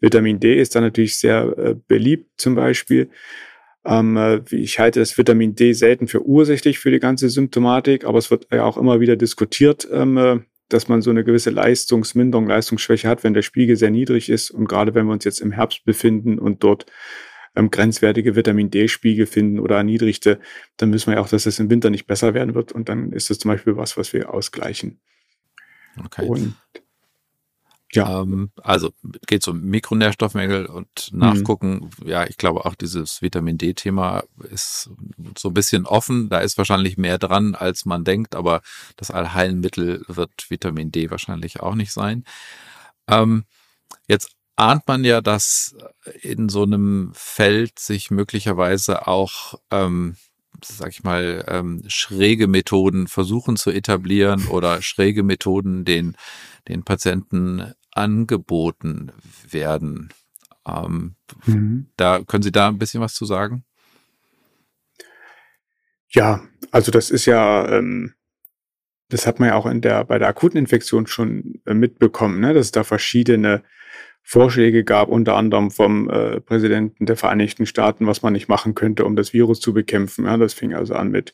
Vitamin 0.00 0.40
D 0.40 0.60
ist 0.60 0.74
dann 0.74 0.82
natürlich 0.84 1.18
sehr 1.18 1.54
äh, 1.58 1.74
beliebt 1.86 2.40
zum 2.40 2.54
Beispiel. 2.54 3.10
Ähm, 3.84 4.16
äh, 4.16 4.40
ich 4.50 4.78
halte 4.78 5.00
das 5.00 5.16
Vitamin 5.16 5.54
D 5.54 5.72
selten 5.72 6.08
für 6.08 6.24
ursächlich 6.24 6.78
für 6.78 6.90
die 6.90 7.00
ganze 7.00 7.28
Symptomatik, 7.28 8.04
aber 8.04 8.18
es 8.18 8.30
wird 8.30 8.46
ja 8.52 8.64
auch 8.64 8.76
immer 8.76 9.00
wieder 9.00 9.16
diskutiert, 9.16 9.88
ähm, 9.90 10.16
äh, 10.16 10.40
dass 10.68 10.88
man 10.88 11.00
so 11.00 11.10
eine 11.10 11.24
gewisse 11.24 11.50
Leistungsminderung, 11.50 12.46
Leistungsschwäche 12.46 13.08
hat, 13.08 13.24
wenn 13.24 13.34
der 13.34 13.42
Spiegel 13.42 13.76
sehr 13.76 13.90
niedrig 13.90 14.28
ist. 14.28 14.50
Und 14.50 14.68
gerade 14.68 14.94
wenn 14.94 15.06
wir 15.06 15.12
uns 15.12 15.24
jetzt 15.24 15.40
im 15.40 15.52
Herbst 15.52 15.84
befinden 15.84 16.38
und 16.38 16.62
dort 16.62 16.86
ähm, 17.56 17.70
grenzwertige 17.70 18.36
Vitamin 18.36 18.70
D-Spiegel 18.70 19.26
finden 19.26 19.58
oder 19.58 19.76
erniedrigte, 19.76 20.38
dann 20.76 20.90
müssen 20.90 21.10
wir 21.10 21.14
ja 21.16 21.20
auch, 21.22 21.28
dass 21.28 21.46
es 21.46 21.58
im 21.58 21.70
Winter 21.70 21.88
nicht 21.88 22.06
besser 22.06 22.34
werden 22.34 22.54
wird. 22.54 22.72
Und 22.72 22.88
dann 22.90 23.12
ist 23.12 23.30
das 23.30 23.38
zum 23.38 23.50
Beispiel 23.50 23.76
was, 23.76 23.96
was 23.96 24.12
wir 24.12 24.32
ausgleichen. 24.32 25.00
Okay. 26.04 26.26
Und 26.26 26.54
ja. 27.92 28.22
Ähm, 28.22 28.50
also 28.62 28.92
geht 29.26 29.46
um 29.48 29.60
Mikronährstoffmängel 29.62 30.66
und 30.66 31.10
nachgucken. 31.12 31.90
Mhm. 32.00 32.08
Ja, 32.08 32.26
ich 32.26 32.36
glaube 32.36 32.66
auch 32.66 32.74
dieses 32.74 33.22
Vitamin 33.22 33.58
D-Thema 33.58 34.24
ist 34.50 34.90
so 35.36 35.48
ein 35.48 35.54
bisschen 35.54 35.86
offen. 35.86 36.28
Da 36.28 36.40
ist 36.40 36.58
wahrscheinlich 36.58 36.98
mehr 36.98 37.18
dran, 37.18 37.54
als 37.54 37.84
man 37.84 38.04
denkt, 38.04 38.34
aber 38.34 38.60
das 38.96 39.10
Allheilmittel 39.10 40.04
wird 40.06 40.50
Vitamin 40.50 40.92
D 40.92 41.10
wahrscheinlich 41.10 41.60
auch 41.60 41.74
nicht 41.74 41.92
sein. 41.92 42.24
Ähm, 43.08 43.44
jetzt 44.06 44.32
ahnt 44.56 44.86
man 44.86 45.04
ja, 45.04 45.20
dass 45.20 45.74
in 46.20 46.48
so 46.48 46.64
einem 46.64 47.12
Feld 47.14 47.78
sich 47.78 48.10
möglicherweise 48.10 49.06
auch 49.06 49.54
ähm, 49.70 50.16
sag 50.64 50.90
ich 50.90 51.04
mal, 51.04 51.44
ähm, 51.48 51.82
schräge 51.86 52.46
Methoden 52.46 53.06
versuchen 53.06 53.56
zu 53.56 53.70
etablieren 53.70 54.46
oder 54.48 54.82
schräge 54.82 55.22
Methoden 55.22 55.84
den, 55.84 56.16
den 56.68 56.84
Patienten 56.84 57.72
angeboten 57.92 59.12
werden. 59.48 60.10
Ähm, 60.66 61.14
mhm. 61.46 61.86
Da 61.96 62.20
können 62.22 62.42
Sie 62.42 62.52
da 62.52 62.68
ein 62.68 62.78
bisschen 62.78 63.00
was 63.00 63.14
zu 63.14 63.24
sagen? 63.24 63.64
Ja, 66.10 66.42
also 66.70 66.90
das 66.90 67.10
ist 67.10 67.26
ja, 67.26 67.68
ähm, 67.68 68.14
das 69.08 69.26
hat 69.26 69.40
man 69.40 69.50
ja 69.50 69.54
auch 69.56 69.66
in 69.66 69.80
der 69.80 70.04
bei 70.04 70.18
der 70.18 70.28
akuten 70.28 70.58
Infektion 70.58 71.06
schon 71.06 71.60
äh, 71.66 71.74
mitbekommen, 71.74 72.40
ne, 72.40 72.54
dass 72.54 72.66
es 72.66 72.72
da 72.72 72.84
verschiedene 72.84 73.62
Vorschläge 74.30 74.84
gab, 74.84 75.08
unter 75.08 75.36
anderem 75.36 75.70
vom 75.70 76.10
äh, 76.10 76.42
Präsidenten 76.42 77.06
der 77.06 77.16
Vereinigten 77.16 77.64
Staaten, 77.64 78.06
was 78.06 78.20
man 78.20 78.34
nicht 78.34 78.46
machen 78.46 78.74
könnte, 78.74 79.06
um 79.06 79.16
das 79.16 79.32
Virus 79.32 79.58
zu 79.58 79.72
bekämpfen. 79.72 80.26
Ja, 80.26 80.36
das 80.36 80.52
fing 80.52 80.74
also 80.74 80.92
an 80.92 81.10
mit 81.10 81.32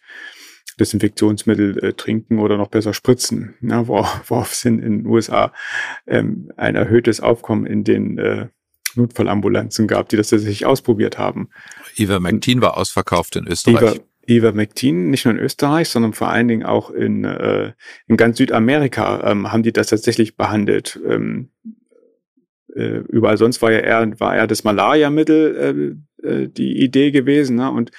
Desinfektionsmittel 0.79 1.85
äh, 1.85 1.93
trinken 1.95 2.39
oder 2.39 2.57
noch 2.57 2.69
besser 2.69 2.95
spritzen, 2.95 3.57
ja, 3.63 3.89
worauf, 3.89 4.31
worauf 4.31 4.53
es 4.53 4.65
in, 4.65 4.79
in 4.79 4.99
den 4.99 5.07
USA 5.07 5.53
ähm, 6.07 6.53
ein 6.57 6.77
erhöhtes 6.77 7.21
Aufkommen 7.21 7.67
in 7.67 7.83
den 7.83 8.17
äh, 8.19 8.47
Notfallambulanzen 8.95 9.89
gab, 9.89 10.09
die 10.09 10.17
das 10.17 10.29
tatsächlich 10.29 10.65
ausprobiert 10.65 11.19
haben. 11.19 11.49
Ivermectin 11.99 12.61
war 12.61 12.77
ausverkauft 12.77 13.35
in 13.35 13.49
Österreich. 13.49 13.75
Iver, 13.75 13.95
Ivermectin, 14.29 15.11
nicht 15.11 15.25
nur 15.25 15.35
in 15.35 15.41
Österreich, 15.41 15.89
sondern 15.89 16.13
vor 16.13 16.29
allen 16.29 16.47
Dingen 16.47 16.63
auch 16.63 16.91
in, 16.91 17.25
äh, 17.25 17.73
in 18.07 18.17
ganz 18.17 18.39
Südamerika 18.39 19.29
ähm, 19.29 19.51
haben 19.51 19.65
die 19.65 19.73
das 19.73 19.89
tatsächlich 19.89 20.37
behandelt. 20.37 21.01
Ähm, 21.05 21.51
äh, 22.75 22.99
überall 23.09 23.37
sonst 23.37 23.63
war 23.63 23.73
ja 23.73 23.81
eher, 23.81 24.21
war 24.21 24.37
eher 24.37 24.47
das 24.47 24.65
Malaria-Mittel 24.65 25.99
äh, 26.23 26.27
äh, 26.27 26.49
die 26.49 26.83
Idee 26.83 27.11
gewesen. 27.11 27.57
Ne? 27.57 27.71
Und 27.71 27.91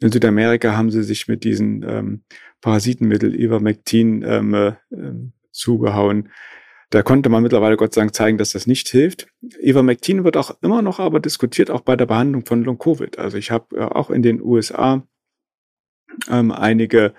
in 0.00 0.10
Südamerika 0.10 0.76
haben 0.76 0.90
sie 0.90 1.02
sich 1.02 1.28
mit 1.28 1.44
diesen 1.44 1.84
ähm, 1.88 2.24
Parasitenmittel 2.60 3.34
Ivermectin 3.34 4.22
ähm, 4.26 4.54
äh, 4.54 4.72
zugehauen. 5.50 6.28
Da 6.90 7.02
konnte 7.02 7.30
man 7.30 7.42
mittlerweile 7.42 7.76
Gott 7.76 7.94
sei 7.94 8.02
Dank 8.02 8.14
zeigen, 8.14 8.36
dass 8.36 8.52
das 8.52 8.66
nicht 8.66 8.88
hilft. 8.88 9.28
Ivermectin 9.62 10.24
wird 10.24 10.36
auch 10.36 10.56
immer 10.60 10.82
noch 10.82 11.00
aber 11.00 11.20
diskutiert, 11.20 11.70
auch 11.70 11.80
bei 11.80 11.96
der 11.96 12.06
Behandlung 12.06 12.44
von 12.44 12.62
Long-Covid. 12.62 13.18
Also 13.18 13.38
ich 13.38 13.50
habe 13.50 13.76
äh, 13.76 13.80
auch 13.80 14.10
in 14.10 14.22
den 14.22 14.42
USA 14.42 15.02
ähm, 16.30 16.52
einige 16.52 17.14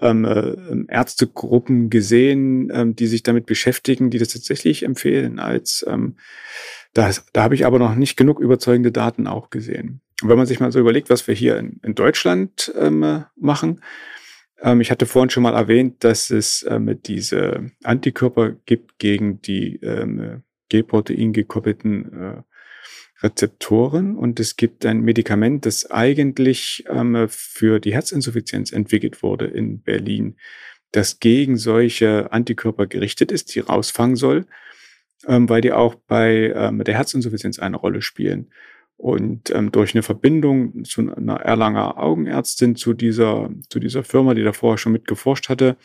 ähm, 0.00 0.24
äh, 0.24 0.92
Ärztegruppen 0.92 1.90
gesehen, 1.90 2.70
ähm, 2.72 2.96
die 2.96 3.06
sich 3.06 3.22
damit 3.22 3.46
beschäftigen, 3.46 4.10
die 4.10 4.18
das 4.18 4.28
tatsächlich 4.28 4.84
empfehlen 4.84 5.38
als 5.38 5.84
ähm, 5.88 6.16
das, 6.94 7.26
da 7.32 7.44
habe 7.44 7.54
ich 7.54 7.64
aber 7.64 7.78
noch 7.78 7.94
nicht 7.94 8.16
genug 8.16 8.38
überzeugende 8.38 8.92
Daten 8.92 9.26
auch 9.26 9.50
gesehen. 9.50 10.02
Und 10.22 10.28
wenn 10.28 10.36
man 10.36 10.46
sich 10.46 10.60
mal 10.60 10.72
so 10.72 10.78
überlegt, 10.78 11.10
was 11.10 11.26
wir 11.26 11.34
hier 11.34 11.56
in, 11.56 11.80
in 11.82 11.94
Deutschland 11.94 12.72
ähm, 12.78 13.24
machen, 13.34 13.80
ähm, 14.60 14.80
ich 14.80 14.90
hatte 14.90 15.06
vorhin 15.06 15.30
schon 15.30 15.42
mal 15.42 15.54
erwähnt, 15.54 16.04
dass 16.04 16.30
es 16.30 16.64
ähm, 16.68 16.98
diese 17.04 17.70
Antikörper 17.82 18.52
gibt 18.66 18.98
gegen 18.98 19.40
die 19.42 19.76
ähm, 19.76 20.42
G-Protein 20.68 21.32
gekoppelten 21.32 22.12
äh, 22.12 22.42
Rezeptoren 23.22 24.16
und 24.16 24.40
es 24.40 24.56
gibt 24.56 24.84
ein 24.84 25.00
Medikament, 25.00 25.66
das 25.66 25.90
eigentlich 25.90 26.84
ähm, 26.88 27.26
für 27.28 27.78
die 27.78 27.92
Herzinsuffizienz 27.92 28.72
entwickelt 28.72 29.22
wurde 29.22 29.46
in 29.46 29.82
Berlin, 29.82 30.36
das 30.90 31.20
gegen 31.20 31.56
solche 31.56 32.32
Antikörper 32.32 32.86
gerichtet 32.86 33.32
ist, 33.32 33.54
die 33.54 33.60
rausfangen 33.60 34.16
soll, 34.16 34.46
ähm, 35.26 35.48
weil 35.48 35.60
die 35.60 35.72
auch 35.72 35.94
bei 35.94 36.52
ähm, 36.54 36.82
der 36.84 36.94
Herzinsuffizienz 36.96 37.58
eine 37.58 37.76
Rolle 37.76 38.02
spielen. 38.02 38.50
Und 38.96 39.50
ähm, 39.50 39.72
durch 39.72 39.94
eine 39.94 40.02
Verbindung 40.02 40.84
zu 40.84 41.00
einer 41.00 41.36
Erlanger 41.36 41.98
Augenärztin 41.98 42.76
zu 42.76 42.92
dieser, 42.92 43.50
zu 43.68 43.80
dieser 43.80 44.04
Firma, 44.04 44.34
die 44.34 44.44
davor 44.44 44.78
schon 44.78 44.92
mit 44.92 45.08
geforscht 45.08 45.48
hatte, 45.48 45.76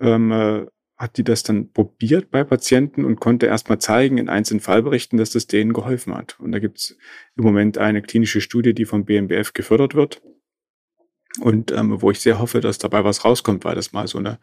ähm, 0.00 0.30
äh, 0.30 0.66
hat 1.00 1.16
die 1.16 1.24
das 1.24 1.42
dann 1.42 1.72
probiert 1.72 2.30
bei 2.30 2.44
Patienten 2.44 3.06
und 3.06 3.20
konnte 3.20 3.46
erstmal 3.46 3.78
zeigen 3.78 4.18
in 4.18 4.28
einzelnen 4.28 4.60
Fallberichten, 4.60 5.16
dass 5.16 5.30
das 5.30 5.46
denen 5.46 5.72
geholfen 5.72 6.14
hat. 6.14 6.38
Und 6.38 6.52
da 6.52 6.58
gibt 6.58 6.76
es 6.76 6.98
im 7.36 7.44
Moment 7.44 7.78
eine 7.78 8.02
klinische 8.02 8.42
Studie, 8.42 8.74
die 8.74 8.84
vom 8.84 9.06
BMBF 9.06 9.54
gefördert 9.54 9.94
wird. 9.94 10.20
Und 11.40 11.72
ähm, 11.72 12.02
wo 12.02 12.10
ich 12.10 12.20
sehr 12.20 12.38
hoffe, 12.38 12.60
dass 12.60 12.76
dabei 12.76 13.02
was 13.02 13.24
rauskommt, 13.24 13.64
weil 13.64 13.76
das 13.76 13.94
mal 13.94 14.06
so 14.08 14.18
eine, 14.18 14.38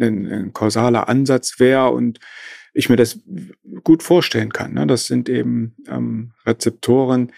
ein, 0.00 0.26
ein 0.26 0.52
kausaler 0.52 1.08
Ansatz 1.08 1.58
wäre 1.58 1.90
und 1.90 2.20
ich 2.72 2.88
mir 2.88 2.96
das 2.96 3.18
gut 3.82 4.04
vorstellen 4.04 4.52
kann. 4.52 4.74
Ne? 4.74 4.86
Das 4.86 5.06
sind 5.06 5.28
eben 5.28 5.74
ähm, 5.88 6.34
Rezeptoren, 6.46 7.32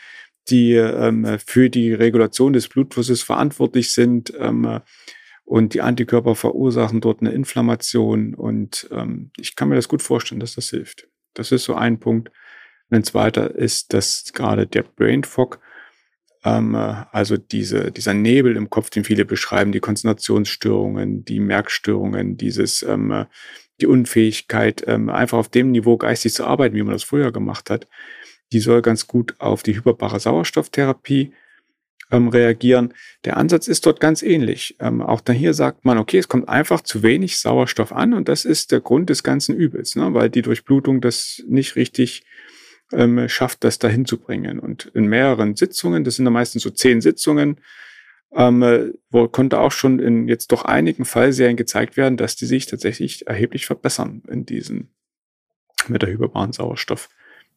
die 0.51 0.75
ähm, 0.75 1.39
für 1.39 1.71
die 1.71 1.95
Regulation 1.95 2.53
des 2.53 2.69
Blutflusses 2.69 3.23
verantwortlich 3.23 3.95
sind. 3.95 4.31
Ähm, 4.39 4.81
und 5.45 5.75
die 5.75 5.83
Antikörper 5.83 6.35
verursachen 6.35 7.01
dort 7.01 7.21
eine 7.21 7.33
Inflammation. 7.33 8.35
Und 8.35 8.89
ähm, 8.91 9.31
ich 9.37 9.57
kann 9.57 9.69
mir 9.69 9.75
das 9.75 9.89
gut 9.89 10.03
vorstellen, 10.03 10.41
dass 10.41 10.55
das 10.55 10.71
hilft. 10.71 11.09
Das 11.35 11.53
ist 11.53 11.65
so 11.65 11.75
ein 11.75 11.99
Punkt. 11.99 12.31
Und 12.91 12.97
ein 12.97 13.05
zweiter 13.05 13.55
ist, 13.55 13.93
dass 13.93 14.33
gerade 14.33 14.67
der 14.67 14.83
Brain 14.83 15.25
Fog, 15.25 15.61
ähm, 16.45 16.75
also 16.75 17.37
diese, 17.37 17.91
dieser 17.91 18.15
Nebel 18.15 18.57
im 18.57 18.71
Kopf, 18.71 18.91
den 18.91 19.05
viele 19.05 19.25
beschreiben, 19.25 19.73
die 19.73 19.81
Konzentrationsstörungen, 19.81 21.25
die 21.25 21.41
Merkstörungen, 21.41 22.37
dieses, 22.37 22.83
ähm, 22.83 23.27
die 23.81 23.87
Unfähigkeit, 23.87 24.85
ähm, 24.87 25.09
einfach 25.09 25.39
auf 25.39 25.49
dem 25.49 25.73
Niveau 25.73 25.97
geistig 25.97 26.35
zu 26.35 26.45
arbeiten, 26.45 26.77
wie 26.77 26.83
man 26.83 26.93
das 26.93 27.03
früher 27.03 27.33
gemacht 27.33 27.71
hat, 27.71 27.89
die 28.53 28.61
soll 28.61 28.83
ganz 28.83 29.07
gut 29.07 29.35
auf 29.39 29.63
die 29.63 29.75
hyperbare 29.75 30.21
Sauerstofftherapie 30.21 31.33
ähm, 32.11 32.29
reagieren. 32.29 32.95
Der 33.25 33.37
Ansatz 33.37 33.69
ist 33.69 33.87
dort 33.87 34.01
ganz 34.01 34.23
ähnlich. 34.23 34.77
Ähm, 34.81 35.01
auch 35.01 35.21
da 35.21 35.33
hier 35.33 35.55
sagt 35.55 35.85
man, 35.85 35.99
okay, 35.99 36.19
es 36.19 36.29
kommt 36.29 36.49
einfach 36.49 36.83
zu 36.83 37.03
wenig 37.03 37.39
Sauerstoff 37.39 37.93
an 37.93 38.13
und 38.15 38.29
das 38.29 38.45
ist 38.45 38.73
der 38.73 38.81
Grund 38.81 39.11
des 39.11 39.23
ganzen 39.23 39.55
Übels, 39.57 39.97
ne? 39.97 40.13
weil 40.15 40.31
die 40.31 40.43
Durchblutung 40.43 41.01
das 41.01 41.43
nicht 41.47 41.77
richtig 41.77 42.25
ähm, 42.93 43.29
schafft, 43.29 43.65
das 43.65 43.79
dahin 43.79 44.05
zu 44.05 44.19
bringen. 44.19 44.59
Und 44.59 44.87
in 44.95 45.07
mehreren 45.07 45.57
Sitzungen, 45.57 46.05
das 46.05 46.17
sind 46.17 46.25
dann 46.25 46.35
meistens 46.35 46.63
so 46.63 46.71
zehn 46.71 47.01
Sitzungen, 47.01 47.61
ähm, 48.35 48.63
äh, 48.63 48.93
wo 49.11 49.29
konnte 49.29 49.59
auch 49.59 49.73
schon 49.73 49.99
in 49.99 50.29
jetzt 50.29 50.53
doch 50.53 50.65
einigen 50.65 51.05
Fallserien 51.05 51.57
gezeigt 51.57 51.97
werden, 51.97 52.17
dass 52.17 52.37
die 52.37 52.47
sich 52.47 52.67
tatsächlich 52.67 53.27
erheblich 53.27 53.67
verbessern 53.67 54.23
in 54.29 54.47
diesen 54.47 54.91
mit 55.89 56.03
der 56.03 56.11
hyperbaren 56.11 56.53
Sauerstoff. 56.53 57.09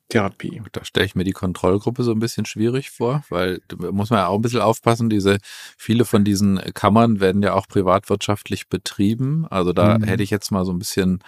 Therapie. 0.10 0.62
Da 0.72 0.86
stelle 0.86 1.06
ich 1.06 1.16
mir 1.16 1.24
die 1.24 1.32
Kontrollgruppe 1.32 2.04
so 2.04 2.12
ein 2.12 2.20
bisschen 2.20 2.46
schwierig 2.46 2.92
vor, 2.92 3.24
weil 3.30 3.60
da 3.68 3.92
muss 3.92 4.12
man 4.12 4.20
ja 4.20 4.28
auch 4.28 4.36
ein 4.36 4.42
bisschen 4.42 4.62
aufpassen. 4.62 5.10
Diese, 5.10 5.38
viele 5.78 6.06
von 6.06 6.24
diesen 6.24 6.60
Kammern 6.74 7.20
werden 7.20 7.42
ja 7.42 7.54
auch 7.54 7.68
privatwirtschaftlich 7.68 8.70
betrieben. 8.70 9.48
Also 9.50 9.74
da 9.74 9.98
mhm. 9.98 10.04
hätte 10.04 10.22
ich 10.22 10.30
jetzt 10.30 10.52
mal 10.52 10.64
so 10.64 10.72
ein 10.72 10.78
bisschen, 10.78 11.24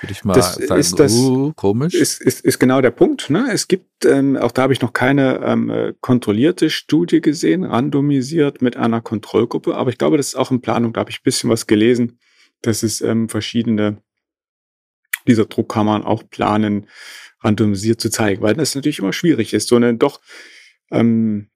würde 0.00 0.12
ich 0.12 0.24
mal 0.24 0.34
das 0.34 0.54
sagen, 0.54 0.80
ist 0.80 0.98
das, 1.00 1.12
uh, 1.14 1.52
komisch. 1.54 1.94
Ist, 1.94 2.20
ist, 2.20 2.44
ist 2.44 2.60
genau 2.60 2.80
der 2.80 2.92
Punkt. 2.92 3.28
Ne? 3.28 3.48
Es 3.50 3.66
gibt, 3.66 4.04
ähm, 4.04 4.36
auch 4.36 4.52
da 4.52 4.62
habe 4.62 4.72
ich 4.72 4.82
noch 4.82 4.92
keine 4.92 5.40
ähm, 5.40 5.94
kontrollierte 6.00 6.70
Studie 6.70 7.20
gesehen, 7.20 7.64
randomisiert 7.64 8.62
mit 8.62 8.76
einer 8.76 9.00
Kontrollgruppe. 9.00 9.74
Aber 9.74 9.90
ich 9.90 9.98
glaube, 9.98 10.16
das 10.16 10.28
ist 10.28 10.36
auch 10.36 10.52
in 10.52 10.60
Planung. 10.60 10.92
Da 10.92 11.00
habe 11.00 11.10
ich 11.10 11.18
ein 11.18 11.24
bisschen 11.24 11.50
was 11.50 11.66
gelesen, 11.66 12.18
dass 12.60 12.84
es 12.84 13.00
ähm, 13.00 13.28
verschiedene 13.28 14.00
dieser 15.26 15.46
Druckkammern 15.46 16.02
auch 16.02 16.22
planen, 16.28 16.88
randomisiert 17.40 18.00
zu 18.00 18.10
zeigen, 18.10 18.42
weil 18.42 18.54
das 18.54 18.74
natürlich 18.74 19.00
immer 19.00 19.12
schwierig 19.12 19.52
ist, 19.52 19.68
so 19.68 19.76
ein 19.76 19.98
doch 19.98 20.20
ähm, 20.90 21.48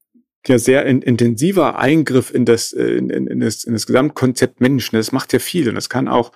ja 0.47 0.59
sehr 0.59 0.87
in, 0.87 1.03
intensiver 1.03 1.79
Eingriff 1.79 2.33
in 2.33 2.45
das, 2.45 2.73
äh, 2.73 2.85
in, 2.85 3.11
in, 3.11 3.41
das, 3.41 3.65
in 3.65 3.73
das 3.73 3.87
Gesamtkonzept 3.87 4.61
Menschen. 4.61 4.97
Das 4.97 5.13
macht 5.13 5.33
ja 5.33 5.39
viel 5.39 5.69
und 5.69 5.75
das 5.75 5.89
kann 5.89 6.09
auch 6.09 6.33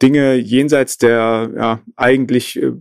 Dinge 0.00 0.34
jenseits 0.34 0.98
der 0.98 1.50
ja, 1.56 1.82
eigentlich 1.96 2.60
äh, 2.62 2.72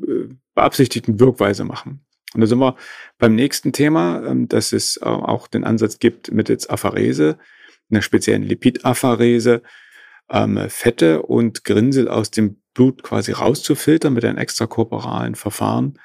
beabsichtigten 0.55 1.19
Wirkweise 1.19 1.63
machen. 1.63 2.05
Und 2.33 2.41
da 2.41 2.47
sind 2.47 2.59
wir 2.59 2.77
beim 3.17 3.35
nächsten 3.35 3.73
Thema, 3.73 4.25
ähm, 4.25 4.47
dass 4.47 4.73
es 4.73 4.97
äh, 4.97 5.05
auch 5.05 5.47
den 5.47 5.63
Ansatz 5.63 5.99
gibt 5.99 6.31
mittels 6.31 6.67
Apharese, 6.67 7.37
einer 7.89 8.01
speziellen 8.01 8.43
Lipidapharese, 8.43 9.61
ähm, 10.29 10.57
Fette 10.69 11.23
und 11.23 11.65
Grinsel 11.65 12.07
aus 12.07 12.31
dem 12.31 12.60
Blut 12.73 13.03
quasi 13.03 13.31
rauszufiltern 13.31 14.13
mit 14.13 14.25
einem 14.25 14.37
extrakorporalen 14.37 15.35
Verfahren. 15.35 15.99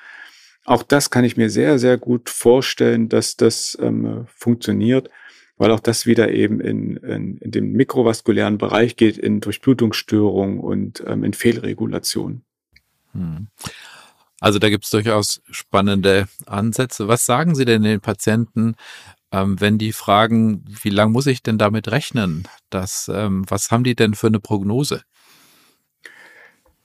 Auch 0.64 0.82
das 0.82 1.10
kann 1.10 1.24
ich 1.24 1.36
mir 1.36 1.48
sehr, 1.48 1.78
sehr 1.78 1.96
gut 1.96 2.28
vorstellen, 2.28 3.08
dass 3.08 3.36
das 3.36 3.78
ähm, 3.80 4.26
funktioniert, 4.34 5.10
weil 5.56 5.70
auch 5.70 5.80
das 5.80 6.06
wieder 6.06 6.32
eben 6.32 6.60
in, 6.60 6.96
in, 6.96 7.38
in 7.38 7.50
den 7.52 7.72
mikrovaskulären 7.72 8.58
Bereich 8.58 8.96
geht, 8.96 9.16
in 9.16 9.40
Durchblutungsstörung 9.40 10.58
und 10.58 11.04
ähm, 11.06 11.22
in 11.22 11.34
Fehlregulation. 11.34 12.42
Hm. 13.12 13.46
Also 14.40 14.58
da 14.58 14.68
gibt 14.68 14.84
es 14.84 14.90
durchaus 14.90 15.40
spannende 15.50 16.28
Ansätze. 16.44 17.08
Was 17.08 17.24
sagen 17.24 17.54
Sie 17.54 17.64
denn 17.64 17.82
den 17.82 18.00
Patienten, 18.00 18.74
ähm, 19.32 19.60
wenn 19.60 19.78
die 19.78 19.92
fragen, 19.92 20.64
wie 20.82 20.90
lange 20.90 21.12
muss 21.12 21.26
ich 21.26 21.42
denn 21.42 21.58
damit 21.58 21.88
rechnen? 21.90 22.46
Das, 22.70 23.10
ähm, 23.12 23.44
was 23.48 23.70
haben 23.70 23.84
die 23.84 23.94
denn 23.94 24.14
für 24.14 24.26
eine 24.26 24.40
Prognose? 24.40 25.02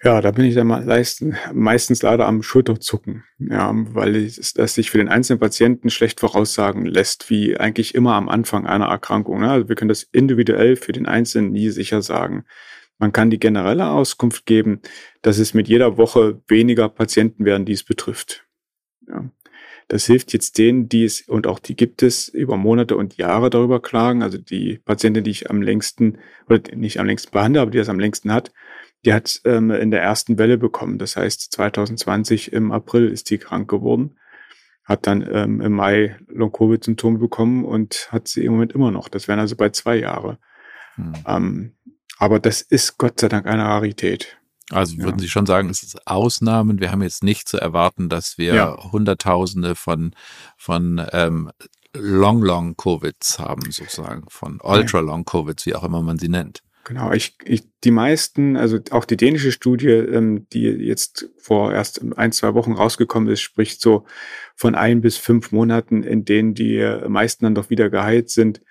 Ja, 0.03 0.19
da 0.19 0.31
bin 0.31 0.45
ich 0.45 0.55
dann 0.55 0.65
meistens, 0.65 1.35
meistens 1.53 2.01
leider 2.01 2.25
am 2.25 2.41
Schulterzucken, 2.41 3.23
ja, 3.37 3.71
weil 3.93 4.15
es, 4.15 4.53
das 4.53 4.73
sich 4.73 4.89
für 4.89 4.97
den 4.97 5.09
einzelnen 5.09 5.39
Patienten 5.39 5.91
schlecht 5.91 6.19
voraussagen 6.19 6.87
lässt, 6.87 7.29
wie 7.29 7.55
eigentlich 7.55 7.93
immer 7.93 8.15
am 8.15 8.27
Anfang 8.27 8.65
einer 8.65 8.87
Erkrankung. 8.87 9.41
Ne? 9.41 9.51
Also 9.51 9.69
wir 9.69 9.75
können 9.75 9.89
das 9.89 10.01
individuell 10.01 10.75
für 10.75 10.91
den 10.91 11.05
Einzelnen 11.05 11.51
nie 11.51 11.69
sicher 11.69 12.01
sagen. 12.01 12.45
Man 12.97 13.13
kann 13.13 13.29
die 13.29 13.39
generelle 13.39 13.89
Auskunft 13.89 14.47
geben, 14.47 14.81
dass 15.21 15.37
es 15.37 15.53
mit 15.53 15.67
jeder 15.67 15.97
Woche 15.97 16.41
weniger 16.47 16.89
Patienten 16.89 17.45
werden, 17.45 17.65
die 17.65 17.73
es 17.73 17.83
betrifft. 17.83 18.47
Ja. 19.07 19.29
Das 19.87 20.05
hilft 20.05 20.33
jetzt 20.33 20.57
denen, 20.57 20.87
die 20.87 21.03
es, 21.03 21.21
und 21.27 21.45
auch 21.45 21.59
die 21.59 21.75
gibt 21.75 22.01
es, 22.01 22.27
über 22.29 22.57
Monate 22.57 22.95
und 22.95 23.17
Jahre 23.17 23.49
darüber 23.49 23.81
klagen. 23.81 24.23
Also 24.23 24.37
die 24.37 24.79
Patientin, 24.85 25.23
die 25.23 25.31
ich 25.31 25.49
am 25.49 25.61
längsten, 25.61 26.17
oder 26.47 26.61
nicht 26.75 26.99
am 26.99 27.05
längsten 27.05 27.31
behandle, 27.31 27.61
aber 27.61 27.71
die 27.71 27.77
das 27.77 27.89
am 27.89 27.99
längsten 27.99 28.31
hat, 28.31 28.51
die 29.05 29.13
hat 29.13 29.41
ähm, 29.45 29.71
in 29.71 29.91
der 29.91 30.01
ersten 30.01 30.37
Welle 30.37 30.57
bekommen. 30.57 30.97
Das 30.97 31.15
heißt, 31.15 31.51
2020 31.53 32.53
im 32.53 32.71
April 32.71 33.07
ist 33.07 33.29
die 33.29 33.37
krank 33.37 33.69
geworden, 33.69 34.17
hat 34.83 35.07
dann 35.07 35.27
ähm, 35.31 35.61
im 35.61 35.73
Mai 35.73 36.17
Long-Covid-Symptome 36.27 37.17
bekommen 37.17 37.65
und 37.65 38.09
hat 38.11 38.27
sie 38.27 38.45
im 38.45 38.53
Moment 38.53 38.73
immer 38.73 38.91
noch. 38.91 39.09
Das 39.09 39.27
wären 39.27 39.39
also 39.39 39.55
bei 39.55 39.69
zwei 39.69 39.97
Jahre. 39.97 40.37
Hm. 40.95 41.13
Ähm, 41.25 41.75
aber 42.17 42.39
das 42.39 42.61
ist 42.61 42.97
Gott 42.97 43.19
sei 43.19 43.29
Dank 43.29 43.47
eine 43.47 43.63
Rarität. 43.63 44.37
Also 44.69 44.97
würden 44.97 45.17
ja. 45.17 45.23
Sie 45.23 45.29
schon 45.29 45.45
sagen, 45.45 45.69
es 45.69 45.83
ist 45.83 46.07
Ausnahmen. 46.07 46.79
Wir 46.79 46.91
haben 46.91 47.01
jetzt 47.01 47.23
nicht 47.23 47.47
zu 47.47 47.57
erwarten, 47.57 48.09
dass 48.09 48.37
wir 48.37 48.53
ja. 48.53 48.91
Hunderttausende 48.91 49.75
von, 49.75 50.15
von 50.55 51.05
ähm, 51.11 51.51
Long 51.93 52.41
Long 52.41 52.77
Covids 52.77 53.37
haben, 53.37 53.69
sozusagen, 53.69 54.23
von 54.29 54.59
Ultra 54.61 54.99
Long 54.99 55.25
Covids, 55.25 55.65
wie 55.65 55.75
auch 55.75 55.83
immer 55.83 56.01
man 56.01 56.19
sie 56.19 56.29
nennt. 56.29 56.63
Genau, 56.83 57.11
ich, 57.11 57.37
ich, 57.43 57.63
die 57.83 57.91
meisten, 57.91 58.57
also 58.57 58.79
auch 58.89 59.05
die 59.05 59.17
dänische 59.17 59.51
Studie, 59.51 59.89
ähm, 59.89 60.47
die 60.51 60.63
jetzt 60.63 61.29
vor 61.37 61.71
erst 61.71 62.01
ein, 62.17 62.31
zwei 62.31 62.53
Wochen 62.53 62.73
rausgekommen 62.73 63.29
ist, 63.29 63.41
spricht 63.41 63.81
so 63.81 64.05
von 64.55 64.73
ein 64.75 65.01
bis 65.01 65.17
fünf 65.17 65.51
Monaten, 65.51 66.03
in 66.03 66.25
denen 66.25 66.53
die 66.53 66.99
meisten 67.07 67.45
dann 67.45 67.55
doch 67.55 67.69
wieder 67.69 67.89
geheilt 67.89 68.29
sind. 68.29 68.61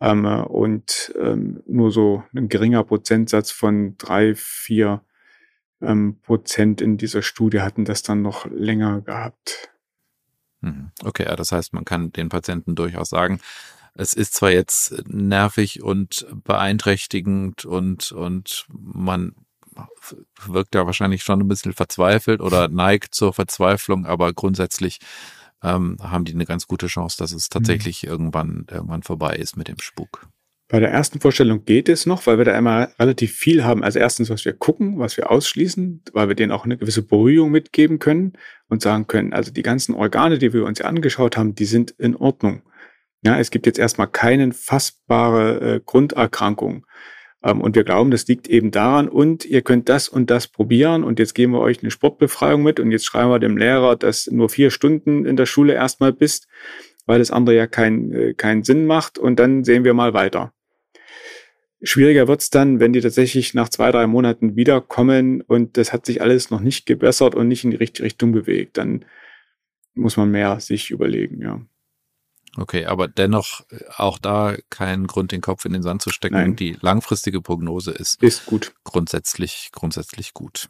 Ähm, 0.00 0.24
und 0.26 1.14
ähm, 1.18 1.62
nur 1.66 1.90
so 1.90 2.22
ein 2.34 2.48
geringer 2.48 2.84
Prozentsatz 2.84 3.50
von 3.50 3.96
drei, 3.96 4.34
vier 4.34 5.02
ähm, 5.80 6.18
Prozent 6.22 6.80
in 6.80 6.98
dieser 6.98 7.22
Studie 7.22 7.60
hatten 7.60 7.84
das 7.84 8.02
dann 8.02 8.22
noch 8.22 8.46
länger 8.46 9.00
gehabt. 9.00 9.70
Mhm. 10.60 10.90
Okay, 11.02 11.24
das 11.36 11.52
heißt, 11.52 11.72
man 11.72 11.84
kann 11.84 12.12
den 12.12 12.28
Patienten 12.28 12.74
durchaus 12.74 13.10
sagen, 13.10 13.40
es 13.94 14.14
ist 14.14 14.34
zwar 14.34 14.50
jetzt 14.50 15.04
nervig 15.08 15.82
und 15.82 16.26
beeinträchtigend 16.44 17.64
und, 17.64 18.12
und 18.12 18.66
man 18.68 19.34
wirkt 20.46 20.74
ja 20.74 20.86
wahrscheinlich 20.86 21.22
schon 21.22 21.40
ein 21.40 21.48
bisschen 21.48 21.72
verzweifelt 21.72 22.40
oder 22.40 22.68
neigt 22.70 23.14
zur 23.14 23.32
Verzweiflung, 23.32 24.06
aber 24.06 24.32
grundsätzlich 24.32 24.98
ähm, 25.62 25.96
haben 26.00 26.24
die 26.24 26.34
eine 26.34 26.44
ganz 26.44 26.66
gute 26.66 26.86
Chance, 26.86 27.16
dass 27.18 27.32
es 27.32 27.48
mhm. 27.48 27.54
tatsächlich 27.54 28.02
mhm. 28.02 28.08
irgendwann, 28.08 28.66
irgendwann 28.70 29.02
vorbei 29.02 29.36
ist 29.36 29.56
mit 29.56 29.68
dem 29.68 29.78
Spuk. 29.80 30.28
Bei 30.68 30.80
der 30.80 30.90
ersten 30.90 31.20
Vorstellung 31.20 31.66
geht 31.66 31.90
es 31.90 32.06
noch, 32.06 32.26
weil 32.26 32.38
wir 32.38 32.46
da 32.46 32.56
immer 32.56 32.88
relativ 32.98 33.32
viel 33.32 33.64
haben. 33.64 33.84
Also 33.84 33.98
erstens, 33.98 34.30
was 34.30 34.44
wir 34.46 34.54
gucken, 34.54 34.98
was 34.98 35.16
wir 35.16 35.30
ausschließen, 35.30 36.02
weil 36.14 36.28
wir 36.28 36.34
denen 36.34 36.52
auch 36.52 36.64
eine 36.64 36.78
gewisse 36.78 37.02
Beruhigung 37.02 37.50
mitgeben 37.50 37.98
können 37.98 38.32
und 38.68 38.80
sagen 38.80 39.06
können, 39.06 39.34
also 39.34 39.52
die 39.52 39.62
ganzen 39.62 39.94
Organe, 39.94 40.38
die 40.38 40.54
wir 40.54 40.64
uns 40.64 40.80
angeschaut 40.80 41.36
haben, 41.36 41.54
die 41.54 41.66
sind 41.66 41.90
in 41.92 42.16
Ordnung. 42.16 42.62
Ja, 43.24 43.38
es 43.38 43.50
gibt 43.50 43.66
jetzt 43.66 43.78
erstmal 43.78 44.08
keine 44.08 44.52
fassbare 44.52 45.76
äh, 45.76 45.80
Grunderkrankung. 45.84 46.86
Ähm, 47.42 47.60
und 47.60 47.76
wir 47.76 47.84
glauben, 47.84 48.10
das 48.10 48.26
liegt 48.26 48.48
eben 48.48 48.70
daran 48.70 49.08
und 49.08 49.44
ihr 49.44 49.62
könnt 49.62 49.88
das 49.88 50.08
und 50.08 50.30
das 50.30 50.48
probieren 50.48 51.04
und 51.04 51.18
jetzt 51.18 51.34
geben 51.34 51.52
wir 51.52 51.60
euch 51.60 51.82
eine 51.82 51.90
Sportbefreiung 51.90 52.62
mit 52.62 52.80
und 52.80 52.90
jetzt 52.90 53.04
schreiben 53.04 53.30
wir 53.30 53.38
dem 53.38 53.56
Lehrer, 53.56 53.96
dass 53.96 54.26
nur 54.26 54.48
vier 54.48 54.70
Stunden 54.70 55.24
in 55.26 55.36
der 55.36 55.46
Schule 55.46 55.74
erstmal 55.74 56.12
bist, 56.12 56.48
weil 57.06 57.18
das 57.18 57.30
andere 57.30 57.56
ja 57.56 57.66
keinen 57.66 58.12
äh, 58.12 58.34
keinen 58.34 58.62
Sinn 58.62 58.86
macht 58.86 59.18
und 59.18 59.38
dann 59.38 59.64
sehen 59.64 59.84
wir 59.84 59.94
mal 59.94 60.14
weiter. 60.14 60.52
Schwieriger 61.82 62.28
wird's 62.28 62.48
dann, 62.48 62.80
wenn 62.80 62.94
die 62.94 63.02
tatsächlich 63.02 63.52
nach 63.52 63.68
zwei, 63.68 63.90
drei 63.90 64.06
Monaten 64.06 64.56
wiederkommen 64.56 65.42
und 65.42 65.76
das 65.76 65.92
hat 65.92 66.06
sich 66.06 66.22
alles 66.22 66.50
noch 66.50 66.60
nicht 66.60 66.86
gebessert 66.86 67.34
und 67.34 67.48
nicht 67.48 67.64
in 67.64 67.70
die 67.70 67.76
richtige 67.76 68.04
Richtung 68.04 68.32
bewegt. 68.32 68.78
Dann 68.78 69.04
muss 69.94 70.16
man 70.16 70.30
mehr 70.30 70.60
sich 70.60 70.90
überlegen, 70.90 71.42
ja. 71.42 71.60
Okay, 72.56 72.86
aber 72.86 73.08
dennoch 73.08 73.62
äh, 73.70 73.78
auch 73.96 74.18
da 74.18 74.56
keinen 74.70 75.06
Grund, 75.06 75.32
den 75.32 75.40
Kopf 75.40 75.64
in 75.64 75.72
den 75.72 75.82
Sand 75.82 76.02
zu 76.02 76.10
stecken. 76.10 76.34
Nein. 76.34 76.56
Die 76.56 76.76
langfristige 76.80 77.40
Prognose 77.40 77.90
ist, 77.90 78.22
ist 78.22 78.46
gut. 78.46 78.72
Grundsätzlich, 78.84 79.70
grundsätzlich 79.72 80.34
gut. 80.34 80.68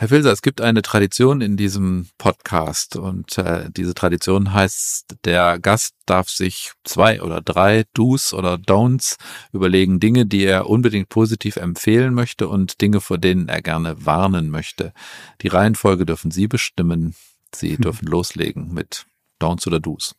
Herr 0.00 0.08
Filser, 0.08 0.32
es 0.32 0.40
gibt 0.40 0.62
eine 0.62 0.80
Tradition 0.80 1.42
in 1.42 1.58
diesem 1.58 2.08
Podcast 2.16 2.96
und 2.96 3.36
äh, 3.36 3.68
diese 3.70 3.92
Tradition 3.92 4.54
heißt, 4.54 5.16
der 5.26 5.58
Gast 5.58 5.94
darf 6.06 6.30
sich 6.30 6.72
zwei 6.84 7.20
oder 7.20 7.42
drei 7.42 7.84
Do's 7.92 8.32
oder 8.32 8.54
Don'ts 8.54 9.18
überlegen, 9.52 10.00
Dinge, 10.00 10.24
die 10.24 10.44
er 10.44 10.70
unbedingt 10.70 11.10
positiv 11.10 11.56
empfehlen 11.56 12.14
möchte 12.14 12.48
und 12.48 12.80
Dinge, 12.80 13.02
vor 13.02 13.18
denen 13.18 13.50
er 13.50 13.60
gerne 13.60 14.06
warnen 14.06 14.48
möchte. 14.48 14.94
Die 15.42 15.48
Reihenfolge 15.48 16.06
dürfen 16.06 16.30
Sie 16.30 16.48
bestimmen. 16.48 17.14
Sie 17.54 17.74
hm. 17.74 17.80
dürfen 17.82 18.08
loslegen 18.08 18.72
mit 18.72 19.04
Don'ts 19.40 19.66
oder 19.66 19.80
Do's. 19.80 20.14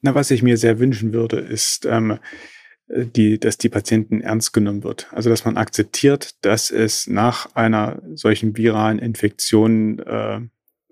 Na, 0.00 0.14
was 0.14 0.30
ich 0.30 0.42
mir 0.42 0.56
sehr 0.56 0.78
wünschen 0.78 1.12
würde, 1.12 1.38
ist, 1.38 1.84
ähm, 1.84 2.18
äh, 2.88 3.06
die, 3.06 3.38
dass 3.38 3.58
die 3.58 3.68
Patienten 3.68 4.20
ernst 4.20 4.52
genommen 4.52 4.84
wird. 4.84 5.08
Also 5.12 5.30
dass 5.30 5.44
man 5.44 5.56
akzeptiert, 5.56 6.44
dass 6.44 6.70
es 6.70 7.06
nach 7.06 7.54
einer 7.54 8.00
solchen 8.14 8.56
viralen 8.56 8.98
Infektion 8.98 9.98
äh, 10.00 10.40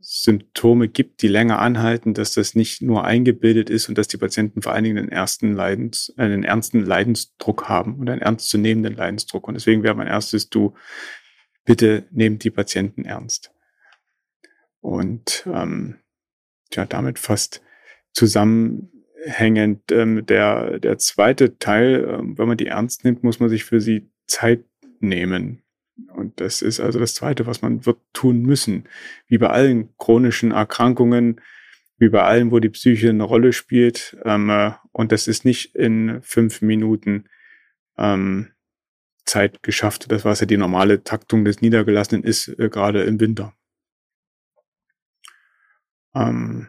Symptome 0.09 0.87
gibt, 0.87 1.23
die 1.23 1.29
länger 1.29 1.59
anhalten, 1.59 2.15
dass 2.15 2.33
das 2.33 2.55
nicht 2.55 2.81
nur 2.81 3.05
eingebildet 3.05 3.71
ist 3.71 3.89
und 3.89 3.99
dass 3.99 4.07
die 4.07 4.19
Patienten 4.19 4.63
vor 4.63 4.73
allen 4.73 4.85
Dingen 4.85 4.99
einen 4.99 5.09
ersten 5.09 5.53
Leidens, 5.53 6.15
einen 6.17 6.45
ernsten 6.45 6.81
Leidensdruck 6.81 7.69
haben 7.69 7.97
und 7.97 8.09
einen 8.09 8.23
ernstzunehmenden 8.23 8.95
Leidensdruck. 8.95 9.49
Und 9.49 9.55
deswegen 9.55 9.83
wäre 9.83 9.97
mein 9.97 10.07
erstes 10.07 10.49
Du, 10.49 10.75
bitte 11.65 12.07
nehmt 12.13 12.45
die 12.45 12.53
Patienten 12.53 13.05
ernst. 13.05 13.51
Und 14.81 15.45
ähm, 15.53 15.97
ja, 16.75 16.85
damit 16.85 17.19
fast 17.19 17.63
zusammen 18.13 18.91
hängend. 19.25 19.91
Ähm, 19.93 20.25
der, 20.27 20.79
der 20.79 20.99
zweite 20.99 21.59
Teil, 21.59 22.07
ähm, 22.09 22.39
wenn 22.39 22.49
man 22.49 22.57
die 22.57 22.67
ernst 22.67 23.05
nimmt, 23.05 23.23
muss 23.23 23.41
man 23.41 23.49
sich 23.49 23.65
für 23.65 23.81
sie 23.81 24.11
Zeit 24.27 24.65
nehmen. 25.01 25.63
Und 26.15 26.41
das 26.41 26.63
ist 26.63 26.81
also 26.81 26.99
das 26.99 27.15
Zweite, 27.15 27.47
was 27.47 27.63
man 27.63 27.87
wird 27.87 27.99
tun 28.13 28.43
müssen. 28.43 28.85
Wie 29.29 29.39
bei 29.39 29.49
allen 29.49 29.97
chronischen 29.99 30.53
Erkrankungen, 30.53 31.41
wie 31.99 32.11
bei 32.11 32.23
allem, 32.23 32.51
wo 32.51 32.59
die 32.59 32.69
Psyche 32.69 33.09
eine 33.09 33.23
Rolle 33.23 33.53
spielt. 33.53 34.17
Ähm, 34.25 34.51
äh, 34.51 34.73
und 34.93 35.13
das 35.13 35.29
ist 35.29 35.45
nicht 35.45 35.75
in 35.75 36.21
fünf 36.23 36.63
Minuten 36.63 37.25
ähm, 37.97 38.53
Zeit 39.25 39.63
geschafft. 39.63 40.11
Das, 40.11 40.25
was 40.25 40.41
ja 40.41 40.47
die 40.47 40.57
normale 40.57 41.03
Taktung 41.03 41.45
des 41.45 41.61
Niedergelassenen 41.61 42.25
ist, 42.25 42.49
äh, 42.49 42.69
gerade 42.69 43.03
im 43.05 43.21
Winter. 43.21 43.56
Ähm, 46.17 46.69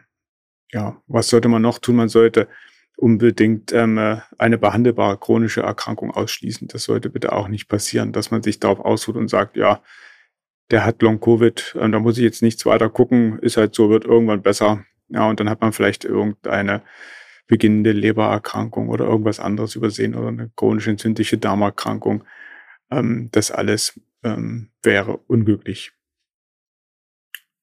ja, 0.72 1.02
was 1.06 1.28
sollte 1.28 1.48
man 1.48 1.62
noch 1.62 1.78
tun? 1.78 1.96
Man 1.96 2.08
sollte 2.08 2.48
unbedingt 2.96 3.72
ähm, 3.72 3.96
äh, 3.96 4.18
eine 4.38 4.58
behandelbare 4.58 5.18
chronische 5.18 5.62
Erkrankung 5.62 6.10
ausschließen. 6.10 6.68
Das 6.68 6.84
sollte 6.84 7.10
bitte 7.10 7.32
auch 7.32 7.48
nicht 7.48 7.68
passieren, 7.68 8.12
dass 8.12 8.30
man 8.30 8.42
sich 8.42 8.60
darauf 8.60 8.80
ausruht 8.80 9.16
und 9.16 9.28
sagt, 9.28 9.56
ja, 9.56 9.82
der 10.70 10.84
hat 10.84 11.00
Long-Covid, 11.02 11.76
äh, 11.80 11.90
da 11.90 11.98
muss 12.00 12.18
ich 12.18 12.24
jetzt 12.24 12.42
nichts 12.42 12.66
weiter 12.66 12.90
gucken, 12.90 13.38
ist 13.38 13.56
halt 13.56 13.74
so, 13.74 13.88
wird 13.90 14.04
irgendwann 14.04 14.42
besser. 14.42 14.84
Ja, 15.08 15.28
und 15.28 15.40
dann 15.40 15.48
hat 15.48 15.60
man 15.62 15.72
vielleicht 15.72 16.04
irgendeine 16.04 16.82
beginnende 17.46 17.92
Lebererkrankung 17.92 18.90
oder 18.90 19.06
irgendwas 19.06 19.40
anderes 19.40 19.74
übersehen 19.74 20.14
oder 20.14 20.28
eine 20.28 20.50
chronisch 20.54 20.88
entzündliche 20.88 21.38
Darmerkrankung. 21.38 22.24
Ähm, 22.90 23.30
das 23.32 23.50
alles 23.50 23.98
ähm, 24.22 24.70
wäre 24.82 25.16
unglücklich. 25.16 25.92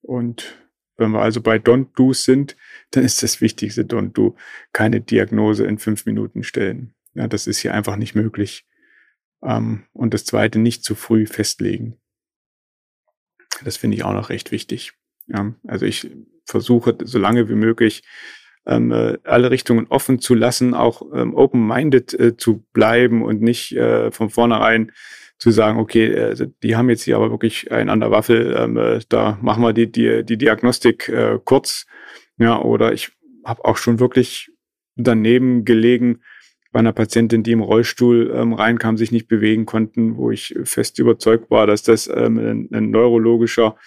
Und 0.01 0.64
wenn 0.97 1.11
wir 1.11 1.21
also 1.21 1.41
bei 1.41 1.57
Don't 1.57 1.87
Do 1.95 2.13
sind, 2.13 2.55
dann 2.91 3.03
ist 3.03 3.23
das 3.23 3.41
Wichtigste 3.41 3.83
Don't 3.83 4.13
Do 4.13 4.35
keine 4.73 5.01
Diagnose 5.01 5.65
in 5.65 5.77
fünf 5.77 6.05
Minuten 6.05 6.43
stellen. 6.43 6.93
Ja, 7.13 7.27
das 7.27 7.47
ist 7.47 7.59
hier 7.59 7.73
einfach 7.73 7.95
nicht 7.95 8.15
möglich. 8.15 8.65
Ähm, 9.43 9.83
und 9.93 10.13
das 10.13 10.25
zweite, 10.25 10.59
nicht 10.59 10.83
zu 10.83 10.95
früh 10.95 11.25
festlegen. 11.25 11.97
Das 13.63 13.77
finde 13.77 13.97
ich 13.97 14.03
auch 14.03 14.13
noch 14.13 14.29
recht 14.29 14.51
wichtig. 14.51 14.93
Ja, 15.27 15.53
also 15.65 15.85
ich 15.85 16.11
versuche 16.45 16.97
so 17.03 17.17
lange 17.17 17.49
wie 17.49 17.55
möglich 17.55 18.03
ähm, 18.65 18.91
äh, 18.91 19.17
alle 19.23 19.51
Richtungen 19.51 19.87
offen 19.87 20.19
zu 20.19 20.33
lassen, 20.33 20.73
auch 20.73 21.01
ähm, 21.13 21.35
open-minded 21.35 22.13
äh, 22.19 22.37
zu 22.37 22.65
bleiben 22.73 23.23
und 23.23 23.41
nicht 23.41 23.75
äh, 23.75 24.11
von 24.11 24.29
vornherein 24.29 24.91
zu 25.37 25.51
sagen, 25.51 25.79
okay, 25.79 26.17
also 26.17 26.45
die 26.63 26.75
haben 26.75 26.89
jetzt 26.89 27.03
hier 27.03 27.17
aber 27.17 27.31
wirklich 27.31 27.71
einen 27.71 27.89
an 27.89 27.99
der 27.99 28.11
Waffel, 28.11 28.55
ähm, 28.57 28.77
äh, 28.77 28.99
da 29.09 29.37
machen 29.41 29.63
wir 29.63 29.73
die, 29.73 29.91
die, 29.91 30.23
die 30.23 30.37
Diagnostik 30.37 31.09
äh, 31.09 31.39
kurz. 31.43 31.85
Ja, 32.37 32.61
oder 32.61 32.93
ich 32.93 33.11
habe 33.45 33.65
auch 33.65 33.77
schon 33.77 33.99
wirklich 33.99 34.51
daneben 34.95 35.65
gelegen 35.65 36.21
bei 36.71 36.79
einer 36.79 36.93
Patientin, 36.93 37.43
die 37.43 37.53
im 37.53 37.61
Rollstuhl 37.61 38.33
ähm, 38.35 38.53
reinkam, 38.53 38.97
sich 38.97 39.11
nicht 39.11 39.27
bewegen 39.27 39.65
konnten, 39.65 40.17
wo 40.17 40.31
ich 40.31 40.55
fest 40.63 40.99
überzeugt 40.99 41.49
war, 41.49 41.67
dass 41.67 41.83
das 41.83 42.07
ähm, 42.07 42.37
ein, 42.37 42.69
ein 42.73 42.89
neurologischer 42.89 43.77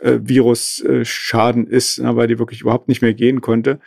äh, 0.00 0.18
Virusschaden 0.22 1.68
äh, 1.68 1.76
ist, 1.76 2.02
weil 2.02 2.26
die 2.26 2.38
wirklich 2.38 2.62
überhaupt 2.62 2.88
nicht 2.88 3.02
mehr 3.02 3.14
gehen 3.14 3.40
konnte. 3.40 3.80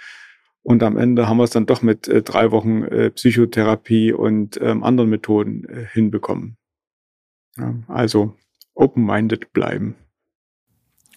Und 0.61 0.83
am 0.83 0.97
Ende 0.97 1.27
haben 1.27 1.37
wir 1.37 1.45
es 1.45 1.49
dann 1.49 1.65
doch 1.65 1.81
mit 1.81 2.07
äh, 2.07 2.21
drei 2.21 2.51
Wochen 2.51 2.83
äh, 2.83 3.09
Psychotherapie 3.11 4.13
und 4.13 4.59
ähm, 4.61 4.83
anderen 4.83 5.09
Methoden 5.09 5.65
äh, 5.65 5.85
hinbekommen. 5.91 6.58
Also 7.87 8.35
open-minded 8.75 9.53
bleiben. 9.53 9.95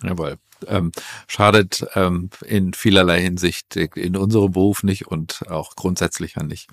Jawohl. 0.02 0.36
Ähm, 0.68 0.92
schadet 1.26 1.84
ähm, 1.94 2.30
in 2.46 2.72
vielerlei 2.72 3.20
Hinsicht 3.20 3.74
in 3.74 4.16
unserem 4.16 4.52
Beruf 4.52 4.84
nicht 4.84 5.08
und 5.08 5.42
auch 5.48 5.74
grundsätzlich 5.74 6.36
ja 6.36 6.44
nicht. 6.44 6.68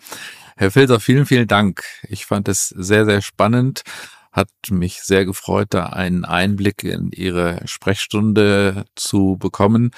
Herr 0.57 0.69
Filter, 0.69 0.99
vielen, 0.99 1.25
vielen 1.25 1.47
Dank. 1.47 1.83
Ich 2.07 2.27
fand 2.27 2.47
es 2.49 2.67
sehr, 2.69 3.05
sehr 3.05 3.21
spannend. 3.21 3.81
Hat 4.31 4.49
mich 4.69 5.01
sehr 5.01 5.25
gefreut, 5.25 5.69
da 5.71 5.87
einen 5.87 6.23
Einblick 6.23 6.83
in 6.83 7.11
Ihre 7.11 7.61
Sprechstunde 7.65 8.85
zu 8.95 9.37
bekommen. 9.39 9.89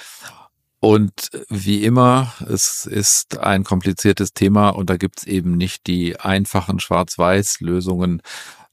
Und 0.80 1.30
wie 1.48 1.84
immer, 1.84 2.32
es 2.48 2.86
ist 2.86 3.38
ein 3.38 3.62
kompliziertes 3.62 4.32
Thema 4.32 4.70
und 4.70 4.90
da 4.90 4.96
gibt's 4.96 5.24
eben 5.24 5.56
nicht 5.56 5.86
die 5.86 6.18
einfachen 6.18 6.80
Schwarz-Weiß-Lösungen. 6.80 8.20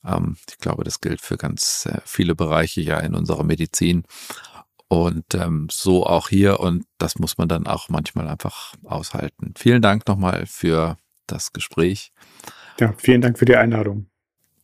Ähm, 0.06 0.38
ich 0.50 0.58
glaube, 0.58 0.84
das 0.84 1.02
gilt 1.02 1.22
für 1.22 1.38
ganz 1.38 1.86
äh, 1.86 2.00
viele 2.06 2.36
Bereiche 2.36 2.82
ja 2.82 3.00
in 3.00 3.16
unserer 3.16 3.44
Medizin. 3.44 4.04
Und 4.88 5.36
ähm, 5.36 5.68
so 5.70 6.06
auch 6.06 6.30
hier 6.30 6.60
und 6.60 6.86
das 6.98 7.20
muss 7.20 7.38
man 7.38 7.48
dann 7.48 7.68
auch 7.68 7.90
manchmal 7.90 8.28
einfach 8.28 8.74
aushalten. 8.84 9.54
Vielen 9.56 9.84
Dank 9.84 10.08
nochmal 10.08 10.46
für 10.48 10.98
das 11.28 11.54
Gespräch. 11.54 12.12
Ja, 12.80 12.94
vielen 12.98 13.22
Dank 13.22 13.38
für 13.38 13.46
die 13.46 13.56
Einladung. 13.56 14.08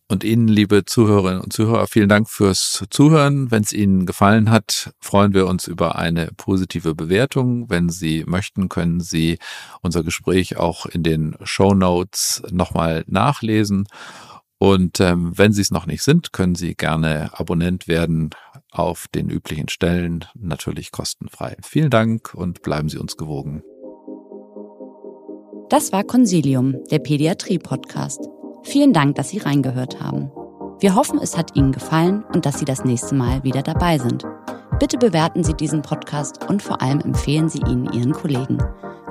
Und 0.08 0.24
Ihnen, 0.24 0.48
liebe 0.48 0.86
Zuhörerinnen 0.86 1.42
und 1.42 1.52
Zuhörer, 1.52 1.88
vielen 1.88 2.10
Dank 2.10 2.30
fürs 2.30 2.86
Zuhören. 2.92 3.50
Wenn 3.50 3.64
es 3.64 3.74
Ihnen 3.74 4.06
gefallen 4.06 4.52
hat, 4.52 4.94
freuen 5.00 5.34
wir 5.34 5.48
uns 5.48 5.68
über 5.68 5.96
eine 5.96 6.30
positive 6.38 6.94
Bewertung. 6.94 7.72
Wenn 7.72 7.90
Sie 7.90 8.24
möchten, 8.28 8.70
können 8.70 9.00
Sie 9.00 9.40
unser 9.82 10.04
Gespräch 10.04 10.58
auch 10.58 10.86
in 10.86 11.02
den 11.02 11.36
Show 11.44 11.74
Notes 11.74 12.44
nochmal 12.52 13.04
nachlesen. 13.08 13.88
Und 14.58 15.00
ähm, 15.02 15.34
wenn 15.36 15.52
Sie 15.52 15.62
es 15.62 15.72
noch 15.72 15.86
nicht 15.86 16.02
sind, 16.02 16.32
können 16.32 16.56
Sie 16.56 16.76
gerne 16.76 17.38
Abonnent 17.38 17.88
werden 17.88 18.30
auf 18.72 19.08
den 19.14 19.30
üblichen 19.30 19.68
Stellen, 19.70 20.26
natürlich 20.34 20.92
kostenfrei. 20.92 21.58
Vielen 21.62 21.90
Dank 21.90 22.34
und 22.34 22.62
bleiben 22.62 22.90
Sie 22.90 22.98
uns 22.98 23.18
gewogen. 23.18 23.64
Das 25.70 25.92
war 25.92 26.04
Consilium, 26.04 26.76
der 26.92 27.00
Pädiatrie-Podcast. 27.00 28.30
Vielen 28.64 28.94
Dank, 28.94 29.16
dass 29.16 29.30
Sie 29.30 29.40
reingehört 29.40 30.00
haben. 30.00 30.32
Wir 30.80 30.96
hoffen, 30.96 31.20
es 31.22 31.38
hat 31.38 31.56
Ihnen 31.56 31.72
gefallen 31.72 32.24
und 32.34 32.46
dass 32.46 32.60
Sie 32.60 32.66
das 32.66 32.86
nächste 32.86 33.16
Mal 33.16 33.44
wieder 33.44 33.62
dabei 33.62 33.98
sind. 33.98 34.26
Bitte 34.80 34.98
bewerten 34.98 35.44
Sie 35.44 35.54
diesen 35.54 35.82
Podcast 35.82 36.50
und 36.50 36.62
vor 36.62 36.82
allem 36.82 37.00
empfehlen 37.00 37.50
Sie 37.50 37.62
ihn 37.62 37.86
Ihren 37.94 38.12
Kollegen. 38.12 38.58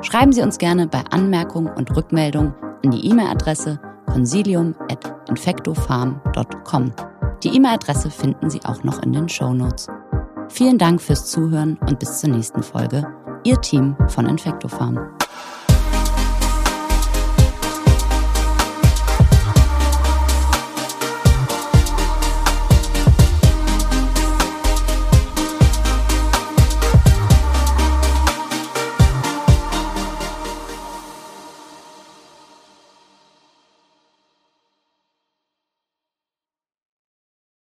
Schreiben 0.02 0.32
Sie 0.32 0.42
uns 0.42 0.58
gerne 0.58 0.86
bei 0.86 1.02
Anmerkungen 1.10 1.72
und 1.72 1.94
Rückmeldungen 1.96 2.54
an 2.84 2.90
die 2.90 3.08
E-Mail-Adresse 3.08 3.80
consilium.infectofarm.com. 4.06 6.92
Die 7.42 7.56
E-Mail-Adresse 7.56 8.10
finden 8.10 8.50
Sie 8.50 8.60
auch 8.64 8.84
noch 8.84 9.02
in 9.02 9.12
den 9.12 9.28
Show 9.28 9.52
Notes. 9.52 9.88
Vielen 10.48 10.78
Dank 10.78 11.02
fürs 11.02 11.26
Zuhören 11.26 11.76
und 11.86 11.98
bis 11.98 12.20
zur 12.20 12.30
nächsten 12.30 12.62
Folge. 12.62 13.06
Ihr 13.44 13.60
Team 13.60 13.94
von 14.08 14.26
Infectofarm. 14.26 14.98